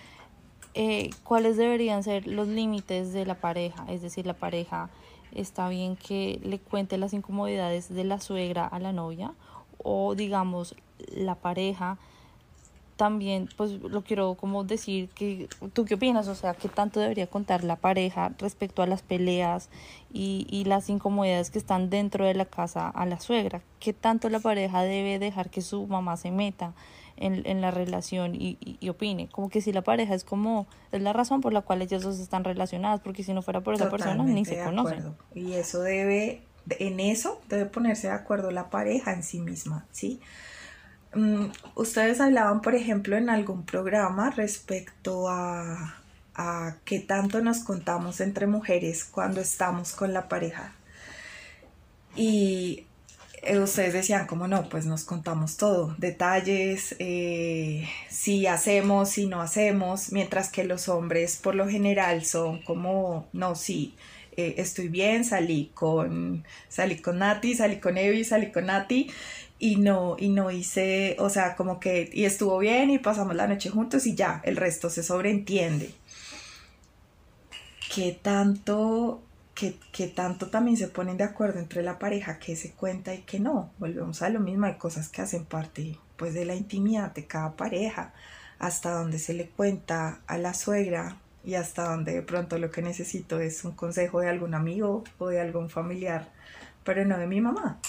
eh, 0.76 1.09
¿cuáles 1.23 1.55
deberían 1.57 2.03
ser 2.03 2.28
los 2.28 2.47
límites 2.47 3.13
de 3.13 3.26
la 3.26 3.36
pareja? 3.36 3.86
Es 3.89 4.01
decir, 4.01 4.26
la 4.26 4.34
pareja 4.34 4.89
está 5.34 5.69
bien 5.69 5.95
que 5.95 6.39
le 6.43 6.59
cuente 6.59 6.97
las 6.97 7.13
incomodidades 7.13 7.93
de 7.93 8.03
la 8.03 8.19
suegra 8.19 8.67
a 8.67 8.80
la 8.80 8.91
novia 8.91 9.34
o 9.78 10.15
digamos 10.15 10.76
la 11.13 11.36
pareja 11.36 11.97
también 12.97 13.49
pues 13.57 13.71
lo 13.71 14.03
quiero 14.03 14.36
como 14.36 14.63
decir 14.63 15.09
que 15.09 15.49
tú 15.73 15.86
qué 15.86 15.95
opinas, 15.95 16.28
o 16.28 16.36
sea, 16.36 16.53
qué 16.53 16.69
tanto 16.69 16.99
debería 16.99 17.28
contar 17.28 17.63
la 17.63 17.76
pareja 17.76 18.34
respecto 18.38 18.82
a 18.82 18.88
las 18.88 19.01
peleas 19.01 19.69
y, 20.13 20.47
y 20.49 20.63
las 20.65 20.89
incomodidades 20.89 21.51
que 21.51 21.59
están 21.59 21.89
dentro 21.89 22.26
de 22.26 22.34
la 22.34 22.45
casa 22.45 22.88
a 22.89 23.05
la 23.05 23.19
suegra, 23.19 23.61
qué 23.80 23.91
tanto 23.93 24.30
la 24.30 24.39
pareja 24.39 24.84
debe 24.84 25.19
dejar 25.19 25.49
que 25.49 25.61
su 25.61 25.88
mamá 25.88 26.15
se 26.15 26.32
meta 26.32 26.73
en, 27.18 27.45
en 27.45 27.61
la 27.61 27.72
relación 27.72 28.36
y, 28.36 28.57
y, 28.61 28.89
opine, 28.89 29.30
como 29.30 29.49
que 29.49 29.61
si 29.61 29.72
la 29.72 29.82
pareja 29.82 30.13
es 30.16 30.24
como, 30.24 30.68
es 30.91 31.01
la 31.01 31.13
razón 31.13 31.41
por 31.41 31.53
la 31.53 31.61
cual 31.61 31.82
ellos 31.82 32.03
dos 32.03 32.20
están 32.20 32.43
relacionadas, 32.43 32.99
porque 33.01 33.24
si 33.24 33.34
no 33.34 33.41
fuera 33.41 33.61
por 33.61 33.76
esa 33.76 33.89
persona 33.89 34.24
ni 34.24 34.45
se 34.45 34.61
conocen. 34.63 35.16
Y 35.34 35.53
eso 35.53 35.82
debe, 35.82 36.41
en 36.70 36.99
eso 36.99 37.41
debe 37.49 37.66
ponerse 37.66 38.07
de 38.07 38.13
acuerdo 38.13 38.51
la 38.51 38.70
pareja 38.70 39.13
en 39.13 39.24
sí 39.24 39.39
misma, 39.39 39.86
¿sí? 39.91 40.20
Mm, 41.13 41.45
ustedes 41.76 42.20
hablaban, 42.20 42.61
por 42.61 42.76
ejemplo, 42.76 43.16
en 43.16 43.30
algún 43.30 43.66
programa 43.66 44.32
respecto 44.32 45.30
a, 45.30 45.95
a 46.36 46.76
qué 46.84 46.99
tanto 46.99 47.41
nos 47.41 47.59
contamos 47.59 48.20
entre 48.20 48.47
mujeres 48.47 49.05
cuando 49.05 49.39
estamos 49.39 49.93
con 49.93 50.11
la 50.13 50.28
pareja. 50.28 50.74
Y 52.18 52.86
eh, 53.45 53.59
ustedes 53.59 53.93
decían, 53.93 54.27
como 54.27 54.47
no, 54.47 54.67
pues 54.69 54.85
nos 54.85 55.03
contamos 55.03 55.57
todo, 55.57 55.95
detalles, 55.97 56.95
eh, 56.99 57.87
si 58.09 58.47
hacemos, 58.47 59.09
si 59.09 59.27
no 59.27 59.41
hacemos, 59.41 60.11
mientras 60.11 60.49
que 60.49 60.63
los 60.63 60.89
hombres 60.89 61.37
por 61.37 61.55
lo 61.55 61.67
general 61.67 62.25
son 62.25 62.61
como, 62.63 63.27
no, 63.33 63.55
sí, 63.55 63.95
eh, 64.37 64.55
estoy 64.57 64.89
bien, 64.89 65.23
salí 65.23 65.71
con, 65.73 66.43
salí 66.67 66.97
con 66.97 67.19
Nati, 67.19 67.55
salí 67.55 67.77
con 67.79 67.97
Evi, 67.97 68.23
salí 68.23 68.51
con 68.51 68.65
Nati, 68.65 69.09
y 69.59 69.77
no, 69.77 70.17
y 70.19 70.29
no 70.29 70.51
hice, 70.51 71.15
o 71.19 71.29
sea, 71.29 71.55
como 71.55 71.79
que, 71.79 72.09
y 72.13 72.25
estuvo 72.25 72.57
bien 72.57 72.89
y 72.89 72.99
pasamos 72.99 73.35
la 73.35 73.47
noche 73.47 73.69
juntos 73.69 74.05
y 74.05 74.15
ya, 74.15 74.41
el 74.43 74.57
resto 74.57 74.89
se 74.89 75.03
sobreentiende. 75.03 75.91
¿Qué 77.93 78.17
tanto, 78.21 79.21
qué 79.55 80.07
tanto 80.07 80.49
también 80.49 80.77
se 80.77 80.87
ponen 80.87 81.17
de 81.17 81.23
acuerdo 81.23 81.59
entre 81.59 81.81
la 81.81 81.97
pareja 81.97 82.39
que 82.39 82.55
se 82.55 82.73
cuenta 82.73 83.13
y 83.13 83.19
que 83.19 83.39
no? 83.39 83.71
Volvemos 83.79 84.21
a 84.21 84.29
lo 84.29 84.39
mismo, 84.39 84.65
hay 84.65 84.75
cosas 84.75 85.09
que 85.09 85.21
hacen 85.21 85.45
parte 85.45 85.97
pues 86.17 86.33
de 86.33 86.45
la 86.45 86.55
intimidad 86.55 87.13
de 87.13 87.25
cada 87.25 87.55
pareja, 87.55 88.13
hasta 88.59 88.91
donde 88.91 89.19
se 89.19 89.33
le 89.33 89.49
cuenta 89.49 90.19
a 90.27 90.37
la 90.37 90.53
suegra 90.53 91.17
y 91.43 91.55
hasta 91.55 91.89
donde 91.89 92.13
de 92.13 92.21
pronto 92.21 92.57
lo 92.57 92.71
que 92.71 92.81
necesito 92.81 93.39
es 93.39 93.63
un 93.65 93.71
consejo 93.71 94.19
de 94.19 94.29
algún 94.29 94.53
amigo 94.53 95.03
o 95.17 95.27
de 95.27 95.39
algún 95.41 95.69
familiar, 95.69 96.29
pero 96.83 97.05
no 97.05 97.17
de 97.17 97.27
mi 97.27 97.41
mamá. 97.41 97.79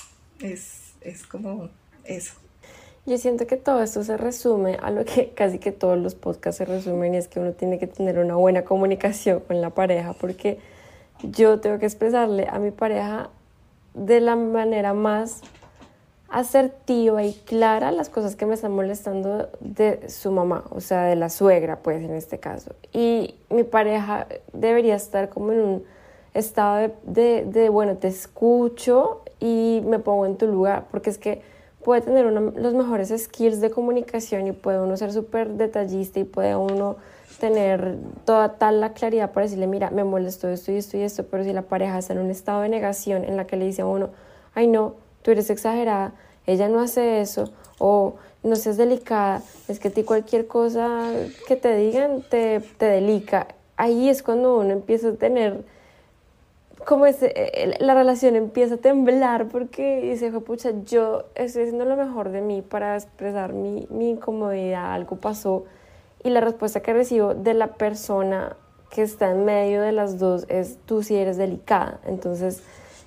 Es 0.40 0.86
es 1.06 1.26
como 1.26 1.68
eso. 2.04 2.34
Yo 3.06 3.16
siento 3.18 3.46
que 3.46 3.56
todo 3.56 3.82
esto 3.82 4.02
se 4.02 4.16
resume 4.16 4.78
a 4.82 4.90
lo 4.90 5.04
que 5.04 5.30
casi 5.34 5.58
que 5.58 5.70
todos 5.70 5.96
los 5.96 6.16
podcasts 6.16 6.58
se 6.58 6.64
resumen 6.64 7.14
y 7.14 7.18
es 7.18 7.28
que 7.28 7.38
uno 7.38 7.52
tiene 7.52 7.78
que 7.78 7.86
tener 7.86 8.18
una 8.18 8.34
buena 8.34 8.64
comunicación 8.64 9.40
con 9.40 9.60
la 9.60 9.70
pareja 9.70 10.12
porque 10.14 10.58
yo 11.22 11.60
tengo 11.60 11.78
que 11.78 11.86
expresarle 11.86 12.46
a 12.50 12.58
mi 12.58 12.70
pareja 12.70 13.30
de 13.94 14.20
la 14.20 14.36
manera 14.36 14.92
más 14.94 15.42
asertiva 16.28 17.22
y 17.22 17.32
clara 17.32 17.92
las 17.92 18.08
cosas 18.08 18.36
que 18.36 18.46
me 18.46 18.54
están 18.54 18.72
molestando 18.72 19.48
de 19.60 20.08
su 20.08 20.32
mamá, 20.32 20.64
o 20.70 20.80
sea, 20.80 21.04
de 21.04 21.16
la 21.16 21.30
suegra, 21.30 21.76
pues 21.76 22.02
en 22.02 22.14
este 22.14 22.38
caso. 22.38 22.74
Y 22.92 23.36
mi 23.48 23.64
pareja 23.64 24.26
debería 24.52 24.96
estar 24.96 25.28
como 25.28 25.52
en 25.52 25.60
un 25.60 25.84
estado 26.34 26.90
de, 27.04 27.44
de, 27.44 27.68
bueno, 27.68 27.96
te 27.96 28.08
escucho 28.08 29.22
y 29.40 29.82
me 29.86 29.98
pongo 29.98 30.26
en 30.26 30.36
tu 30.36 30.46
lugar, 30.46 30.86
porque 30.90 31.10
es 31.10 31.18
que 31.18 31.42
puede 31.84 32.00
tener 32.00 32.26
uno, 32.26 32.52
los 32.56 32.74
mejores 32.74 33.14
skills 33.16 33.60
de 33.60 33.70
comunicación 33.70 34.46
y 34.48 34.52
puede 34.52 34.80
uno 34.80 34.96
ser 34.96 35.12
súper 35.12 35.50
detallista 35.50 36.18
y 36.18 36.24
puede 36.24 36.56
uno 36.56 36.96
tener 37.38 37.96
toda 38.24 38.54
tal 38.54 38.80
la 38.80 38.92
claridad 38.92 39.32
para 39.32 39.44
decirle, 39.44 39.66
mira, 39.66 39.90
me 39.90 40.04
molestó 40.04 40.48
esto 40.48 40.72
y 40.72 40.76
esto 40.76 40.96
y 40.96 41.02
esto, 41.02 41.24
pero 41.26 41.44
si 41.44 41.52
la 41.52 41.62
pareja 41.62 41.98
está 41.98 42.12
en 42.12 42.20
un 42.20 42.30
estado 42.30 42.62
de 42.62 42.68
negación 42.68 43.24
en 43.24 43.36
la 43.36 43.46
que 43.46 43.56
le 43.56 43.66
dice 43.66 43.82
a 43.82 43.86
uno, 43.86 44.10
ay 44.54 44.66
no, 44.66 44.94
tú 45.22 45.30
eres 45.30 45.50
exagerada, 45.50 46.12
ella 46.46 46.68
no 46.68 46.80
hace 46.80 47.20
eso, 47.20 47.52
o 47.78 48.14
no 48.42 48.56
seas 48.56 48.76
delicada, 48.76 49.42
es 49.68 49.78
que 49.78 49.88
a 49.88 49.90
ti 49.90 50.04
cualquier 50.04 50.46
cosa 50.46 51.10
que 51.46 51.56
te 51.56 51.76
digan 51.76 52.22
te, 52.22 52.60
te 52.78 52.86
delica, 52.86 53.48
ahí 53.76 54.08
es 54.08 54.22
cuando 54.22 54.58
uno 54.58 54.70
empieza 54.70 55.08
a 55.08 55.14
tener 55.14 55.64
como 56.86 57.04
ese, 57.06 57.32
eh, 57.34 57.74
la 57.80 57.94
relación 57.94 58.36
empieza 58.36 58.74
a 58.74 58.78
temblar 58.78 59.48
porque 59.48 60.00
dice, 60.02 60.30
pucha, 60.40 60.70
yo 60.84 61.24
estoy 61.34 61.62
haciendo 61.62 61.84
lo 61.84 61.96
mejor 61.96 62.30
de 62.30 62.40
mí 62.40 62.62
para 62.62 62.94
expresar 62.94 63.52
mi, 63.52 63.88
mi 63.90 64.10
incomodidad, 64.10 64.92
algo 64.92 65.16
pasó. 65.16 65.64
Y 66.26 66.30
la 66.30 66.40
respuesta 66.40 66.80
que 66.80 66.92
recibo 66.92 67.34
de 67.34 67.54
la 67.54 67.74
persona 67.74 68.56
que 68.90 69.02
está 69.02 69.30
en 69.30 69.44
medio 69.44 69.80
de 69.80 69.92
las 69.92 70.18
dos 70.18 70.44
es, 70.48 70.76
tú 70.84 71.04
si 71.04 71.14
eres 71.14 71.36
delicada. 71.36 72.00
Entonces, 72.04 72.64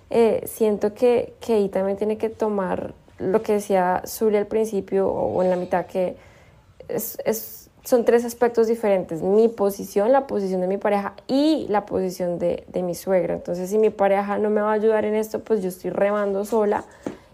eh, 0.10 0.44
siento 0.46 0.94
que, 0.94 1.34
que 1.42 1.56
ahí 1.56 1.68
también 1.68 1.98
tiene 1.98 2.18
que 2.18 2.30
tomar 2.30 2.94
lo 3.18 3.42
que 3.42 3.52
decía 3.52 4.04
Zuli 4.08 4.38
al 4.38 4.48
principio 4.48 5.10
o 5.10 5.44
en 5.44 5.50
la 5.50 5.58
mitad, 5.58 5.86
que 5.86 6.16
es, 6.88 7.18
es 7.26 7.70
son 7.84 8.06
tres 8.06 8.24
aspectos 8.24 8.68
diferentes, 8.68 9.22
mi 9.22 9.50
posición, 9.50 10.14
la 10.14 10.26
posición 10.26 10.62
de 10.62 10.68
mi 10.68 10.78
pareja 10.78 11.14
y 11.28 11.66
la 11.68 11.86
posición 11.86 12.40
de, 12.40 12.64
de, 12.70 12.84
mi 12.84 12.96
suegra. 12.96 13.34
Entonces, 13.34 13.70
si 13.70 13.80
mi 13.80 13.90
pareja 13.90 14.38
no 14.38 14.50
me 14.50 14.62
va 14.62 14.70
a 14.70 14.76
ayudar 14.76 15.04
en 15.04 15.16
esto, 15.16 15.42
pues 15.42 15.62
yo 15.62 15.68
estoy 15.68 15.90
remando 15.90 16.46
sola 16.46 16.86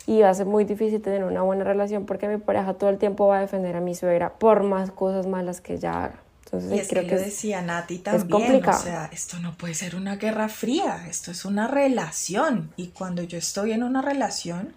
y 0.07 0.21
va 0.21 0.29
a 0.29 0.33
ser 0.33 0.45
muy 0.45 0.65
difícil 0.65 1.01
tener 1.01 1.23
una 1.23 1.41
buena 1.41 1.63
relación 1.63 2.05
porque 2.05 2.27
mi 2.27 2.37
pareja 2.37 2.75
todo 2.75 2.89
el 2.89 2.97
tiempo 2.97 3.27
va 3.27 3.39
a 3.39 3.41
defender 3.41 3.75
a 3.75 3.81
mi 3.81 3.95
suegra 3.95 4.33
por 4.33 4.63
más 4.63 4.91
cosas 4.91 5.27
malas 5.27 5.61
que 5.61 5.73
ella 5.73 6.05
haga. 6.05 6.19
Entonces, 6.45 6.71
y 6.71 6.79
es 6.79 6.87
creo 6.87 7.07
que, 7.07 7.15
decía 7.15 7.61
Nati 7.61 7.97
también, 7.97 8.63
o 8.63 8.73
sea, 8.73 9.09
esto 9.11 9.39
no 9.39 9.57
puede 9.57 9.73
ser 9.73 9.95
una 9.95 10.17
guerra 10.17 10.47
fría, 10.47 11.05
esto 11.09 11.31
es 11.31 11.43
una 11.43 11.67
relación. 11.67 12.71
Y 12.77 12.89
cuando 12.89 13.23
yo 13.23 13.39
estoy 13.39 13.71
en 13.71 13.81
una 13.81 14.03
relación, 14.03 14.73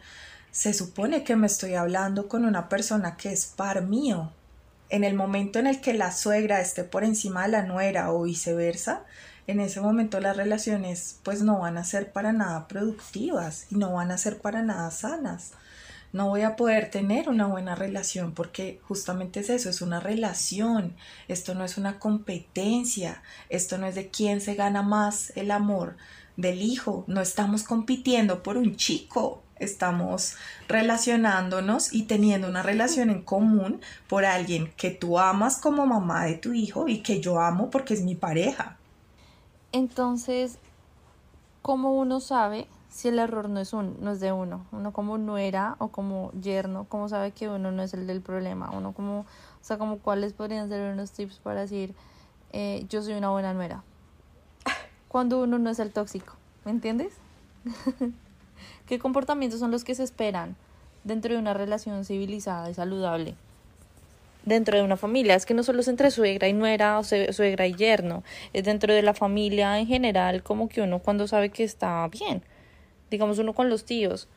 se 0.51 0.73
supone 0.73 1.25
que 1.25 1.37
me 1.37 1.47
estoy 1.47 1.75
hablando 1.75 2.27
con 2.27 2.47
una 2.47 2.71
persona 2.71 3.19
que 3.19 3.33
es 3.33 3.47
par 3.47 3.83
mío, 3.83 4.33
en 4.89 5.05
el 5.05 5.15
momento 5.15 5.59
en 5.59 5.67
el 5.67 5.83
que 5.83 5.93
la 5.93 6.11
suegra 6.11 6.61
esté 6.61 6.85
por 6.85 7.05
encima 7.05 7.43
de 7.43 7.49
la 7.49 7.63
nuera 7.63 8.13
o 8.13 8.23
viceversa, 8.23 9.03
en 9.49 9.61
ese 9.61 9.81
momento 9.81 10.21
las 10.21 10.37
relaciones 10.37 11.19
pues 11.23 11.43
no 11.43 11.61
van 11.61 11.79
a 11.79 11.85
ser 11.85 12.13
para 12.13 12.33
nada 12.33 12.69
productivas 12.69 13.67
y 13.71 13.77
no 13.77 13.95
van 13.95 14.11
a 14.11 14.19
ser 14.19 14.39
para 14.39 14.63
nada 14.63 14.91
sanas. 14.91 15.53
No 16.13 16.29
voy 16.29 16.43
a 16.43 16.55
poder 16.55 16.91
tener 16.91 17.31
una 17.31 17.47
buena 17.47 17.75
relación 17.75 18.33
porque 18.33 18.79
justamente 18.85 19.41
es 19.41 19.49
eso, 19.49 19.71
es 19.71 19.81
una 19.81 20.01
relación. 20.01 20.95
Esto 21.29 21.55
no 21.55 21.65
es 21.65 21.79
una 21.79 21.99
competencia, 21.99 23.23
esto 23.49 23.79
no 23.79 23.87
es 23.87 23.95
de 23.95 24.09
quién 24.09 24.43
se 24.43 24.55
gana 24.55 24.83
más 24.83 25.33
el 25.35 25.51
amor 25.51 25.97
del 26.37 26.63
hijo, 26.63 27.05
no 27.09 27.21
estamos 27.21 27.63
compitiendo 27.63 28.43
por 28.43 28.59
un 28.59 28.77
chico, 28.77 29.43
estamos 29.59 30.37
relacionándonos 30.69 31.93
y 31.93 32.03
teniendo 32.05 32.49
una 32.49 32.63
relación 32.63 33.11
en 33.11 33.23
común 33.23 33.81
por 34.09 34.25
alguien 34.25 34.73
que 34.77 34.91
tú 34.91 35.19
amas 35.19 35.57
como 35.57 35.87
mamá 35.87 36.27
de 36.27 36.35
tu 36.35 36.53
hijo 36.53 36.87
y 36.87 36.99
que 36.99 37.21
yo 37.21 37.41
amo 37.41 37.71
porque 37.71 37.95
es 37.95 38.03
mi 38.03 38.15
pareja. 38.15 38.78
Entonces, 39.73 40.59
¿cómo 41.61 41.93
uno 41.93 42.21
sabe 42.21 42.67
si 42.89 43.09
el 43.09 43.19
error 43.19 43.51
no 43.51 43.61
es, 43.61 43.75
un, 43.75 43.97
no 44.01 44.13
es 44.13 44.21
de 44.21 44.33
uno? 44.33 44.65
Uno 44.73 44.93
como 44.93 45.19
nuera 45.19 45.77
o 45.79 45.89
como 45.89 46.33
yerno, 46.33 46.87
¿cómo 46.89 47.09
sabe 47.11 47.33
que 47.33 47.51
uno 47.51 47.71
no 47.71 47.83
es 47.83 47.93
el 47.93 48.07
del 48.07 48.23
problema? 48.23 48.71
Uno 48.71 48.93
como, 48.93 49.21
o 49.21 49.25
sea, 49.61 49.77
como 49.77 49.99
cuáles 49.99 50.33
podrían 50.33 50.71
ser 50.71 50.93
unos 50.93 51.11
tips 51.11 51.39
para 51.41 51.61
decir, 51.61 51.95
eh, 52.53 52.87
yo 52.89 53.03
soy 53.03 53.15
una 53.15 53.29
buena 53.29 53.53
nuera. 53.53 53.83
Cuando 55.09 55.43
uno 55.43 55.59
no 55.59 55.69
es 55.69 55.79
el 55.79 55.93
tóxico, 55.93 56.35
¿me 56.65 56.71
entiendes? 56.71 57.13
¿Qué 58.87 58.99
comportamientos 58.99 59.61
son 59.61 59.71
los 59.71 59.85
que 59.85 59.95
se 59.95 60.03
esperan 60.03 60.57
dentro 61.05 61.35
de 61.35 61.39
una 61.39 61.53
relación 61.53 62.07
civilizada 62.07 62.71
y 62.71 62.75
saludable? 62.75 63.37
Dentro 64.45 64.79
de 64.79 64.83
una 64.83 64.97
familia, 64.97 65.35
es 65.35 65.45
que 65.45 65.55
no 65.55 65.63
solo 65.63 65.81
es 65.81 65.89
entre 65.89 66.11
suegra 66.11 66.49
y 66.49 66.53
nuera 66.53 66.99
o 66.99 67.05
suegra 67.05 67.67
y 67.67 67.75
yerno, 67.75 68.25
es 68.53 68.65
dentro 68.65 68.95
de 68.95 69.03
la 69.03 69.13
familia 69.13 69.79
en 69.79 69.87
general, 69.87 70.43
como 70.43 70.69
que 70.69 70.81
uno 70.81 71.01
cuando 71.01 71.29
sabe 71.29 71.51
que 71.51 71.65
está 71.65 72.07
bien. 72.09 72.43
Digamos 73.11 73.39
uno 73.39 73.55
con 73.55 73.69
los 73.69 73.85
tíos, 73.85 74.29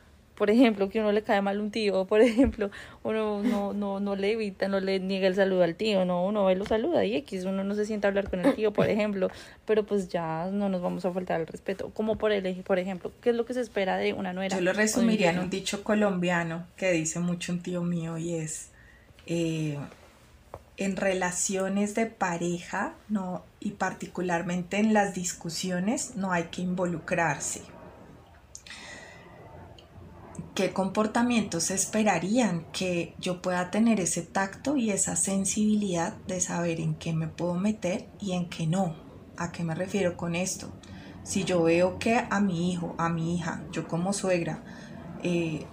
por 0.42 0.50
ejemplo, 0.50 0.88
que 0.88 0.98
uno 0.98 1.12
le 1.12 1.22
cae 1.22 1.40
mal 1.40 1.60
un 1.60 1.70
tío, 1.70 2.04
por 2.06 2.20
ejemplo, 2.20 2.72
uno 3.04 3.44
no, 3.44 3.72
no, 3.72 4.00
no 4.00 4.16
le 4.16 4.32
evita, 4.32 4.66
no 4.66 4.80
le 4.80 4.98
niega 4.98 5.28
el 5.28 5.36
saludo 5.36 5.62
al 5.62 5.76
tío, 5.76 6.04
no, 6.04 6.26
uno 6.26 6.52
lo 6.52 6.64
saluda 6.64 7.04
y 7.04 7.14
X, 7.14 7.44
uno 7.44 7.62
no 7.62 7.76
se 7.76 7.86
sienta 7.86 8.08
a 8.08 8.10
hablar 8.10 8.28
con 8.28 8.44
el 8.44 8.52
tío, 8.56 8.72
por 8.72 8.88
ejemplo, 8.88 9.30
pero 9.66 9.84
pues 9.84 10.08
ya 10.08 10.48
no 10.50 10.68
nos 10.68 10.82
vamos 10.82 11.04
a 11.04 11.12
faltar 11.12 11.40
el 11.40 11.46
respeto. 11.46 11.90
Como 11.90 12.16
por, 12.16 12.32
el, 12.32 12.56
por 12.64 12.80
ejemplo, 12.80 13.12
¿qué 13.20 13.30
es 13.30 13.36
lo 13.36 13.46
que 13.46 13.54
se 13.54 13.60
espera 13.60 13.96
de 13.98 14.14
una 14.14 14.32
nuera? 14.32 14.56
Yo 14.56 14.62
lo 14.62 14.72
resumiría 14.72 15.30
en 15.30 15.38
un 15.38 15.48
dicho 15.48 15.84
colombiano 15.84 16.66
que 16.76 16.90
dice 16.90 17.20
mucho 17.20 17.52
un 17.52 17.62
tío 17.62 17.82
mío 17.82 18.18
y 18.18 18.34
es, 18.34 18.71
eh, 19.26 19.78
en 20.76 20.96
relaciones 20.96 21.94
de 21.94 22.06
pareja, 22.06 22.94
no, 23.08 23.44
y 23.60 23.72
particularmente 23.72 24.78
en 24.78 24.94
las 24.94 25.14
discusiones, 25.14 26.16
no 26.16 26.32
hay 26.32 26.44
que 26.44 26.62
involucrarse 26.62 27.62
¿qué 30.54 30.72
comportamientos 30.72 31.70
esperarían 31.70 32.66
que 32.72 33.14
yo 33.18 33.40
pueda 33.40 33.70
tener 33.70 34.00
ese 34.00 34.22
tacto 34.22 34.76
y 34.76 34.90
esa 34.90 35.16
sensibilidad 35.16 36.14
de 36.26 36.40
saber 36.40 36.80
en 36.80 36.94
qué 36.94 37.12
me 37.12 37.28
puedo 37.28 37.54
meter 37.54 38.06
y 38.20 38.32
en 38.32 38.48
qué 38.48 38.66
no? 38.66 38.94
¿A 39.36 39.50
qué 39.50 39.64
me 39.64 39.74
refiero 39.74 40.16
con 40.16 40.34
esto? 40.34 40.70
Si 41.24 41.44
yo 41.44 41.62
veo 41.62 41.98
que 41.98 42.22
a 42.28 42.40
mi 42.40 42.70
hijo, 42.70 42.94
a 42.98 43.08
mi 43.08 43.36
hija, 43.36 43.62
yo 43.72 43.88
como 43.88 44.12
suegra, 44.12 44.62
eh, 45.22 45.64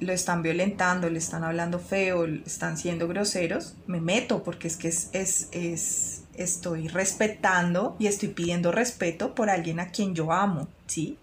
lo 0.00 0.12
están 0.12 0.42
violentando, 0.42 1.08
le 1.08 1.18
están 1.18 1.44
hablando 1.44 1.78
feo, 1.78 2.24
están 2.24 2.76
siendo 2.76 3.06
groseros, 3.06 3.74
me 3.86 4.00
meto 4.00 4.42
porque 4.42 4.68
es 4.68 4.76
que 4.76 4.88
es, 4.88 5.10
es, 5.12 5.48
es, 5.52 6.24
estoy 6.34 6.88
respetando 6.88 7.96
y 7.98 8.06
estoy 8.06 8.30
pidiendo 8.30 8.72
respeto 8.72 9.34
por 9.34 9.50
alguien 9.50 9.78
a 9.78 9.90
quien 9.90 10.14
yo 10.14 10.32
amo, 10.32 10.68
¿sí? 10.86 11.18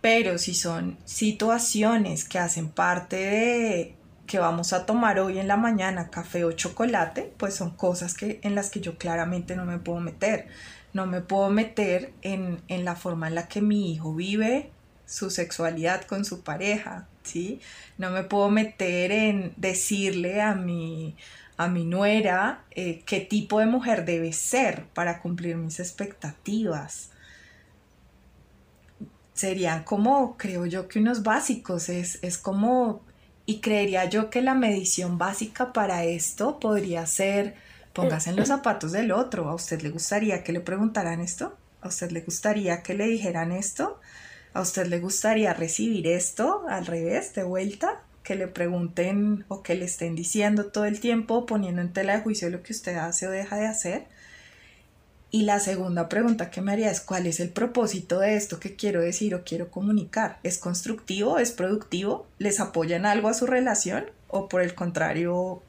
Pero 0.00 0.38
si 0.38 0.54
son 0.54 0.98
situaciones 1.04 2.24
que 2.28 2.38
hacen 2.38 2.68
parte 2.68 3.16
de 3.16 3.94
que 4.26 4.38
vamos 4.38 4.72
a 4.72 4.84
tomar 4.84 5.18
hoy 5.18 5.38
en 5.38 5.48
la 5.48 5.56
mañana 5.56 6.10
café 6.10 6.44
o 6.44 6.52
chocolate, 6.52 7.32
pues 7.36 7.54
son 7.54 7.70
cosas 7.70 8.14
que, 8.14 8.40
en 8.42 8.54
las 8.54 8.70
que 8.70 8.80
yo 8.80 8.98
claramente 8.98 9.56
no 9.56 9.64
me 9.64 9.78
puedo 9.78 10.00
meter. 10.00 10.48
No 10.92 11.06
me 11.06 11.20
puedo 11.20 11.50
meter 11.50 12.12
en, 12.22 12.60
en 12.68 12.84
la 12.84 12.96
forma 12.96 13.28
en 13.28 13.34
la 13.34 13.48
que 13.48 13.62
mi 13.62 13.92
hijo 13.92 14.14
vive 14.14 14.70
su 15.06 15.30
sexualidad 15.30 16.02
con 16.04 16.24
su 16.24 16.42
pareja, 16.42 17.06
¿sí? 17.26 17.60
No 17.98 18.10
me 18.10 18.24
puedo 18.24 18.50
meter 18.50 19.12
en 19.12 19.52
decirle 19.56 20.40
a 20.40 20.54
mi, 20.54 21.16
a 21.56 21.68
mi 21.68 21.84
nuera 21.84 22.64
eh, 22.70 23.02
qué 23.04 23.20
tipo 23.20 23.60
de 23.60 23.66
mujer 23.66 24.04
debe 24.04 24.32
ser 24.32 24.84
para 24.94 25.20
cumplir 25.20 25.56
mis 25.56 25.80
expectativas 25.80 27.10
serían 29.36 29.84
como, 29.84 30.36
creo 30.38 30.64
yo, 30.66 30.88
que 30.88 30.98
unos 30.98 31.22
básicos, 31.22 31.90
es, 31.90 32.18
es 32.22 32.38
como, 32.38 33.02
y 33.44 33.60
creería 33.60 34.06
yo 34.06 34.30
que 34.30 34.40
la 34.40 34.54
medición 34.54 35.18
básica 35.18 35.74
para 35.74 36.04
esto 36.04 36.58
podría 36.58 37.06
ser, 37.06 37.54
póngase 37.92 38.30
en 38.30 38.36
los 38.36 38.48
zapatos 38.48 38.92
del 38.92 39.12
otro, 39.12 39.48
¿a 39.50 39.54
usted 39.54 39.82
le 39.82 39.90
gustaría 39.90 40.42
que 40.42 40.52
le 40.52 40.60
preguntaran 40.60 41.20
esto? 41.20 41.54
¿A 41.82 41.88
usted 41.88 42.10
le 42.12 42.22
gustaría 42.22 42.82
que 42.82 42.94
le 42.94 43.06
dijeran 43.06 43.52
esto? 43.52 44.00
¿A 44.56 44.62
usted 44.62 44.86
le 44.86 45.00
gustaría 45.00 45.52
recibir 45.52 46.06
esto 46.06 46.64
al 46.66 46.86
revés, 46.86 47.34
de 47.34 47.42
vuelta? 47.42 48.00
Que 48.22 48.36
le 48.36 48.48
pregunten 48.48 49.44
o 49.48 49.62
que 49.62 49.74
le 49.74 49.84
estén 49.84 50.16
diciendo 50.16 50.68
todo 50.68 50.86
el 50.86 50.98
tiempo, 50.98 51.44
poniendo 51.44 51.82
en 51.82 51.92
tela 51.92 52.16
de 52.16 52.22
juicio 52.22 52.48
lo 52.48 52.62
que 52.62 52.72
usted 52.72 52.96
hace 52.96 53.28
o 53.28 53.30
deja 53.30 53.56
de 53.56 53.66
hacer. 53.66 54.06
Y 55.30 55.42
la 55.42 55.60
segunda 55.60 56.08
pregunta 56.08 56.50
que 56.50 56.62
me 56.62 56.72
haría 56.72 56.90
es 56.90 57.02
cuál 57.02 57.26
es 57.26 57.38
el 57.38 57.50
propósito 57.50 58.20
de 58.20 58.34
esto 58.34 58.58
que 58.58 58.76
quiero 58.76 59.02
decir 59.02 59.34
o 59.34 59.44
quiero 59.44 59.70
comunicar. 59.70 60.38
¿Es 60.42 60.56
constructivo? 60.56 61.38
¿Es 61.38 61.52
productivo? 61.52 62.26
¿Les 62.38 62.58
apoya 62.58 62.96
en 62.96 63.04
algo 63.04 63.28
a 63.28 63.34
su 63.34 63.44
relación? 63.46 64.06
¿O 64.26 64.48
por 64.48 64.62
el 64.62 64.74
contrario 64.74 65.62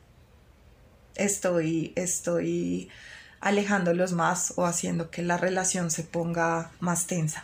estoy, 1.16 1.92
estoy 1.98 2.88
alejándolos 3.42 4.14
más 4.14 4.54
o 4.56 4.66
haciendo 4.66 5.12
que 5.12 5.24
la 5.24 5.36
relación 5.36 5.92
se 5.92 6.04
ponga 6.04 6.72
más 6.80 7.06
tensa? 7.06 7.44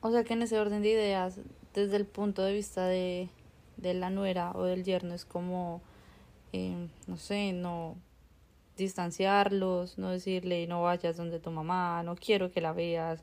O 0.00 0.10
sea 0.10 0.24
que 0.24 0.32
en 0.34 0.42
ese 0.42 0.58
orden 0.58 0.82
de 0.82 0.90
ideas, 0.90 1.40
desde 1.74 1.96
el 1.96 2.06
punto 2.06 2.42
de 2.42 2.52
vista 2.52 2.86
de, 2.86 3.28
de 3.76 3.94
la 3.94 4.10
nuera 4.10 4.52
o 4.54 4.64
del 4.64 4.84
yerno, 4.84 5.14
es 5.14 5.24
como, 5.24 5.82
eh, 6.52 6.88
no 7.06 7.16
sé, 7.16 7.52
no 7.52 7.96
distanciarlos, 8.76 9.98
no 9.98 10.10
decirle 10.10 10.66
no 10.66 10.82
vayas 10.82 11.16
donde 11.16 11.38
tu 11.38 11.50
mamá, 11.50 12.02
no 12.02 12.16
quiero 12.16 12.50
que 12.50 12.60
la 12.60 12.72
veas, 12.72 13.22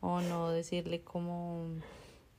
o 0.00 0.20
no 0.20 0.50
decirle 0.50 1.02
como, 1.02 1.66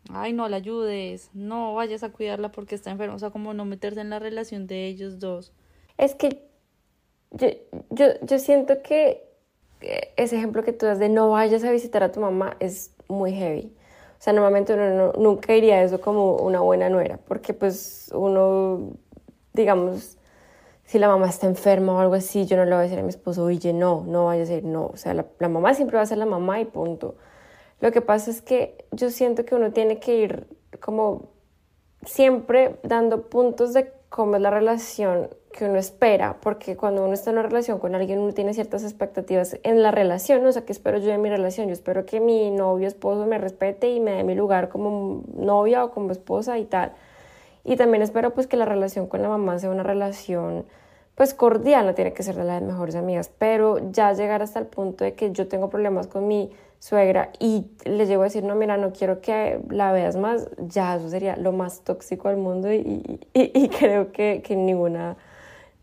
ay, 0.09 0.33
no 0.33 0.47
la 0.49 0.57
ayudes, 0.57 1.29
no 1.33 1.73
vayas 1.73 2.03
a 2.03 2.11
cuidarla 2.11 2.51
porque 2.51 2.75
está 2.75 2.91
enferma, 2.91 3.15
o 3.15 3.19
sea, 3.19 3.31
como 3.31 3.53
no 3.53 3.65
meterse 3.65 4.01
en 4.01 4.09
la 4.09 4.19
relación 4.19 4.65
de 4.67 4.87
ellos 4.87 5.19
dos. 5.19 5.51
Es 5.97 6.15
que 6.15 6.47
yo, 7.31 7.47
yo, 7.89 8.07
yo 8.21 8.39
siento 8.39 8.81
que 8.81 9.23
ese 10.15 10.37
ejemplo 10.37 10.63
que 10.63 10.73
tú 10.73 10.85
das 10.85 10.99
de 10.99 11.09
no 11.09 11.29
vayas 11.29 11.63
a 11.63 11.71
visitar 11.71 12.03
a 12.03 12.11
tu 12.11 12.19
mamá 12.19 12.55
es 12.59 12.92
muy 13.13 13.33
heavy. 13.33 13.73
O 14.19 14.23
sea, 14.23 14.33
normalmente 14.33 14.73
uno 14.73 15.13
nunca 15.13 15.53
diría 15.53 15.83
eso 15.83 15.99
como 15.99 16.37
una 16.37 16.61
buena 16.61 16.89
nuera, 16.89 17.19
porque 17.27 17.53
pues 17.53 18.09
uno, 18.13 18.91
digamos, 19.53 20.17
si 20.85 20.99
la 20.99 21.07
mamá 21.07 21.27
está 21.27 21.47
enferma 21.47 21.93
o 21.93 21.99
algo 21.99 22.13
así, 22.13 22.45
yo 22.45 22.55
no 22.55 22.65
le 22.65 22.71
voy 22.71 22.79
a 22.79 22.83
decir 22.83 22.99
a 22.99 23.03
mi 23.03 23.09
esposo, 23.09 23.43
oye, 23.43 23.73
no, 23.73 24.03
no 24.07 24.25
vaya 24.25 24.43
a 24.43 24.45
decir 24.45 24.63
no. 24.63 24.85
O 24.87 24.97
sea, 24.97 25.13
la, 25.13 25.25
la, 25.39 25.49
mamá 25.49 25.73
siempre 25.73 25.97
va 25.97 26.03
a 26.03 26.05
ser 26.05 26.17
la 26.17 26.25
mamá 26.25 26.61
y 26.61 26.65
punto. 26.65 27.15
Lo 27.81 27.91
que 27.91 28.01
pasa 28.01 28.31
es 28.31 28.41
que 28.41 28.85
yo 28.91 29.09
siento 29.09 29.45
que 29.45 29.55
uno 29.55 29.71
tiene 29.71 29.99
que 29.99 30.17
ir 30.17 30.47
como 30.79 31.29
siempre 32.05 32.79
dando 32.83 33.29
puntos 33.29 33.73
de 33.73 33.91
cómo 34.13 34.35
es 34.35 34.43
la 34.43 34.51
relación 34.51 35.29
que 35.51 35.65
uno 35.65 35.79
espera, 35.79 36.37
porque 36.39 36.77
cuando 36.77 37.03
uno 37.03 37.15
está 37.15 37.31
en 37.31 37.39
una 37.39 37.47
relación 37.47 37.79
con 37.79 37.95
alguien, 37.95 38.19
uno 38.19 38.31
tiene 38.31 38.53
ciertas 38.53 38.83
expectativas 38.83 39.57
en 39.63 39.81
la 39.81 39.89
relación, 39.89 40.45
o 40.45 40.51
sea, 40.51 40.65
¿qué 40.65 40.71
espero 40.71 40.99
yo 40.99 41.07
de 41.07 41.17
mi 41.17 41.29
relación? 41.29 41.65
Yo 41.65 41.73
espero 41.73 42.05
que 42.05 42.19
mi 42.19 42.51
novio, 42.51 42.87
esposo 42.87 43.25
me 43.25 43.39
respete 43.39 43.89
y 43.89 43.99
me 43.99 44.11
dé 44.11 44.23
mi 44.23 44.35
lugar 44.35 44.69
como 44.69 45.23
novia 45.35 45.83
o 45.83 45.89
como 45.89 46.11
esposa 46.11 46.59
y 46.59 46.65
tal. 46.65 46.91
Y 47.63 47.75
también 47.75 48.03
espero 48.03 48.35
pues 48.35 48.45
que 48.45 48.55
la 48.55 48.65
relación 48.65 49.07
con 49.07 49.23
la 49.23 49.29
mamá 49.29 49.57
sea 49.57 49.71
una 49.71 49.81
relación 49.81 50.63
pues 51.15 51.33
cordial, 51.33 51.87
no 51.87 51.95
tiene 51.95 52.13
que 52.13 52.21
ser 52.21 52.35
de 52.35 52.43
las 52.43 52.61
mejores 52.61 52.93
amigas, 52.93 53.31
pero 53.35 53.79
ya 53.91 54.13
llegar 54.13 54.43
hasta 54.43 54.59
el 54.59 54.67
punto 54.67 55.03
de 55.03 55.15
que 55.15 55.31
yo 55.31 55.47
tengo 55.47 55.71
problemas 55.71 56.05
con 56.05 56.27
mi 56.27 56.51
suegra 56.83 57.31
y 57.39 57.67
le 57.85 58.05
llego 58.05 58.23
a 58.23 58.25
decir, 58.25 58.43
no, 58.43 58.55
mira, 58.55 58.75
no 58.75 58.91
quiero 58.91 59.21
que 59.21 59.61
la 59.69 59.93
veas 59.93 60.17
más, 60.17 60.49
ya 60.57 60.97
eso 60.97 61.09
sería 61.09 61.37
lo 61.37 61.53
más 61.53 61.85
tóxico 61.85 62.27
del 62.27 62.37
mundo 62.37 62.73
y, 62.73 62.77
y, 63.33 63.51
y 63.53 63.69
creo 63.79 64.11
que, 64.11 64.41
que 64.43 64.57
ninguna 64.57 65.15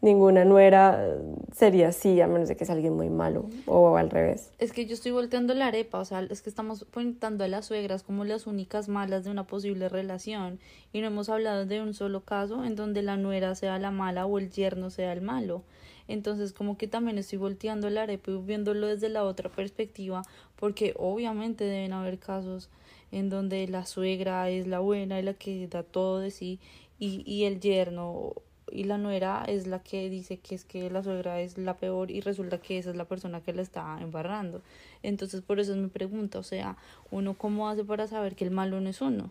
ninguna 0.02 0.44
nuera 0.44 1.16
sería 1.54 1.88
así, 1.88 2.20
a 2.20 2.26
menos 2.26 2.48
de 2.48 2.56
que 2.56 2.64
sea 2.64 2.74
alguien 2.74 2.94
muy 2.94 3.10
malo 3.10 3.46
o 3.66 3.96
al 3.96 4.10
revés. 4.10 4.50
Es 4.58 4.72
que 4.72 4.86
yo 4.86 4.94
estoy 4.94 5.12
volteando 5.12 5.54
la 5.54 5.66
arepa, 5.66 5.98
o 5.98 6.04
sea, 6.04 6.20
es 6.20 6.42
que 6.42 6.50
estamos 6.50 6.84
poniendo 6.84 7.44
a 7.44 7.48
las 7.48 7.66
suegras 7.66 8.02
como 8.02 8.24
las 8.24 8.46
únicas 8.46 8.88
malas 8.88 9.24
de 9.24 9.30
una 9.30 9.44
posible 9.44 9.88
relación 9.88 10.58
y 10.92 11.00
no 11.00 11.06
hemos 11.06 11.28
hablado 11.28 11.66
de 11.66 11.80
un 11.82 11.94
solo 11.94 12.22
caso 12.22 12.64
en 12.64 12.76
donde 12.76 13.02
la 13.02 13.16
nuera 13.16 13.54
sea 13.54 13.78
la 13.78 13.90
mala 13.90 14.26
o 14.26 14.38
el 14.38 14.50
yerno 14.50 14.90
sea 14.90 15.12
el 15.12 15.20
malo. 15.22 15.62
Entonces, 16.10 16.52
como 16.52 16.76
que 16.76 16.88
también 16.88 17.18
estoy 17.18 17.38
volteando 17.38 17.88
la 17.88 18.02
arepa 18.02 18.32
y 18.32 18.36
viéndolo 18.38 18.88
desde 18.88 19.08
la 19.08 19.22
otra 19.22 19.48
perspectiva, 19.48 20.22
porque 20.56 20.92
obviamente 20.98 21.64
deben 21.64 21.92
haber 21.92 22.18
casos 22.18 22.68
en 23.12 23.30
donde 23.30 23.66
la 23.68 23.86
suegra 23.86 24.50
es 24.50 24.66
la 24.66 24.80
buena 24.80 25.20
y 25.20 25.22
la 25.22 25.34
que 25.34 25.68
da 25.68 25.84
todo 25.84 26.18
de 26.18 26.32
sí 26.32 26.58
y, 26.98 27.22
y 27.24 27.44
el 27.44 27.60
yerno 27.60 28.34
y 28.72 28.84
la 28.84 28.98
nuera 28.98 29.44
es 29.46 29.66
la 29.66 29.82
que 29.82 30.10
dice 30.10 30.38
que 30.38 30.54
es 30.54 30.64
que 30.64 30.90
la 30.90 31.02
suegra 31.02 31.40
es 31.40 31.58
la 31.58 31.76
peor 31.76 32.10
y 32.10 32.20
resulta 32.20 32.58
que 32.58 32.78
esa 32.78 32.90
es 32.90 32.96
la 32.96 33.04
persona 33.04 33.40
que 33.40 33.52
la 33.52 33.62
está 33.62 33.98
embarrando. 34.00 34.62
Entonces 35.02 35.42
por 35.42 35.60
eso 35.60 35.72
es 35.72 35.78
mi 35.78 35.88
pregunta, 35.88 36.38
o 36.38 36.42
sea, 36.42 36.76
uno 37.10 37.34
cómo 37.34 37.68
hace 37.68 37.84
para 37.84 38.06
saber 38.06 38.34
que 38.34 38.44
el 38.44 38.50
malo 38.50 38.80
no 38.80 38.88
es 38.88 39.00
uno. 39.00 39.30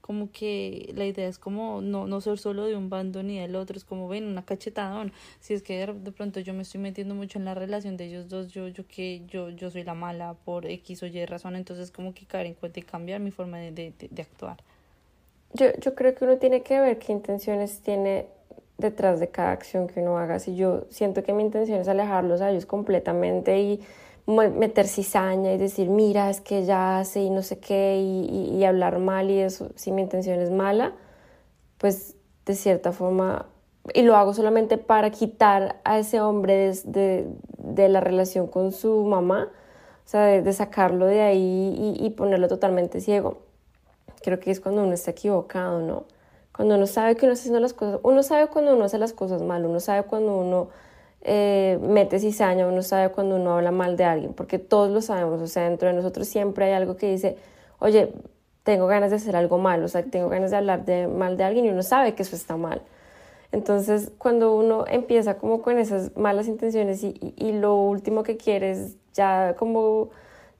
Como 0.00 0.32
que 0.32 0.92
la 0.94 1.04
idea 1.04 1.28
es 1.28 1.38
como 1.38 1.80
no, 1.82 2.06
no 2.06 2.20
ser 2.20 2.38
solo 2.38 2.64
de 2.66 2.76
un 2.76 2.88
bando 2.90 3.22
ni 3.22 3.38
del 3.38 3.54
otro, 3.56 3.76
es 3.76 3.84
como 3.84 4.08
ven 4.08 4.24
una 4.26 4.44
cachetadón. 4.44 5.12
Si 5.40 5.54
es 5.54 5.62
que 5.62 5.86
de, 5.86 6.12
pronto 6.12 6.40
yo 6.40 6.54
me 6.54 6.62
estoy 6.62 6.80
metiendo 6.80 7.14
mucho 7.14 7.38
en 7.38 7.44
la 7.44 7.54
relación 7.54 7.96
de 7.96 8.06
ellos 8.06 8.28
dos, 8.28 8.48
yo, 8.48 8.68
yo 8.68 8.86
que 8.86 9.22
yo, 9.28 9.50
yo 9.50 9.70
soy 9.70 9.84
la 9.84 9.94
mala 9.94 10.34
por 10.44 10.66
X 10.66 11.02
o 11.02 11.06
Y 11.06 11.24
razón, 11.26 11.56
entonces 11.56 11.90
como 11.90 12.14
que 12.14 12.26
caer 12.26 12.46
en 12.46 12.54
cuenta 12.54 12.80
y 12.80 12.82
cambiar 12.82 13.20
mi 13.20 13.30
forma 13.30 13.58
de, 13.58 13.72
de, 13.72 13.94
de 14.10 14.22
actuar. 14.22 14.56
Yo, 15.52 15.66
yo 15.80 15.94
creo 15.94 16.14
que 16.14 16.24
uno 16.24 16.38
tiene 16.38 16.62
que 16.62 16.80
ver 16.80 16.98
qué 16.98 17.12
intenciones 17.12 17.80
tiene 17.80 18.26
detrás 18.80 19.20
de 19.20 19.28
cada 19.28 19.52
acción 19.52 19.86
que 19.86 20.00
uno 20.00 20.18
haga. 20.18 20.38
Si 20.38 20.56
yo 20.56 20.86
siento 20.90 21.22
que 21.22 21.32
mi 21.32 21.42
intención 21.42 21.80
es 21.80 21.88
alejarlos 21.88 22.40
a 22.40 22.50
ellos 22.50 22.66
completamente 22.66 23.60
y 23.60 23.80
meter 24.30 24.86
cizaña 24.88 25.52
y 25.52 25.58
decir, 25.58 25.88
mira, 25.88 26.30
es 26.30 26.40
que 26.40 26.64
ya 26.64 26.98
hace 26.98 27.22
y 27.22 27.30
no 27.30 27.42
sé 27.42 27.58
qué, 27.58 27.98
y, 28.00 28.64
hablar 28.64 28.98
mal 28.98 29.30
y 29.30 29.40
eso, 29.40 29.70
si 29.74 29.92
mi 29.92 30.02
intención 30.02 30.38
es 30.40 30.50
mala, 30.50 30.92
pues 31.78 32.16
de 32.46 32.54
cierta 32.54 32.92
forma, 32.92 33.46
y 33.94 34.02
lo 34.02 34.16
hago 34.16 34.34
solamente 34.34 34.78
para 34.78 35.10
quitar 35.10 35.80
a 35.84 35.98
ese 35.98 36.20
hombre 36.20 36.74
de, 36.84 37.26
de, 37.58 37.88
la 37.88 38.00
relación 38.00 38.46
con 38.46 38.72
su 38.72 39.04
mamá, 39.04 39.48
o 40.04 40.08
sea, 40.08 40.22
de, 40.22 40.42
de 40.42 40.52
sacarlo 40.52 41.06
de 41.06 41.22
ahí 41.22 41.96
y, 41.98 42.04
y 42.04 42.10
ponerlo 42.10 42.48
totalmente 42.48 43.00
ciego. 43.00 43.38
Creo 44.22 44.38
que 44.40 44.50
es 44.50 44.60
cuando 44.60 44.82
uno 44.82 44.92
está 44.92 45.12
equivocado, 45.12 45.80
¿no? 45.80 46.04
Cuando 46.54 46.74
uno 46.74 46.86
sabe 46.86 47.16
que 47.16 47.24
uno 47.24 47.32
está 47.32 47.44
haciendo 47.44 47.60
las 47.60 47.72
cosas, 47.72 48.00
uno 48.02 48.22
sabe 48.22 48.48
cuando 48.48 48.74
uno 48.74 48.84
hace 48.84 48.98
las 48.98 49.12
cosas 49.12 49.40
mal, 49.40 49.64
uno 49.64 49.80
sabe 49.80 50.02
cuando 50.02 50.36
uno 50.36 50.68
eh, 51.22 51.78
mete 51.82 52.18
cizaña, 52.18 52.66
uno 52.66 52.82
sabe 52.82 53.10
cuando 53.10 53.36
uno 53.36 53.56
habla 53.56 53.70
mal 53.70 53.96
de 53.96 54.04
alguien, 54.04 54.32
porque 54.34 54.58
todos 54.58 54.90
lo 54.90 55.02
sabemos, 55.02 55.40
o 55.42 55.46
sea, 55.46 55.68
dentro 55.68 55.88
de 55.88 55.94
nosotros 55.94 56.26
siempre 56.28 56.66
hay 56.66 56.72
algo 56.72 56.96
que 56.96 57.10
dice, 57.10 57.36
oye, 57.78 58.12
tengo 58.62 58.86
ganas 58.86 59.10
de 59.10 59.16
hacer 59.16 59.36
algo 59.36 59.58
mal, 59.58 59.82
o 59.84 59.88
sea, 59.88 60.02
tengo 60.04 60.28
ganas 60.28 60.50
de 60.50 60.56
hablar 60.56 60.84
de, 60.84 61.08
mal 61.08 61.36
de 61.36 61.44
alguien 61.44 61.66
y 61.66 61.70
uno 61.70 61.82
sabe 61.82 62.14
que 62.14 62.22
eso 62.22 62.36
está 62.36 62.56
mal. 62.56 62.82
Entonces, 63.52 64.12
cuando 64.18 64.54
uno 64.54 64.84
empieza 64.86 65.36
como 65.38 65.60
con 65.60 65.78
esas 65.78 66.16
malas 66.16 66.46
intenciones 66.46 67.02
y, 67.02 67.34
y, 67.36 67.52
lo 67.52 67.74
último 67.76 68.22
que 68.22 68.36
quiere 68.36 68.70
es 68.70 68.96
ya 69.12 69.56
como 69.58 70.10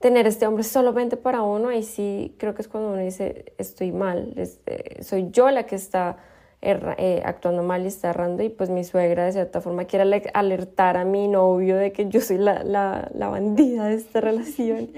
tener 0.01 0.27
este 0.27 0.47
hombre 0.47 0.65
solamente 0.65 1.17
para 1.17 1.43
uno, 1.43 1.73
y 1.73 1.83
sí 1.85 2.35
creo 2.39 2.55
que 2.55 2.63
es 2.63 2.69
cuando 2.69 2.91
uno 2.91 3.01
dice, 3.01 3.53
estoy 3.59 3.93
mal, 3.93 4.35
este, 4.37 5.03
soy 5.05 5.31
yo 5.31 5.51
la 5.51 5.67
que 5.67 5.77
está 5.77 6.17
eh, 6.63 7.23
actuando 7.25 7.63
mal 7.63 7.85
y 7.85 7.89
está 7.89 8.11
errando, 8.11 8.43
y 8.43 8.49
pues 8.49 8.71
mi 8.71 8.85
suegra 8.85 9.25
de 9.25 9.33
cierta 9.33 9.61
forma 9.61 9.85
quiere 9.85 10.23
alertar 10.35 10.97
a 10.97 11.05
mi 11.05 11.29
novio 11.29 11.77
de 11.77 11.93
que 11.93 12.09
yo 12.09 12.21
soy 12.21 12.39
la, 12.39 12.63
la, 12.65 13.11
la 13.15 13.29
bandida 13.29 13.87
de 13.87 13.95
esta 13.95 14.21
relación. 14.21 14.91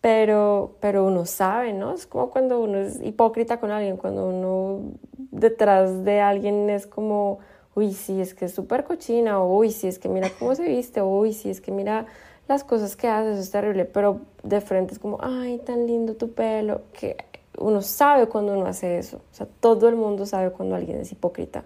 Pero, 0.00 0.76
pero 0.80 1.06
uno 1.06 1.24
sabe, 1.24 1.72
¿no? 1.72 1.94
Es 1.94 2.06
como 2.06 2.28
cuando 2.28 2.60
uno 2.60 2.76
es 2.76 3.00
hipócrita 3.02 3.58
con 3.58 3.70
alguien, 3.70 3.96
cuando 3.96 4.28
uno 4.28 4.92
detrás 5.30 6.04
de 6.04 6.20
alguien 6.20 6.68
es 6.68 6.86
como, 6.86 7.38
uy, 7.74 7.94
sí, 7.94 8.20
es 8.20 8.34
que 8.34 8.44
es 8.44 8.52
súper 8.52 8.84
cochina, 8.84 9.42
uy, 9.42 9.70
sí, 9.70 9.88
es 9.88 9.98
que 9.98 10.10
mira 10.10 10.28
cómo 10.38 10.54
se 10.54 10.64
viste, 10.64 11.00
uy, 11.00 11.32
sí, 11.32 11.48
es 11.48 11.62
que 11.62 11.72
mira 11.72 12.04
las 12.48 12.64
cosas 12.64 12.96
que 12.96 13.08
hace, 13.08 13.32
eso 13.32 13.40
es 13.40 13.50
terrible, 13.50 13.86
pero 13.86 14.20
de 14.42 14.60
frente 14.60 14.92
es 14.92 14.98
como, 14.98 15.16
ay, 15.22 15.56
tan 15.64 15.86
lindo 15.86 16.16
tu 16.16 16.32
pelo, 16.32 16.82
que 16.92 17.16
uno 17.58 17.82
sabe 17.82 18.26
cuando 18.26 18.52
uno 18.52 18.66
hace 18.66 18.98
eso, 18.98 19.18
o 19.18 19.34
sea, 19.34 19.46
todo 19.46 19.88
el 19.88 19.96
mundo 19.96 20.26
sabe 20.26 20.50
cuando 20.50 20.74
alguien 20.76 21.00
es 21.00 21.12
hipócrita. 21.12 21.64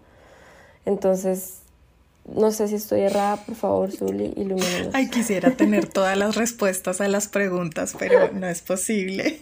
Entonces, 0.84 1.60
no 2.34 2.50
sé 2.50 2.68
si 2.68 2.74
estoy 2.74 3.00
errada, 3.00 3.36
por 3.36 3.54
favor, 3.54 3.90
Zuli, 3.90 4.32
ilumínanos. 4.36 4.94
Ay, 4.94 5.08
quisiera 5.08 5.50
tener 5.52 5.86
todas 5.88 6.16
las 6.16 6.36
respuestas 6.36 7.00
a 7.00 7.08
las 7.08 7.28
preguntas, 7.28 7.94
pero 7.98 8.32
no 8.32 8.46
es 8.46 8.60
posible. 8.60 9.38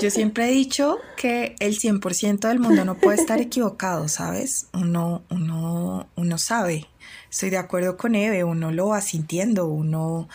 Yo 0.00 0.10
siempre 0.10 0.48
he 0.48 0.50
dicho 0.50 0.98
que 1.16 1.54
el 1.60 1.78
100% 1.78 2.48
del 2.48 2.58
mundo 2.58 2.84
no 2.84 2.96
puede 2.96 3.20
estar 3.20 3.40
equivocado, 3.40 4.08
¿sabes? 4.08 4.66
Uno, 4.72 5.22
uno, 5.30 6.08
uno 6.16 6.38
sabe. 6.38 6.86
Estoy 7.30 7.50
de 7.50 7.58
acuerdo 7.58 7.96
con 7.96 8.14
Eve, 8.14 8.44
uno 8.44 8.72
lo 8.72 8.88
va 8.88 9.00
sintiendo, 9.00 9.66
uno, 9.66 10.28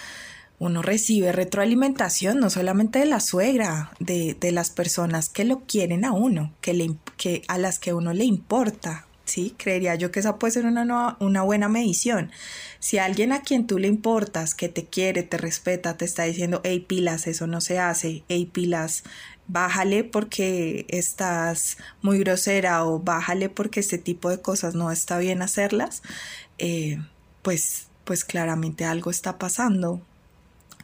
uno 0.60 0.82
recibe 0.82 1.32
retroalimentación, 1.32 2.40
no 2.40 2.50
solamente 2.50 3.00
de 3.00 3.06
la 3.06 3.20
suegra, 3.20 3.92
de, 4.00 4.36
de 4.40 4.52
las 4.52 4.72
personas 4.72 5.30
que 5.30 5.46
lo 5.46 5.60
quieren 5.62 6.04
a 6.04 6.12
uno, 6.14 6.54
que, 6.62 6.74
le, 6.74 6.96
que 7.16 7.44
a 7.48 7.58
las 7.58 7.78
que 7.78 7.94
uno 7.94 8.14
le 8.14 8.26
importa, 8.26 9.06
¿sí? 9.26 9.54
Creería 9.58 9.94
yo 9.96 10.10
que 10.12 10.20
esa 10.20 10.38
puede 10.40 10.54
ser 10.54 10.66
una, 10.66 11.16
una 11.20 11.42
buena 11.44 11.70
medición. 11.70 12.32
Si 12.80 12.98
alguien 12.98 13.34
a 13.34 13.42
quien 13.42 13.68
tú 13.68 13.78
le 13.78 13.88
importas, 13.88 14.56
que 14.56 14.68
te 14.68 14.86
quiere, 14.86 15.22
te 15.22 15.38
respeta, 15.38 15.96
te 15.96 16.06
está 16.06 16.24
diciendo, 16.24 16.62
hey 16.64 16.80
pilas, 16.88 17.28
eso 17.28 17.46
no 17.46 17.62
se 17.62 17.78
hace, 17.78 18.24
hey 18.28 18.50
pilas, 18.52 19.04
bájale 19.48 20.04
porque 20.04 20.88
estás 20.90 21.78
muy 22.02 22.18
grosera 22.20 22.84
o 22.84 23.00
bájale 23.00 23.50
porque 23.50 23.80
este 23.80 24.00
tipo 24.00 24.30
de 24.32 24.42
cosas 24.42 24.74
no 24.74 24.92
está 24.92 25.20
bien 25.20 25.44
hacerlas, 25.44 26.02
eh, 26.58 26.98
pues, 27.44 27.88
pues 28.06 28.26
claramente 28.26 28.86
algo 28.86 29.12
está 29.12 29.38
pasando 29.38 30.02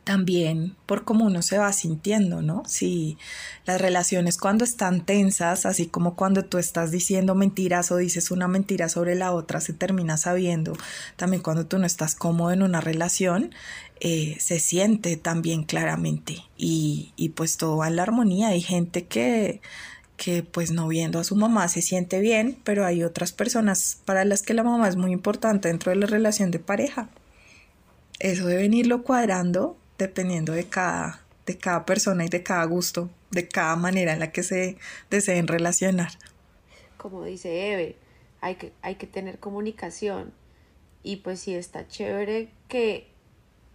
también 0.04 0.76
por 0.86 1.06
cómo 1.06 1.26
uno 1.26 1.42
se 1.42 1.58
va 1.58 1.72
sintiendo, 1.72 2.42
¿no? 2.42 2.64
Si 2.66 3.18
las 3.66 3.80
relaciones 3.80 4.38
cuando 4.38 4.64
están 4.64 5.06
tensas, 5.06 5.66
así 5.66 5.88
como 5.88 6.16
cuando 6.16 6.44
tú 6.44 6.58
estás 6.58 6.92
diciendo 6.92 7.36
mentiras 7.36 7.92
o 7.92 7.98
dices 7.98 8.32
una 8.32 8.48
mentira 8.48 8.90
sobre 8.90 9.16
la 9.16 9.32
otra, 9.32 9.62
se 9.62 9.74
termina 9.74 10.18
sabiendo, 10.18 10.74
también 11.16 11.42
cuando 11.42 11.66
tú 11.66 11.78
no 11.80 11.86
estás 11.86 12.16
cómodo 12.16 12.52
en 12.52 12.64
una 12.64 12.82
relación, 12.82 13.54
eh, 14.00 14.36
se 14.40 14.60
siente 14.60 15.16
también 15.16 15.64
claramente 15.64 16.44
y, 16.58 17.14
y 17.16 17.30
pues 17.30 17.58
todo 17.58 17.78
va 17.78 17.88
en 17.88 17.96
la 17.96 18.04
armonía. 18.04 18.50
Hay 18.50 18.62
gente 18.62 19.06
que 19.06 19.62
que 20.16 20.44
pues 20.44 20.72
no 20.72 20.88
viendo 20.88 21.20
a 21.20 21.24
su 21.24 21.36
mamá 21.36 21.68
se 21.68 21.82
siente 21.82 22.20
bien, 22.20 22.58
pero 22.64 22.86
hay 22.86 23.04
otras 23.04 23.32
personas 23.32 23.98
para 24.06 24.24
las 24.26 24.44
que 24.44 24.54
la 24.54 24.64
mamá 24.64 24.88
es 24.88 24.96
muy 24.96 25.12
importante 25.12 25.68
dentro 25.70 25.90
de 25.90 25.98
la 25.98 26.06
relación 26.06 26.52
de 26.52 26.60
pareja. 26.60 27.10
Eso 28.20 28.46
deben 28.46 28.74
irlo 28.74 29.04
cuadrando 29.04 29.76
dependiendo 29.98 30.54
de 30.54 30.66
cada, 30.66 31.22
de 31.46 31.58
cada 31.58 31.86
persona 31.86 32.26
y 32.26 32.30
de 32.30 32.44
cada 32.44 32.66
gusto, 32.66 33.10
de 33.32 33.48
cada 33.48 33.76
manera 33.76 34.14
en 34.14 34.20
la 34.20 34.32
que 34.32 34.44
se 34.44 34.78
deseen 35.10 35.48
relacionar. 35.48 36.12
Como 36.98 37.24
dice 37.24 37.74
Eve, 37.74 37.98
hay 38.42 38.56
que, 38.56 38.74
hay 38.82 38.96
que 38.96 39.08
tener 39.08 39.40
comunicación 39.40 40.34
y 41.04 41.18
pues 41.18 41.42
si 41.42 41.56
está 41.56 41.88
chévere 41.88 42.50
que 42.68 43.08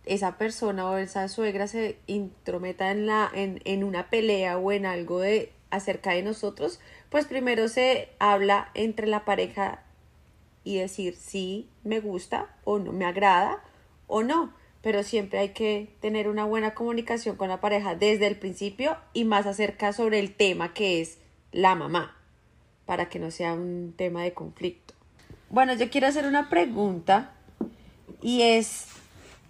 esa 0.05 0.39
persona 0.39 0.89
o 0.89 0.97
esa 0.97 1.29
suegra 1.29 1.67
se 1.67 1.99
intrometa 2.07 2.91
en, 2.91 3.07
la, 3.07 3.31
en, 3.35 3.61
en 3.65 3.85
una 3.85 4.09
pelea 4.09 4.57
o 4.57 4.73
en 4.73 4.87
algo 4.87 5.21
de 5.21 5.53
acerca 5.71 6.13
de 6.13 6.23
nosotros, 6.23 6.81
pues 7.11 7.27
primero 7.27 7.69
se 7.69 8.09
habla 8.19 8.71
entre 8.75 9.07
la 9.07 9.27
pareja 9.27 9.83
y 10.65 10.79
decir 10.79 11.15
si 11.15 11.69
me 11.85 12.01
gusta 12.01 12.55
o 12.65 12.79
no 12.79 12.93
me 12.93 13.05
agrada 13.05 13.63
o 14.07 14.23
no 14.23 14.55
pero 14.89 15.03
siempre 15.03 15.39
hay 15.39 15.51
que 15.51 15.91
tener 16.01 16.29
una 16.29 16.47
buena 16.47 16.73
comunicación 16.73 17.37
con 17.37 17.51
la 17.51 17.61
pareja 17.61 17.95
desde 17.95 18.27
el 18.27 18.39
principio 18.39 18.97
y 19.13 19.27
más 19.27 19.45
acerca 19.45 19.93
sobre 19.93 20.19
el 20.19 20.35
tema 20.35 20.73
que 20.73 21.03
es 21.03 21.19
la 21.53 21.75
mamá, 21.75 22.17
para 22.87 23.11
que 23.11 23.19
no 23.19 23.31
sea 23.31 23.53
un 23.53 23.93
tema 23.95 24.23
de 24.23 24.33
conflicto. 24.33 24.95
Bueno, 25.51 25.75
yo 25.75 25.91
quiero 25.91 26.07
hacer 26.07 26.25
una 26.25 26.49
pregunta 26.49 27.35
y 28.23 28.41
es 28.41 28.87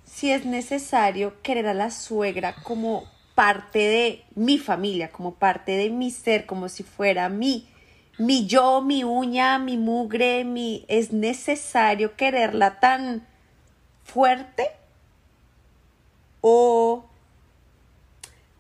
si 0.05 0.33
es 0.33 0.45
necesario 0.45 1.41
querer 1.41 1.69
a 1.69 1.75
la 1.75 1.93
suegra 1.93 2.57
como 2.65 3.05
parte 3.37 3.79
de 3.79 4.25
mi 4.35 4.59
familia, 4.59 5.13
como 5.13 5.37
parte 5.37 5.77
de 5.77 5.89
mi 5.91 6.11
ser, 6.11 6.47
como 6.47 6.69
si 6.69 6.83
fuera 6.83 7.29
mi, 7.29 7.69
mi 8.19 8.49
yo, 8.49 8.83
mi 8.83 9.05
uña, 9.05 9.61
mi 9.61 9.77
mugre, 9.77 10.43
mi... 10.43 10.85
¿Es 10.89 11.13
necesario 11.13 12.17
quererla 12.17 12.81
tan 12.81 13.25
fuerte? 14.03 14.73
O 16.41 17.05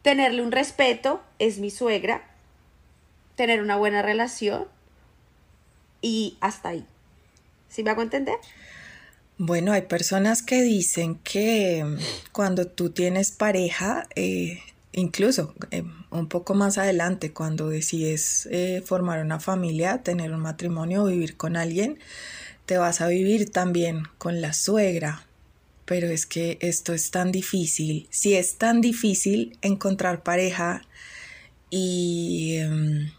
tenerle 0.02 0.42
un 0.42 0.52
respeto, 0.52 1.20
es 1.38 1.58
mi 1.58 1.70
suegra, 1.70 2.22
tener 3.36 3.62
una 3.62 3.76
buena 3.76 4.02
relación 4.02 4.66
y 6.00 6.36
hasta 6.40 6.70
ahí. 6.70 6.86
¿Sí 7.68 7.82
me 7.82 7.90
hago 7.90 8.02
entender? 8.02 8.36
Bueno, 9.36 9.72
hay 9.72 9.82
personas 9.82 10.42
que 10.42 10.62
dicen 10.62 11.16
que 11.16 11.84
cuando 12.32 12.66
tú 12.66 12.90
tienes 12.90 13.30
pareja, 13.30 14.08
eh, 14.16 14.60
incluso 14.92 15.54
eh, 15.70 15.84
un 16.10 16.28
poco 16.28 16.54
más 16.54 16.78
adelante, 16.78 17.32
cuando 17.32 17.68
decides 17.68 18.48
eh, 18.50 18.82
formar 18.84 19.20
una 19.20 19.38
familia, 19.38 20.02
tener 20.02 20.32
un 20.32 20.40
matrimonio 20.40 21.04
vivir 21.04 21.36
con 21.36 21.56
alguien, 21.56 22.00
te 22.66 22.78
vas 22.78 23.00
a 23.00 23.06
vivir 23.06 23.50
también 23.50 24.02
con 24.18 24.40
la 24.40 24.52
suegra 24.52 25.27
pero 25.88 26.06
es 26.08 26.26
que 26.26 26.58
esto 26.60 26.92
es 26.92 27.10
tan 27.10 27.32
difícil. 27.32 28.08
Si 28.10 28.34
es 28.34 28.58
tan 28.58 28.82
difícil 28.82 29.56
encontrar 29.62 30.22
pareja 30.22 30.82
y 31.70 32.58
em, 32.58 33.10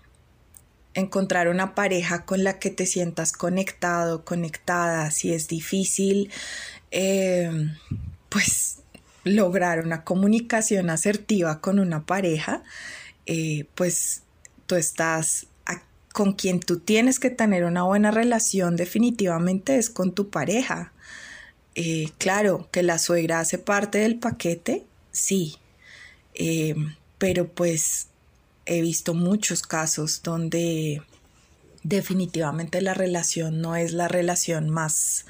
encontrar 0.93 1.47
una 1.47 1.73
pareja 1.73 2.25
con 2.25 2.43
la 2.43 2.59
que 2.59 2.69
te 2.69 2.85
sientas 2.85 3.31
conectado, 3.31 4.23
conectada, 4.23 5.09
si 5.09 5.33
es 5.33 5.47
difícil, 5.47 6.29
em, 6.91 7.75
pues 8.29 8.81
lograr 9.23 9.83
una 9.83 10.03
comunicación 10.03 10.91
asertiva 10.91 11.61
con 11.61 11.79
una 11.79 12.05
pareja, 12.05 12.61
eh, 13.25 13.65
pues 13.73 14.21
tú 14.67 14.75
estás 14.75 15.47
con 16.13 16.33
quien 16.33 16.59
tú 16.59 16.79
tienes 16.79 17.19
que 17.19 17.29
tener 17.29 17.63
una 17.65 17.83
buena 17.83 18.11
relación 18.11 18.75
definitivamente 18.75 19.77
es 19.77 19.89
con 19.89 20.13
tu 20.13 20.29
pareja. 20.29 20.91
Eh, 21.75 22.09
claro, 22.17 22.67
que 22.71 22.83
la 22.83 22.99
suegra 22.99 23.39
hace 23.39 23.57
parte 23.57 23.99
del 23.99 24.19
paquete, 24.19 24.85
sí, 25.11 25.57
eh, 26.33 26.75
pero 27.17 27.47
pues 27.47 28.07
he 28.65 28.81
visto 28.81 29.13
muchos 29.13 29.61
casos 29.61 30.21
donde 30.23 31.01
definitivamente 31.83 32.81
la 32.81 32.93
relación 32.93 33.61
no 33.61 33.75
es 33.75 33.93
la 33.93 34.07
relación 34.07 34.69
más, 34.69 35.25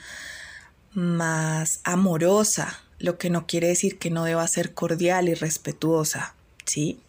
más 0.93 1.81
amorosa, 1.83 2.79
lo 2.99 3.17
que 3.17 3.29
no 3.29 3.47
quiere 3.47 3.67
decir 3.67 3.97
que 3.97 4.09
no 4.09 4.23
deba 4.23 4.47
ser 4.47 4.73
cordial 4.73 5.29
y 5.29 5.33
respetuosa, 5.35 6.35
¿sí? 6.65 6.99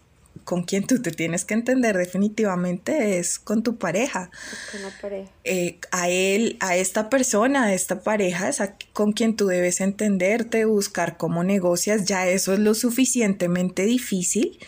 Con 0.45 0.65
quien 0.65 0.87
tú 0.87 1.01
te 1.01 1.11
tienes 1.11 1.45
que 1.45 1.55
entender 1.55 1.97
definitivamente 1.97 3.19
es 3.19 3.39
con 3.39 3.63
tu 3.63 3.77
pareja. 3.77 4.31
Con 4.73 4.83
la 4.83 4.91
pareja. 5.01 5.31
Eh, 5.45 5.79
a 5.91 6.09
él, 6.09 6.57
a 6.61 6.77
esta 6.77 7.09
persona, 7.09 7.65
a 7.65 7.75
esta 7.75 8.03
pareja 8.03 8.49
es 8.49 8.63
con 8.93 9.13
quien 9.13 9.37
tú 9.37 9.47
debes 9.47 9.81
entenderte, 9.81 10.65
buscar 10.65 11.17
cómo 11.17 11.45
negocias, 11.45 12.05
ya 12.05 12.27
eso 12.29 12.53
es 12.53 12.59
lo 12.59 12.75
suficientemente 12.75 13.85
difícil 13.85 14.59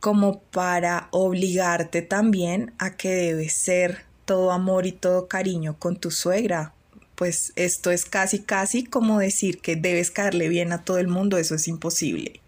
como 0.00 0.40
para 0.40 1.08
obligarte 1.10 2.02
también 2.02 2.72
a 2.78 2.96
que 2.96 3.10
debes 3.10 3.52
ser 3.52 4.04
todo 4.24 4.52
amor 4.52 4.86
y 4.86 4.92
todo 4.92 5.28
cariño 5.28 5.78
con 5.78 5.96
tu 5.96 6.10
suegra. 6.10 6.72
Pues 7.14 7.52
esto 7.56 7.90
es 7.90 8.06
casi, 8.06 8.40
casi 8.40 8.84
como 8.84 9.18
decir 9.18 9.60
que 9.60 9.76
debes 9.76 10.10
caerle 10.10 10.48
bien 10.48 10.72
a 10.72 10.84
todo 10.84 10.98
el 10.98 11.08
mundo, 11.08 11.36
eso 11.36 11.54
es 11.54 11.68
imposible 11.68 12.40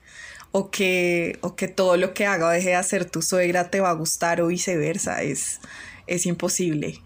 o 0.52 0.70
que, 0.70 1.38
o 1.40 1.56
que 1.56 1.66
todo 1.66 1.96
lo 1.96 2.14
que 2.14 2.26
haga 2.26 2.46
o 2.46 2.50
deje 2.50 2.68
de 2.68 2.74
hacer 2.76 3.10
tu 3.10 3.22
suegra 3.22 3.70
te 3.70 3.80
va 3.80 3.90
a 3.90 3.94
gustar 3.94 4.40
o 4.40 4.46
viceversa, 4.48 5.22
es, 5.22 5.60
es 6.06 6.26
imposible. 6.26 6.98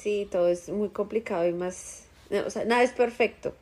Sí, 0.00 0.28
todo 0.30 0.48
es 0.48 0.68
muy 0.68 0.90
complicado 0.90 1.46
y 1.48 1.52
más, 1.52 2.02
o 2.46 2.50
sea, 2.50 2.64
nada 2.64 2.82
es 2.82 2.92
perfecto. 2.92 3.54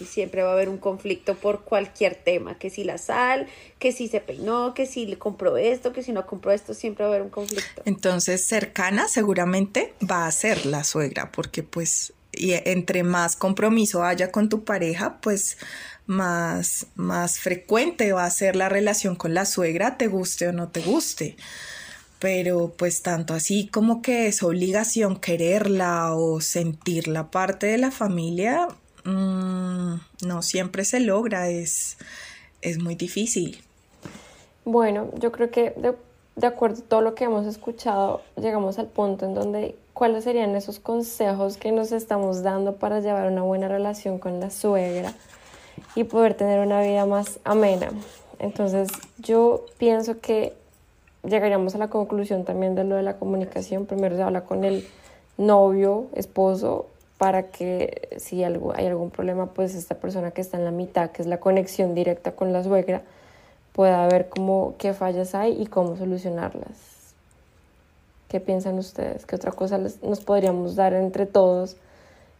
y 0.00 0.04
siempre 0.04 0.42
va 0.42 0.50
a 0.50 0.52
haber 0.52 0.68
un 0.68 0.78
conflicto 0.78 1.34
por 1.36 1.62
cualquier 1.62 2.14
tema, 2.14 2.58
que 2.58 2.70
si 2.70 2.84
la 2.84 2.98
sal, 2.98 3.46
que 3.78 3.92
si 3.92 4.08
se 4.08 4.20
peinó, 4.20 4.74
que 4.74 4.86
si 4.86 5.06
le 5.06 5.18
compró 5.18 5.56
esto, 5.56 5.92
que 5.92 6.02
si 6.02 6.12
no 6.12 6.26
compró 6.26 6.52
esto, 6.52 6.74
siempre 6.74 7.04
va 7.04 7.10
a 7.10 7.14
haber 7.14 7.22
un 7.22 7.30
conflicto. 7.30 7.82
Entonces, 7.84 8.46
cercana 8.46 9.08
seguramente 9.08 9.94
va 10.08 10.26
a 10.26 10.32
ser 10.32 10.66
la 10.66 10.84
suegra, 10.84 11.32
porque 11.32 11.62
pues 11.62 12.12
y 12.32 12.52
entre 12.52 13.02
más 13.02 13.34
compromiso 13.34 14.04
haya 14.04 14.30
con 14.30 14.48
tu 14.48 14.64
pareja, 14.64 15.18
pues 15.22 15.56
más, 16.06 16.86
más 16.94 17.38
frecuente 17.38 18.12
va 18.12 18.24
a 18.24 18.30
ser 18.30 18.56
la 18.56 18.68
relación 18.68 19.16
con 19.16 19.34
la 19.34 19.44
suegra, 19.44 19.96
te 19.96 20.06
guste 20.08 20.48
o 20.48 20.52
no 20.52 20.68
te 20.68 20.80
guste. 20.80 21.36
Pero 22.18 22.74
pues 22.76 23.02
tanto 23.02 23.34
así 23.34 23.68
como 23.68 24.00
que 24.02 24.26
es 24.26 24.42
obligación 24.42 25.16
quererla 25.16 26.14
o 26.14 26.40
sentir 26.40 27.08
la 27.08 27.30
parte 27.30 27.66
de 27.66 27.78
la 27.78 27.90
familia, 27.90 28.68
Mm, 29.06 30.00
no 30.26 30.42
siempre 30.42 30.84
se 30.84 30.98
logra, 30.98 31.48
es, 31.48 31.96
es 32.60 32.82
muy 32.82 32.96
difícil. 32.96 33.62
Bueno, 34.64 35.10
yo 35.20 35.30
creo 35.30 35.50
que 35.52 35.70
de, 35.76 35.94
de, 36.34 36.46
acuerdo 36.46 36.82
a 36.82 36.88
todo 36.88 37.00
lo 37.02 37.14
que 37.14 37.24
hemos 37.24 37.46
escuchado, 37.46 38.22
llegamos 38.36 38.80
al 38.80 38.88
punto 38.88 39.24
en 39.24 39.34
donde 39.34 39.76
cuáles 39.92 40.24
serían 40.24 40.56
esos 40.56 40.80
consejos 40.80 41.56
que 41.56 41.70
nos 41.70 41.92
estamos 41.92 42.42
dando 42.42 42.76
para 42.76 42.98
llevar 42.98 43.30
una 43.30 43.42
buena 43.42 43.68
relación 43.68 44.18
con 44.18 44.40
la 44.40 44.50
suegra 44.50 45.14
y 45.94 46.04
poder 46.04 46.34
tener 46.34 46.60
una 46.60 46.80
vida 46.82 47.06
más 47.06 47.40
amena. 47.44 47.88
Entonces, 48.38 48.88
yo 49.18 49.64
pienso 49.78 50.20
que 50.20 50.54
llegaríamos 51.24 51.74
a 51.74 51.78
la 51.78 51.88
conclusión 51.88 52.44
también 52.44 52.74
de 52.74 52.84
lo 52.84 52.96
de 52.96 53.02
la 53.02 53.16
comunicación. 53.16 53.86
Primero 53.86 54.16
se 54.16 54.22
habla 54.22 54.42
con 54.42 54.64
el 54.64 54.86
novio, 55.38 56.06
esposo, 56.14 56.86
para 57.18 57.44
que 57.44 58.08
si 58.18 58.44
algo, 58.44 58.74
hay 58.76 58.86
algún 58.86 59.10
problema, 59.10 59.46
pues 59.46 59.74
esta 59.74 59.94
persona 59.94 60.32
que 60.32 60.42
está 60.42 60.58
en 60.58 60.64
la 60.64 60.70
mitad, 60.70 61.10
que 61.10 61.22
es 61.22 61.28
la 61.28 61.40
conexión 61.40 61.94
directa 61.94 62.32
con 62.32 62.52
la 62.52 62.62
suegra, 62.62 63.02
pueda 63.72 64.06
ver 64.06 64.28
cómo, 64.28 64.74
qué 64.78 64.92
fallas 64.92 65.34
hay 65.34 65.60
y 65.60 65.66
cómo 65.66 65.96
solucionarlas. 65.96 66.96
¿Qué 68.28 68.40
piensan 68.40 68.78
ustedes? 68.78 69.24
¿Qué 69.24 69.36
otra 69.36 69.52
cosa 69.52 69.78
nos 69.78 70.20
podríamos 70.20 70.76
dar 70.76 70.92
entre 70.92 71.26
todos 71.26 71.76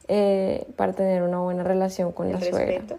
eh, 0.08 0.66
para 0.76 0.92
tener 0.92 1.22
una 1.22 1.38
buena 1.38 1.62
relación 1.62 2.12
con 2.12 2.32
la 2.32 2.40
suegra? 2.40 2.98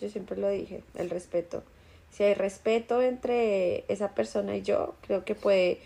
Yo 0.00 0.08
siempre 0.08 0.36
lo 0.36 0.48
dije, 0.48 0.82
el 0.94 1.10
respeto. 1.10 1.62
Si 2.10 2.22
hay 2.22 2.34
respeto 2.34 3.02
entre 3.02 3.84
esa 3.88 4.14
persona 4.14 4.56
y 4.56 4.62
yo, 4.62 4.94
creo 5.02 5.24
que 5.24 5.34
puede, 5.34 5.78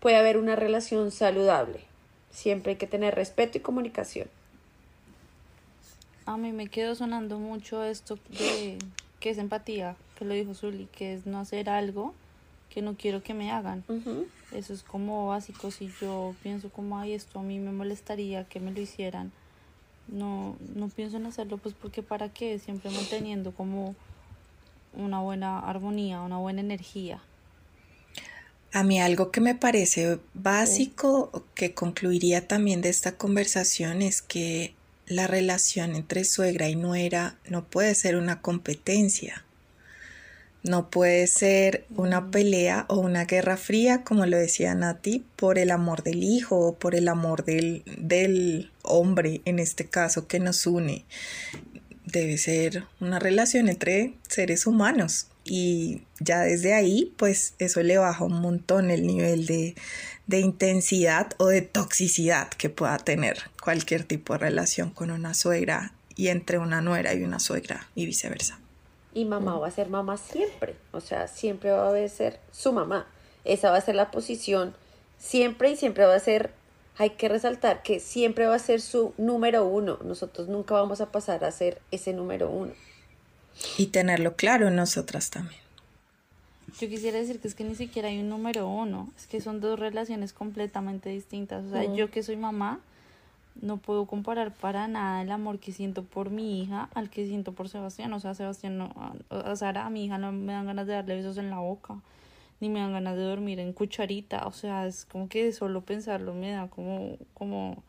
puede 0.00 0.16
haber 0.16 0.36
una 0.36 0.56
relación 0.56 1.10
saludable. 1.10 1.80
Siempre 2.30 2.72
hay 2.72 2.78
que 2.78 2.86
tener 2.86 3.14
respeto 3.14 3.58
y 3.58 3.60
comunicación. 3.60 4.28
A 6.26 6.36
mí 6.36 6.52
me 6.52 6.68
quedó 6.68 6.94
sonando 6.94 7.38
mucho 7.38 7.84
esto 7.84 8.18
de 8.30 8.78
que 9.20 9.30
es 9.30 9.38
empatía, 9.38 9.96
que 10.18 10.24
lo 10.24 10.34
dijo 10.34 10.54
Zully, 10.54 10.86
que 10.86 11.14
es 11.14 11.26
no 11.26 11.38
hacer 11.38 11.68
algo 11.68 12.14
que 12.70 12.82
no 12.82 12.96
quiero 12.96 13.22
que 13.22 13.34
me 13.34 13.52
hagan. 13.52 13.84
Eso 14.52 14.72
es 14.72 14.82
como 14.82 15.28
básico. 15.28 15.70
Si 15.70 15.90
yo 16.00 16.34
pienso 16.42 16.70
como, 16.70 16.98
ay, 16.98 17.12
esto 17.12 17.38
a 17.38 17.42
mí 17.42 17.60
me 17.60 17.70
molestaría 17.70 18.44
que 18.44 18.58
me 18.58 18.72
lo 18.72 18.80
hicieran, 18.80 19.32
no, 20.08 20.56
no 20.74 20.88
pienso 20.88 21.16
en 21.16 21.26
hacerlo, 21.26 21.58
pues 21.58 21.74
porque 21.74 22.02
para 22.02 22.28
qué, 22.28 22.58
siempre 22.58 22.90
manteniendo 22.90 23.52
como 23.52 23.94
una 24.92 25.20
buena 25.20 25.58
armonía, 25.58 26.20
una 26.20 26.38
buena 26.38 26.60
energía. 26.60 27.20
A 28.72 28.82
mí 28.82 29.00
algo 29.00 29.30
que 29.30 29.40
me 29.40 29.54
parece 29.54 30.18
básico, 30.34 31.44
que 31.54 31.74
concluiría 31.74 32.48
también 32.48 32.80
de 32.82 32.88
esta 32.88 33.16
conversación, 33.16 34.02
es 34.02 34.20
que 34.20 34.74
la 35.06 35.26
relación 35.26 35.94
entre 35.94 36.24
suegra 36.24 36.68
y 36.68 36.76
nuera 36.76 37.36
no 37.48 37.64
puede 37.64 37.94
ser 37.94 38.16
una 38.16 38.40
competencia. 38.40 39.44
No 40.64 40.88
puede 40.88 41.26
ser 41.26 41.84
una 41.94 42.22
mm. 42.22 42.30
pelea 42.30 42.86
o 42.88 42.98
una 42.98 43.26
guerra 43.26 43.58
fría, 43.58 44.02
como 44.02 44.24
lo 44.24 44.38
decía 44.38 44.74
Nati, 44.74 45.22
por 45.36 45.58
el 45.58 45.70
amor 45.70 46.02
del 46.02 46.24
hijo 46.24 46.58
o 46.58 46.74
por 46.74 46.94
el 46.94 47.08
amor 47.08 47.44
del, 47.44 47.82
del 47.98 48.72
hombre, 48.82 49.42
en 49.44 49.58
este 49.58 49.84
caso, 49.84 50.26
que 50.26 50.40
nos 50.40 50.66
une. 50.66 51.04
Debe 52.06 52.38
ser 52.38 52.84
una 52.98 53.18
relación 53.18 53.68
entre 53.68 54.14
seres 54.26 54.66
humanos. 54.66 55.26
Y 55.44 56.00
ya 56.18 56.40
desde 56.40 56.72
ahí, 56.72 57.12
pues 57.18 57.52
eso 57.58 57.82
le 57.82 57.98
baja 57.98 58.24
un 58.24 58.40
montón 58.40 58.90
el 58.90 59.06
nivel 59.06 59.44
de, 59.44 59.74
de 60.26 60.40
intensidad 60.40 61.32
o 61.36 61.48
de 61.48 61.60
toxicidad 61.60 62.48
que 62.48 62.70
pueda 62.70 62.96
tener 62.96 63.38
cualquier 63.62 64.04
tipo 64.04 64.32
de 64.32 64.38
relación 64.38 64.88
con 64.88 65.10
una 65.10 65.34
suegra 65.34 65.92
y 66.16 66.28
entre 66.28 66.56
una 66.56 66.80
nuera 66.80 67.12
y 67.12 67.22
una 67.22 67.38
suegra 67.38 67.86
y 67.94 68.06
viceversa. 68.06 68.58
Y 69.14 69.24
mamá 69.24 69.58
va 69.58 69.68
a 69.68 69.70
ser 69.70 69.88
mamá 69.88 70.16
siempre, 70.16 70.76
o 70.92 71.00
sea, 71.00 71.28
siempre 71.28 71.70
va 71.70 71.96
a 71.96 72.08
ser 72.08 72.40
su 72.50 72.72
mamá. 72.72 73.06
Esa 73.44 73.70
va 73.70 73.76
a 73.76 73.80
ser 73.80 73.94
la 73.94 74.10
posición 74.10 74.74
siempre 75.18 75.70
y 75.70 75.76
siempre 75.76 76.04
va 76.04 76.14
a 76.14 76.20
ser, 76.20 76.50
hay 76.98 77.10
que 77.10 77.28
resaltar 77.28 77.82
que 77.82 78.00
siempre 78.00 78.46
va 78.46 78.56
a 78.56 78.58
ser 78.58 78.80
su 78.80 79.14
número 79.16 79.66
uno. 79.66 79.98
Nosotros 80.04 80.48
nunca 80.48 80.74
vamos 80.74 81.00
a 81.00 81.12
pasar 81.12 81.44
a 81.44 81.50
ser 81.52 81.80
ese 81.90 82.12
número 82.12 82.50
uno. 82.50 82.72
Y 83.78 83.86
tenerlo 83.86 84.34
claro 84.34 84.70
nosotras 84.70 85.30
también. 85.30 85.60
Yo 86.80 86.88
quisiera 86.88 87.18
decir 87.18 87.38
que 87.38 87.46
es 87.46 87.54
que 87.54 87.62
ni 87.62 87.76
siquiera 87.76 88.08
hay 88.08 88.18
un 88.18 88.28
número 88.28 88.68
uno, 88.68 89.12
es 89.16 89.26
que 89.28 89.40
son 89.40 89.60
dos 89.60 89.78
relaciones 89.78 90.32
completamente 90.32 91.08
distintas. 91.08 91.64
O 91.66 91.70
sea, 91.70 91.94
yo 91.94 92.10
que 92.10 92.22
soy 92.22 92.36
mamá, 92.36 92.80
no 93.60 93.78
puedo 93.78 94.06
comparar 94.06 94.52
para 94.52 94.88
nada 94.88 95.22
el 95.22 95.30
amor 95.30 95.58
que 95.58 95.72
siento 95.72 96.04
por 96.04 96.30
mi 96.30 96.60
hija 96.60 96.88
al 96.94 97.10
que 97.10 97.26
siento 97.26 97.52
por 97.52 97.68
Sebastián. 97.68 98.12
O 98.12 98.20
sea, 98.20 98.34
Sebastián, 98.34 98.78
no, 98.78 98.92
a 99.30 99.56
Sara, 99.56 99.86
a 99.86 99.90
mi 99.90 100.04
hija 100.04 100.18
no 100.18 100.32
me 100.32 100.52
dan 100.52 100.66
ganas 100.66 100.86
de 100.86 100.94
darle 100.94 101.16
besos 101.16 101.38
en 101.38 101.50
la 101.50 101.58
boca, 101.58 102.00
ni 102.60 102.68
me 102.68 102.80
dan 102.80 102.92
ganas 102.92 103.16
de 103.16 103.22
dormir 103.22 103.60
en 103.60 103.72
cucharita. 103.72 104.46
O 104.46 104.52
sea, 104.52 104.86
es 104.86 105.04
como 105.04 105.28
que 105.28 105.52
solo 105.52 105.82
pensarlo 105.82 106.34
me 106.34 106.50
da 106.50 106.68
como, 106.68 107.16
como, 107.32 107.82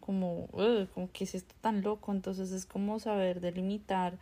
como, 0.00 0.48
como 0.94 1.10
que 1.12 1.24
es 1.24 1.34
esto 1.34 1.54
tan 1.60 1.82
loco. 1.82 2.12
Entonces 2.12 2.52
es 2.52 2.66
como 2.66 2.98
saber 3.00 3.40
delimitar 3.40 4.18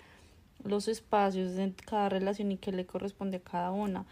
los 0.65 0.89
espacios 0.89 1.55
de 1.55 1.73
cada 1.87 2.09
relación 2.09 2.53
y 2.53 2.57
qué 2.57 2.73
le 2.73 2.87
corresponde 2.87 3.39
a 3.39 3.41
cada 3.41 3.71
una. 3.71 4.07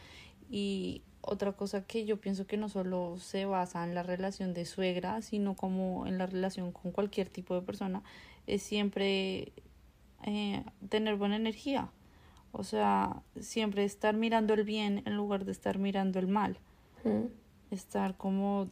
Y 0.50 1.02
otra 1.20 1.52
cosa 1.52 1.84
que 1.84 2.04
yo 2.04 2.18
pienso 2.18 2.46
que 2.46 2.56
no 2.56 2.68
solo 2.68 3.16
se 3.18 3.44
basa 3.44 3.84
en 3.84 3.94
la 3.94 4.02
relación 4.02 4.54
de 4.54 4.64
suegra, 4.64 5.20
sino 5.22 5.54
como 5.54 6.06
en 6.06 6.18
la 6.18 6.26
relación 6.26 6.72
con 6.72 6.92
cualquier 6.92 7.28
tipo 7.28 7.54
de 7.54 7.62
persona, 7.62 8.02
es 8.46 8.62
siempre 8.62 9.52
eh, 10.24 10.64
tener 10.88 11.16
buena 11.16 11.36
energía. 11.36 11.90
O 12.52 12.64
sea, 12.64 13.22
siempre 13.40 13.84
estar 13.84 14.14
mirando 14.14 14.54
el 14.54 14.64
bien 14.64 15.02
en 15.04 15.16
lugar 15.16 15.44
de 15.44 15.52
estar 15.52 15.78
mirando 15.78 16.18
el 16.18 16.28
mal. 16.28 16.58
Estar 17.70 18.16
como, 18.16 18.68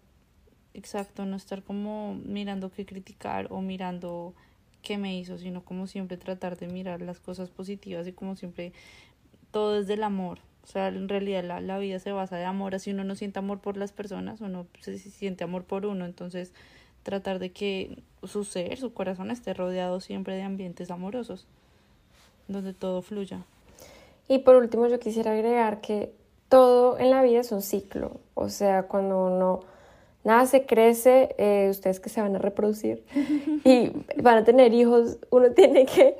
exacto, 0.75 1.27
no 1.27 1.37
estar 1.37 1.63
como 1.63 2.15
mirando 2.15 2.71
qué 2.71 2.87
criticar 2.87 3.49
o 3.51 3.61
mirando 3.61 4.35
qué 4.83 4.99
me 4.99 5.19
hizo, 5.19 5.39
sino 5.39 5.65
como 5.65 5.87
siempre 5.87 6.17
tratar 6.17 6.57
de 6.57 6.69
mirar 6.69 7.03
las 7.03 7.21
cosas 7.21 7.51
positivas 7.51 8.07
y 8.07 8.13
como 8.13 8.37
siempre 8.37 8.73
todo 9.51 9.79
es 9.79 9.87
del 9.87 10.03
amor. 10.03 10.39
O 10.67 10.69
sea, 10.69 10.89
en 10.89 11.09
realidad 11.09 11.45
la, 11.45 11.61
la 11.61 11.79
vida 11.79 12.01
se 12.01 12.11
basa 12.11 12.37
de 12.37 12.45
amor, 12.45 12.75
así 12.75 12.91
uno 12.91 13.05
no 13.05 13.15
siente 13.15 13.39
amor 13.39 13.61
por 13.61 13.77
las 13.77 13.93
personas, 13.93 14.41
uno 14.41 14.67
se 14.81 14.99
siente 14.99 15.45
amor 15.45 15.63
por 15.63 15.87
uno, 15.87 16.05
entonces 16.05 16.53
tratar 17.05 17.39
de 17.39 17.53
que 17.53 18.03
su 18.25 18.43
ser, 18.43 18.77
su 18.79 18.93
corazón 18.93 19.31
esté 19.31 19.55
rodeado 19.55 20.01
siempre 20.01 20.35
de 20.35 20.43
ambientes 20.43 20.91
amorosos, 20.91 21.47
donde 22.49 22.75
todo 22.75 23.01
fluya. 23.01 23.45
Y 24.27 24.39
por 24.39 24.57
último 24.57 24.89
yo 24.89 24.99
quisiera 24.99 25.31
agregar 25.31 25.81
que 25.81 26.13
todo 26.49 26.99
en 26.99 27.11
la 27.11 27.23
vida 27.23 27.41
es 27.41 27.53
un 27.53 27.63
ciclo, 27.63 28.21
o 28.35 28.49
sea, 28.49 28.85
cuando 28.89 29.25
uno 29.27 29.61
nada 30.25 30.47
se 30.47 30.67
crece, 30.67 31.37
eh, 31.39 31.69
ustedes 31.71 32.01
que 32.01 32.09
se 32.09 32.21
van 32.21 32.35
a 32.35 32.41
reproducir 32.41 33.05
y 33.65 33.93
van 34.21 34.39
a 34.39 34.45
tener 34.45 34.75
hijos, 34.75 35.19
uno 35.31 35.53
tiene 35.53 35.87
que 35.87 36.17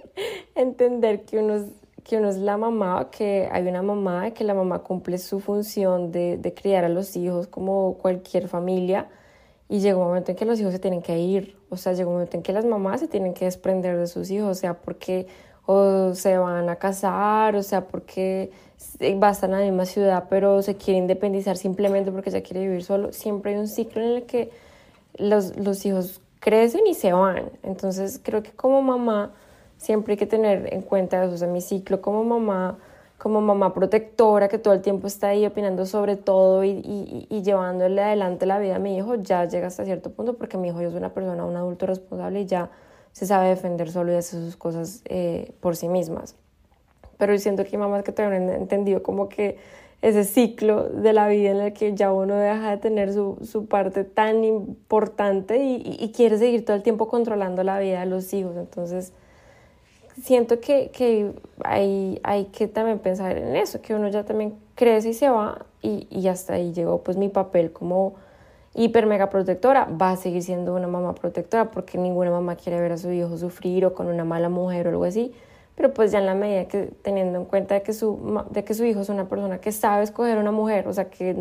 entender 0.55 1.25
que 1.25 1.39
uno 1.39 1.57
es, 1.57 1.65
que 2.07 2.19
uno 2.19 2.29
es 2.29 2.37
la 2.37 2.57
mamá, 2.57 3.09
que 3.11 3.49
hay 3.51 3.67
una 3.67 3.83
mamá, 3.83 4.31
que 4.31 4.45
la 4.45 4.55
mamá 4.55 4.79
cumple 4.79 5.19
su 5.19 5.41
función 5.41 6.13
de, 6.13 6.39
de 6.39 6.55
criar 6.55 6.85
a 6.85 6.89
los 6.89 7.17
hijos 7.17 7.49
como 7.49 7.99
cualquier 7.99 8.47
familia 8.47 9.09
y 9.69 9.81
llega 9.81 9.97
un 9.97 10.05
momento 10.05 10.31
en 10.31 10.37
que 10.37 10.45
los 10.45 10.61
hijos 10.61 10.73
se 10.73 10.79
tienen 10.79 11.03
que 11.03 11.19
ir, 11.19 11.57
o 11.69 11.77
sea, 11.77 11.95
llega 11.95 12.07
un 12.07 12.15
momento 12.15 12.37
en 12.37 12.45
que 12.45 12.53
las 12.53 12.65
mamás 12.65 13.01
se 13.01 13.09
tienen 13.09 13.35
que 13.35 13.47
desprender 13.47 13.99
de 13.99 14.07
sus 14.07 14.31
hijos, 14.31 14.49
o 14.49 14.55
sea, 14.55 14.75
porque 14.75 15.27
o 15.67 16.15
se 16.15 16.39
van 16.39 16.69
a 16.69 16.77
casar, 16.77 17.57
o 17.57 17.63
sea, 17.65 17.89
porque 17.89 18.53
va 19.21 19.31
a 19.31 19.33
estar 19.33 19.51
en 19.51 19.57
la 19.57 19.65
misma 19.65 19.85
ciudad, 19.85 20.27
pero 20.31 20.63
se 20.63 20.77
quiere 20.77 20.99
independizar 20.99 21.57
simplemente 21.57 22.13
porque 22.13 22.31
ya 22.31 22.41
quiere 22.41 22.61
vivir 22.61 22.85
solo. 22.85 23.13
Siempre 23.13 23.55
hay 23.55 23.59
un 23.59 23.67
ciclo 23.67 24.01
en 24.01 24.09
el 24.11 24.27
que 24.27 24.53
los, 25.19 25.57
los 25.57 25.85
hijos 25.85 26.21
crecen 26.39 26.87
y 26.87 26.95
se 26.95 27.13
van. 27.13 27.51
Entonces, 27.65 28.21
creo 28.23 28.45
que 28.45 28.53
como 28.53 28.81
mamá 28.81 29.33
siempre 29.79 30.13
hay 30.13 30.19
que 30.19 30.27
tener 30.27 30.73
en 30.73 30.83
cuenta 30.83 31.25
eso. 31.25 31.35
O 31.35 31.39
sea, 31.39 31.49
mi 31.49 31.61
ciclo 31.61 32.01
como 32.01 32.25
mamá, 32.25 32.79
como 33.19 33.41
mamá 33.41 33.73
protectora 33.75 34.49
que 34.49 34.59
todo 34.59 34.75
el 34.75 34.83
tiempo 34.83 35.07
está 35.07 35.29
ahí 35.29 35.47
opinando 35.47 35.87
sobre 35.87 36.17
todo 36.17 36.65
y, 36.65 36.71
y, 36.71 37.27
y, 37.31 37.43
llevándole 37.43 38.03
adelante 38.03 38.47
la 38.47 38.59
vida 38.59 38.77
a 38.77 38.79
mi 38.79 38.97
hijo, 38.97 39.15
ya 39.17 39.45
llega 39.47 39.69
hasta 39.69 39.85
cierto 39.85 40.11
punto 40.11 40.37
porque 40.37 40.59
mi 40.59 40.69
hijo 40.69 40.81
ya 40.81 40.89
es 40.89 40.95
una 40.95 41.15
persona, 41.15 41.45
un 41.45 41.57
adulto 41.57 41.87
responsable 41.87 42.43
y 42.43 42.47
ya 42.47 42.71
se 43.13 43.27
sabe 43.27 43.49
defender 43.49 43.91
solo 43.91 44.13
y 44.13 44.17
hace 44.17 44.37
sus 44.37 44.57
cosas 44.57 45.03
eh, 45.07 45.53
por 45.61 45.77
sí 45.77 45.89
mismas. 45.89 46.37
Pero 47.17 47.37
siento 47.39 47.65
que 47.65 47.71
hay 47.73 47.79
mamás 47.79 48.03
que 48.05 48.13
todavía 48.13 48.39
no 48.41 48.53
han 48.53 48.61
entendido 48.61 49.03
como 49.03 49.31
que 49.31 49.57
ese 50.03 50.25
ciclo 50.25 50.85
de 50.85 51.13
la 51.15 51.27
vida 51.29 51.51
en 51.51 51.57
el 51.57 51.73
que 51.73 51.95
ya 51.95 52.13
uno 52.13 52.37
deja 52.37 52.71
de 52.71 52.77
tener 52.77 53.13
su, 53.13 53.39
su 53.43 53.67
parte 53.67 54.05
tan 54.05 54.45
importante 54.45 55.57
y, 55.57 55.97
y, 55.99 56.13
quiere 56.13 56.37
seguir 56.37 56.65
todo 56.65 56.77
el 56.77 56.83
tiempo 56.83 57.09
controlando 57.09 57.63
la 57.63 57.79
vida 57.79 58.01
de 58.01 58.07
los 58.07 58.35
hijos. 58.35 58.57
Entonces, 58.57 59.15
siento 60.23 60.61
que, 60.61 60.91
que 60.91 61.33
hay, 61.65 62.21
hay, 62.23 62.47
que 62.47 62.69
también 62.69 62.99
pensar 62.99 63.37
en 63.37 63.57
eso, 63.57 63.81
que 63.83 63.95
uno 63.95 64.09
ya 64.09 64.25
también 64.25 64.55
crece 64.75 65.11
y 65.11 65.15
se 65.15 65.29
va 65.29 65.67
y, 65.83 66.07
y 66.11 66.29
hasta 66.29 66.55
ahí 66.55 66.73
llegó 66.73 67.03
pues 67.03 67.17
mi 67.17 67.29
papel 67.29 67.73
como 67.73 68.15
hiper 68.75 69.07
mega 69.07 69.31
protectora, 69.31 69.87
va 69.87 70.11
a 70.11 70.17
seguir 70.17 70.43
siendo 70.43 70.75
una 70.75 70.87
mamá 70.87 71.15
protectora 71.15 71.71
porque 71.71 71.99
ninguna 71.99 72.31
mamá 72.31 72.57
quiere 72.57 72.81
ver 72.81 72.93
a 72.93 72.99
su 72.99 73.11
hijo 73.11 73.37
sufrir 73.39 73.87
o 73.87 73.95
con 73.95 74.07
una 74.07 74.25
mala 74.25 74.49
mujer 74.49 74.87
o 74.87 74.91
algo 74.91 75.05
así 75.05 75.33
pero 75.77 75.93
pues 75.93 76.11
ya 76.11 76.19
en 76.19 76.27
la 76.27 76.35
medida 76.35 76.67
que 76.67 76.91
teniendo 77.03 77.39
en 77.39 77.45
cuenta 77.45 77.75
de 77.75 77.83
que 77.83 77.93
su, 77.93 78.43
de 78.51 78.65
que 78.65 78.73
su 78.73 78.85
hijo 78.85 79.03
es 79.03 79.11
una 79.11 79.29
persona 79.29 79.59
que 79.61 79.73
sabe 79.73 80.05
escoger 80.05 80.39
una 80.39 80.51
mujer, 80.51 80.89
o 80.89 80.93
sea, 80.93 81.11
que 81.11 81.37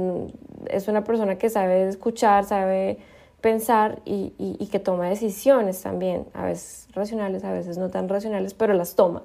es 0.68 0.88
una 0.90 1.06
persona 1.06 1.38
que 1.38 1.50
sabe 1.50 1.88
escuchar, 1.88 2.44
sabe 2.44 2.98
pensar 3.46 4.02
y, 4.06 4.34
y, 4.40 4.66
que 4.72 4.80
toma 4.80 5.08
decisiones 5.08 5.80
también, 5.80 6.26
a 6.34 6.46
veces 6.46 6.88
racionales, 6.94 7.44
a 7.44 7.52
veces 7.52 7.78
no 7.78 7.92
tan 7.92 8.10
racionales, 8.10 8.56
pero 8.56 8.74
las 8.74 8.96
toma. 8.96 9.22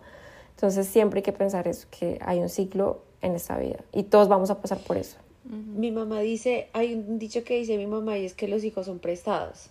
Entonces 0.57 0.87
siempre 0.87 1.21
hay 1.21 1.23
que 1.23 1.33
pensar 1.33 1.67
eso, 1.67 1.89
que 1.91 2.19
hay 2.21 2.39
un 2.41 2.51
ciclo 2.51 3.01
en 3.23 3.35
esta 3.35 3.57
vida 3.57 3.79
y 3.95 4.03
todos 4.03 4.29
vamos 4.29 4.51
a 4.51 4.61
pasar 4.61 4.77
por 4.77 4.99
eso. 4.99 5.17
Mi 5.45 5.91
mamá 5.91 6.21
dice, 6.21 6.69
hay 6.75 6.93
un 6.93 7.19
dicho 7.19 7.45
que 7.45 7.57
dice 7.57 7.79
mi 7.79 7.87
mamá 7.87 8.19
y 8.19 8.27
es 8.27 8.35
que 8.35 8.47
los 8.47 8.63
hijos 8.63 8.85
son 8.85 8.99
prestados. 8.99 9.71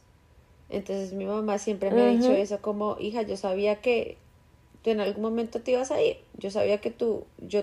Entonces 0.70 1.14
mi 1.14 1.26
mamá 1.26 1.60
siempre 1.60 1.92
me 1.92 2.02
ha 2.02 2.08
dicho 2.08 2.32
eso 2.32 2.60
como, 2.60 2.98
hija, 3.00 3.22
yo 3.22 3.38
sabía 3.38 3.82
que 3.82 4.18
tú 4.82 4.90
en 4.90 5.00
algún 5.00 5.22
momento 5.22 5.62
te 5.62 5.74
ibas 5.74 5.92
a 5.92 6.02
ir. 6.02 6.18
Yo 6.40 6.50
sabía 6.50 6.82
que 6.82 6.90
tú, 6.90 7.26
yo, 7.38 7.62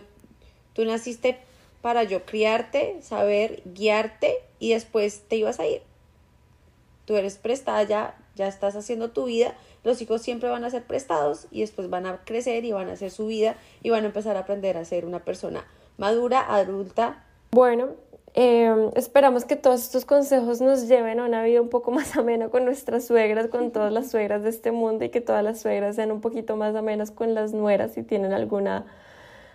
tú 0.72 0.84
naciste 0.84 1.36
para 1.82 2.04
yo 2.04 2.24
criarte, 2.24 2.98
saber, 3.02 3.60
guiarte 3.64 4.36
y 4.60 4.70
después 4.70 5.24
te 5.26 5.34
ibas 5.34 5.58
a 5.58 5.66
ir. 5.66 5.82
Tú 7.06 7.16
eres 7.16 7.38
prestada 7.38 7.82
ya, 7.84 8.14
ya 8.34 8.46
estás 8.46 8.76
haciendo 8.76 9.10
tu 9.10 9.24
vida. 9.24 9.54
Los 9.82 10.02
hijos 10.02 10.20
siempre 10.20 10.50
van 10.50 10.64
a 10.64 10.70
ser 10.70 10.84
prestados 10.84 11.46
y 11.50 11.60
después 11.62 11.88
van 11.88 12.04
a 12.04 12.24
crecer 12.24 12.64
y 12.66 12.72
van 12.72 12.90
a 12.90 12.92
hacer 12.92 13.10
su 13.10 13.26
vida 13.28 13.56
y 13.82 13.88
van 13.88 14.04
a 14.04 14.08
empezar 14.08 14.36
a 14.36 14.40
aprender 14.40 14.76
a 14.76 14.84
ser 14.84 15.06
una 15.06 15.24
persona 15.24 15.64
madura, 15.96 16.44
adulta. 16.54 17.24
Bueno, 17.52 17.94
Em, 18.38 18.90
esperamos 18.96 19.46
que 19.46 19.56
todos 19.56 19.80
estos 19.80 20.04
consejos 20.04 20.60
nos 20.60 20.86
lleven 20.88 21.20
a 21.20 21.24
una 21.24 21.42
vida 21.42 21.62
un 21.62 21.70
poco 21.70 21.90
más 21.90 22.18
amena 22.18 22.50
con 22.50 22.66
nuestras 22.66 23.06
suegras, 23.06 23.48
con 23.48 23.70
todas 23.70 23.90
las 23.90 24.10
suegras 24.10 24.42
de 24.42 24.50
este 24.50 24.72
mundo 24.72 25.06
y 25.06 25.08
que 25.08 25.22
todas 25.22 25.42
las 25.42 25.58
suegras 25.62 25.96
sean 25.96 26.12
un 26.12 26.20
poquito 26.20 26.54
más 26.54 26.74
amenas 26.74 27.10
con 27.10 27.32
las 27.32 27.54
nueras 27.54 27.92
si 27.94 28.02
tienen 28.02 28.34
alguna, 28.34 28.84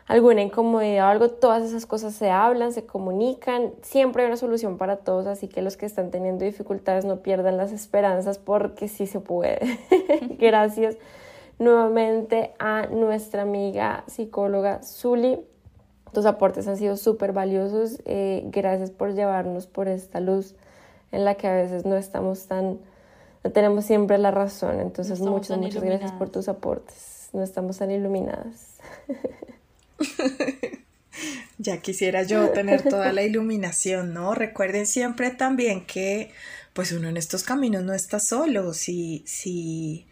alguna 0.05 0.41
incomodidad 0.41 1.07
o 1.07 1.09
algo. 1.09 1.29
Todas 1.29 1.63
esas 1.63 1.85
cosas 1.85 2.13
se 2.13 2.29
hablan, 2.29 2.73
se 2.73 2.85
comunican. 2.85 3.73
Siempre 3.81 4.23
hay 4.23 4.27
una 4.27 4.37
solución 4.37 4.77
para 4.77 4.97
todos, 4.97 5.27
así 5.27 5.47
que 5.47 5.61
los 5.61 5.77
que 5.77 5.85
están 5.85 6.11
teniendo 6.11 6.45
dificultades 6.45 7.05
no 7.05 7.17
pierdan 7.17 7.57
las 7.57 7.71
esperanzas 7.71 8.37
porque 8.37 8.87
sí 8.87 9.07
se 9.07 9.19
puede. 9.19 9.59
Gracias 10.39 10.97
nuevamente 11.59 12.53
a 12.57 12.87
nuestra 12.87 13.43
amiga 13.43 14.03
psicóloga 14.07 14.81
Zuli 14.81 15.45
tus 16.13 16.25
aportes 16.25 16.67
han 16.67 16.77
sido 16.77 16.97
súper 16.97 17.31
valiosos. 17.31 18.01
Eh, 18.05 18.43
gracias 18.47 18.91
por 18.91 19.13
llevarnos 19.13 19.67
por 19.67 19.87
esta 19.87 20.19
luz 20.19 20.55
en 21.11 21.25
la 21.25 21.35
que 21.35 21.47
a 21.47 21.53
veces 21.53 21.85
no 21.85 21.95
estamos 21.95 22.47
tan, 22.47 22.79
no 23.43 23.51
tenemos 23.51 23.85
siempre 23.85 24.17
la 24.17 24.31
razón. 24.31 24.79
Entonces, 24.79 25.21
muchas, 25.21 25.57
muchas 25.57 25.83
gracias 25.83 26.11
por 26.13 26.29
tus 26.29 26.49
aportes. 26.49 27.29
No 27.33 27.43
estamos 27.43 27.77
tan 27.77 27.91
iluminadas. 27.91 28.77
ya 31.57 31.77
quisiera 31.81 32.23
yo 32.23 32.49
tener 32.49 32.83
toda 32.83 33.13
la 33.13 33.23
iluminación, 33.23 34.13
¿no? 34.13 34.33
Recuerden 34.33 34.87
siempre 34.87 35.31
también 35.31 35.85
que 35.85 36.31
pues 36.73 36.91
uno 36.91 37.09
en 37.09 37.17
estos 37.17 37.43
caminos 37.43 37.83
no 37.83 37.93
está 37.93 38.19
solo, 38.19 38.73
si, 38.73 39.23
si 39.25 40.05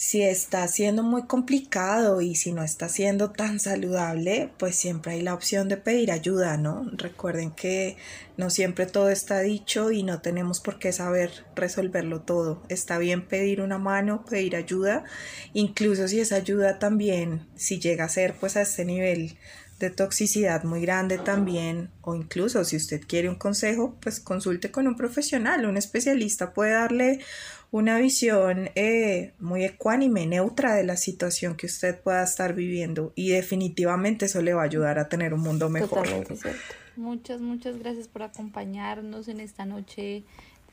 si 0.00 0.22
está 0.22 0.66
siendo 0.66 1.02
muy 1.02 1.26
complicado 1.26 2.22
y 2.22 2.34
si 2.34 2.52
no 2.52 2.62
está 2.62 2.88
siendo 2.88 3.32
tan 3.32 3.60
saludable, 3.60 4.50
pues 4.56 4.74
siempre 4.74 5.12
hay 5.12 5.20
la 5.20 5.34
opción 5.34 5.68
de 5.68 5.76
pedir 5.76 6.10
ayuda, 6.10 6.56
¿no? 6.56 6.90
Recuerden 6.92 7.50
que 7.50 7.98
no 8.38 8.48
siempre 8.48 8.86
todo 8.86 9.10
está 9.10 9.40
dicho 9.40 9.90
y 9.90 10.02
no 10.02 10.22
tenemos 10.22 10.60
por 10.60 10.78
qué 10.78 10.90
saber 10.94 11.44
resolverlo 11.54 12.22
todo. 12.22 12.62
Está 12.70 12.96
bien 12.96 13.28
pedir 13.28 13.60
una 13.60 13.76
mano, 13.76 14.24
pedir 14.24 14.56
ayuda, 14.56 15.04
incluso 15.52 16.08
si 16.08 16.18
esa 16.18 16.36
ayuda 16.36 16.78
también, 16.78 17.46
si 17.54 17.78
llega 17.78 18.06
a 18.06 18.08
ser 18.08 18.32
pues 18.40 18.56
a 18.56 18.62
este 18.62 18.86
nivel 18.86 19.36
de 19.80 19.90
toxicidad 19.90 20.64
muy 20.64 20.80
grande 20.80 21.18
también, 21.18 21.90
o 22.00 22.14
incluso 22.14 22.64
si 22.64 22.76
usted 22.76 23.02
quiere 23.06 23.28
un 23.28 23.34
consejo, 23.34 23.96
pues 24.00 24.18
consulte 24.18 24.70
con 24.70 24.86
un 24.86 24.96
profesional, 24.96 25.66
un 25.66 25.76
especialista 25.76 26.54
puede 26.54 26.72
darle 26.72 27.20
una 27.72 27.98
visión 27.98 28.70
eh, 28.74 29.32
muy 29.38 29.64
ecuánime, 29.64 30.26
neutra 30.26 30.74
de 30.74 30.84
la 30.84 30.96
situación 30.96 31.56
que 31.56 31.66
usted 31.66 32.00
pueda 32.00 32.22
estar 32.24 32.54
viviendo 32.54 33.12
y 33.14 33.30
definitivamente 33.30 34.26
eso 34.26 34.42
le 34.42 34.54
va 34.54 34.62
a 34.62 34.64
ayudar 34.64 34.98
a 34.98 35.08
tener 35.08 35.34
un 35.34 35.40
mundo 35.40 35.68
mejor. 35.68 36.08
Muchas, 36.96 37.40
muchas 37.40 37.78
gracias 37.78 38.08
por 38.08 38.24
acompañarnos 38.24 39.28
en 39.28 39.40
esta 39.40 39.64
noche. 39.64 40.24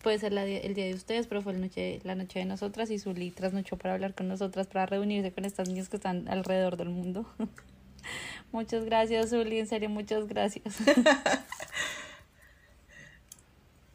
Puede 0.01 0.19
ser 0.19 0.33
el 0.33 0.73
día 0.73 0.85
de 0.85 0.93
ustedes, 0.93 1.27
pero 1.27 1.41
fue 1.41 1.53
la 1.53 1.59
noche, 1.59 1.99
la 2.03 2.15
noche 2.15 2.39
de 2.39 2.45
nosotras 2.45 2.89
y 2.89 2.97
Zuli 2.97 3.31
trasnochó 3.31 3.77
para 3.77 3.93
hablar 3.93 4.15
con 4.15 4.27
nosotras, 4.27 4.67
para 4.67 4.85
reunirse 4.85 5.31
con 5.31 5.45
estas 5.45 5.67
niñas 5.67 5.89
que 5.89 5.97
están 5.97 6.27
alrededor 6.27 6.77
del 6.77 6.89
mundo. 6.89 7.27
muchas 8.51 8.85
gracias, 8.85 9.29
Zuli, 9.29 9.59
en 9.59 9.67
serio, 9.67 9.89
muchas 9.89 10.27
gracias. 10.27 10.77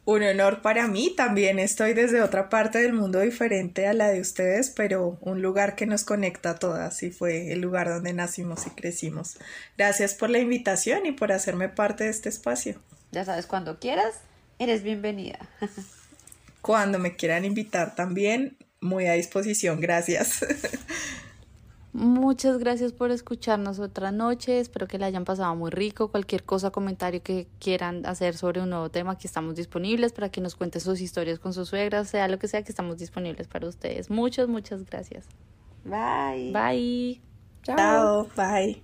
Un 0.05 0.21
honor 0.21 0.61
para 0.61 0.87
mí 0.87 1.13
también. 1.15 1.59
Estoy 1.59 1.93
desde 1.93 2.21
otra 2.21 2.49
parte 2.49 2.79
del 2.79 2.91
mundo 2.91 3.21
diferente 3.21 3.87
a 3.87 3.93
la 3.93 4.09
de 4.09 4.19
ustedes, 4.19 4.69
pero 4.69 5.17
un 5.21 5.41
lugar 5.41 5.75
que 5.75 5.85
nos 5.85 6.03
conecta 6.03 6.51
a 6.51 6.59
todas 6.59 7.03
y 7.03 7.11
fue 7.11 7.53
el 7.53 7.61
lugar 7.61 7.87
donde 7.87 8.11
nacimos 8.11 8.67
y 8.67 8.71
crecimos. 8.71 9.37
Gracias 9.77 10.13
por 10.13 10.29
la 10.29 10.39
invitación 10.39 11.05
y 11.05 11.13
por 11.13 11.31
hacerme 11.31 11.69
parte 11.69 12.03
de 12.03 12.09
este 12.09 12.27
espacio. 12.27 12.81
Ya 13.11 13.23
sabes, 13.23 13.45
cuando 13.45 13.79
quieras, 13.79 14.15
eres 14.59 14.83
bienvenida. 14.83 15.39
Cuando 16.61 16.99
me 16.99 17.15
quieran 17.15 17.45
invitar 17.45 17.95
también, 17.95 18.57
muy 18.81 19.07
a 19.07 19.13
disposición. 19.13 19.79
Gracias. 19.79 20.45
Muchas 21.93 22.57
gracias 22.57 22.91
por 22.91 23.11
escucharnos 23.11 23.77
otra 23.77 24.11
noche. 24.11 24.59
Espero 24.59 24.87
que 24.87 24.97
la 24.97 25.05
hayan 25.05 25.25
pasado 25.25 25.55
muy 25.55 25.69
rico. 25.69 26.07
Cualquier 26.07 26.43
cosa, 26.43 26.71
comentario 26.71 27.21
que 27.21 27.47
quieran 27.59 28.03
hacer 28.07 28.35
sobre 28.35 28.61
un 28.61 28.71
nuevo 28.71 28.89
tema, 28.89 29.11
aquí 29.11 29.27
estamos 29.27 29.55
disponibles 29.55 30.11
para 30.11 30.29
que 30.29 30.41
nos 30.41 30.55
cuenten 30.55 30.81
sus 30.81 31.01
historias 31.01 31.37
con 31.37 31.53
sus 31.53 31.69
suegras, 31.69 32.09
sea 32.09 32.27
lo 32.27 32.39
que 32.39 32.47
sea, 32.47 32.63
que 32.63 32.71
estamos 32.71 32.97
disponibles 32.97 33.47
para 33.47 33.67
ustedes. 33.67 34.09
Muchas, 34.09 34.47
muchas 34.47 34.83
gracias. 34.85 35.27
Bye. 35.85 36.51
Bye. 36.51 37.21
Chao. 37.61 38.27
Bye. 38.35 38.83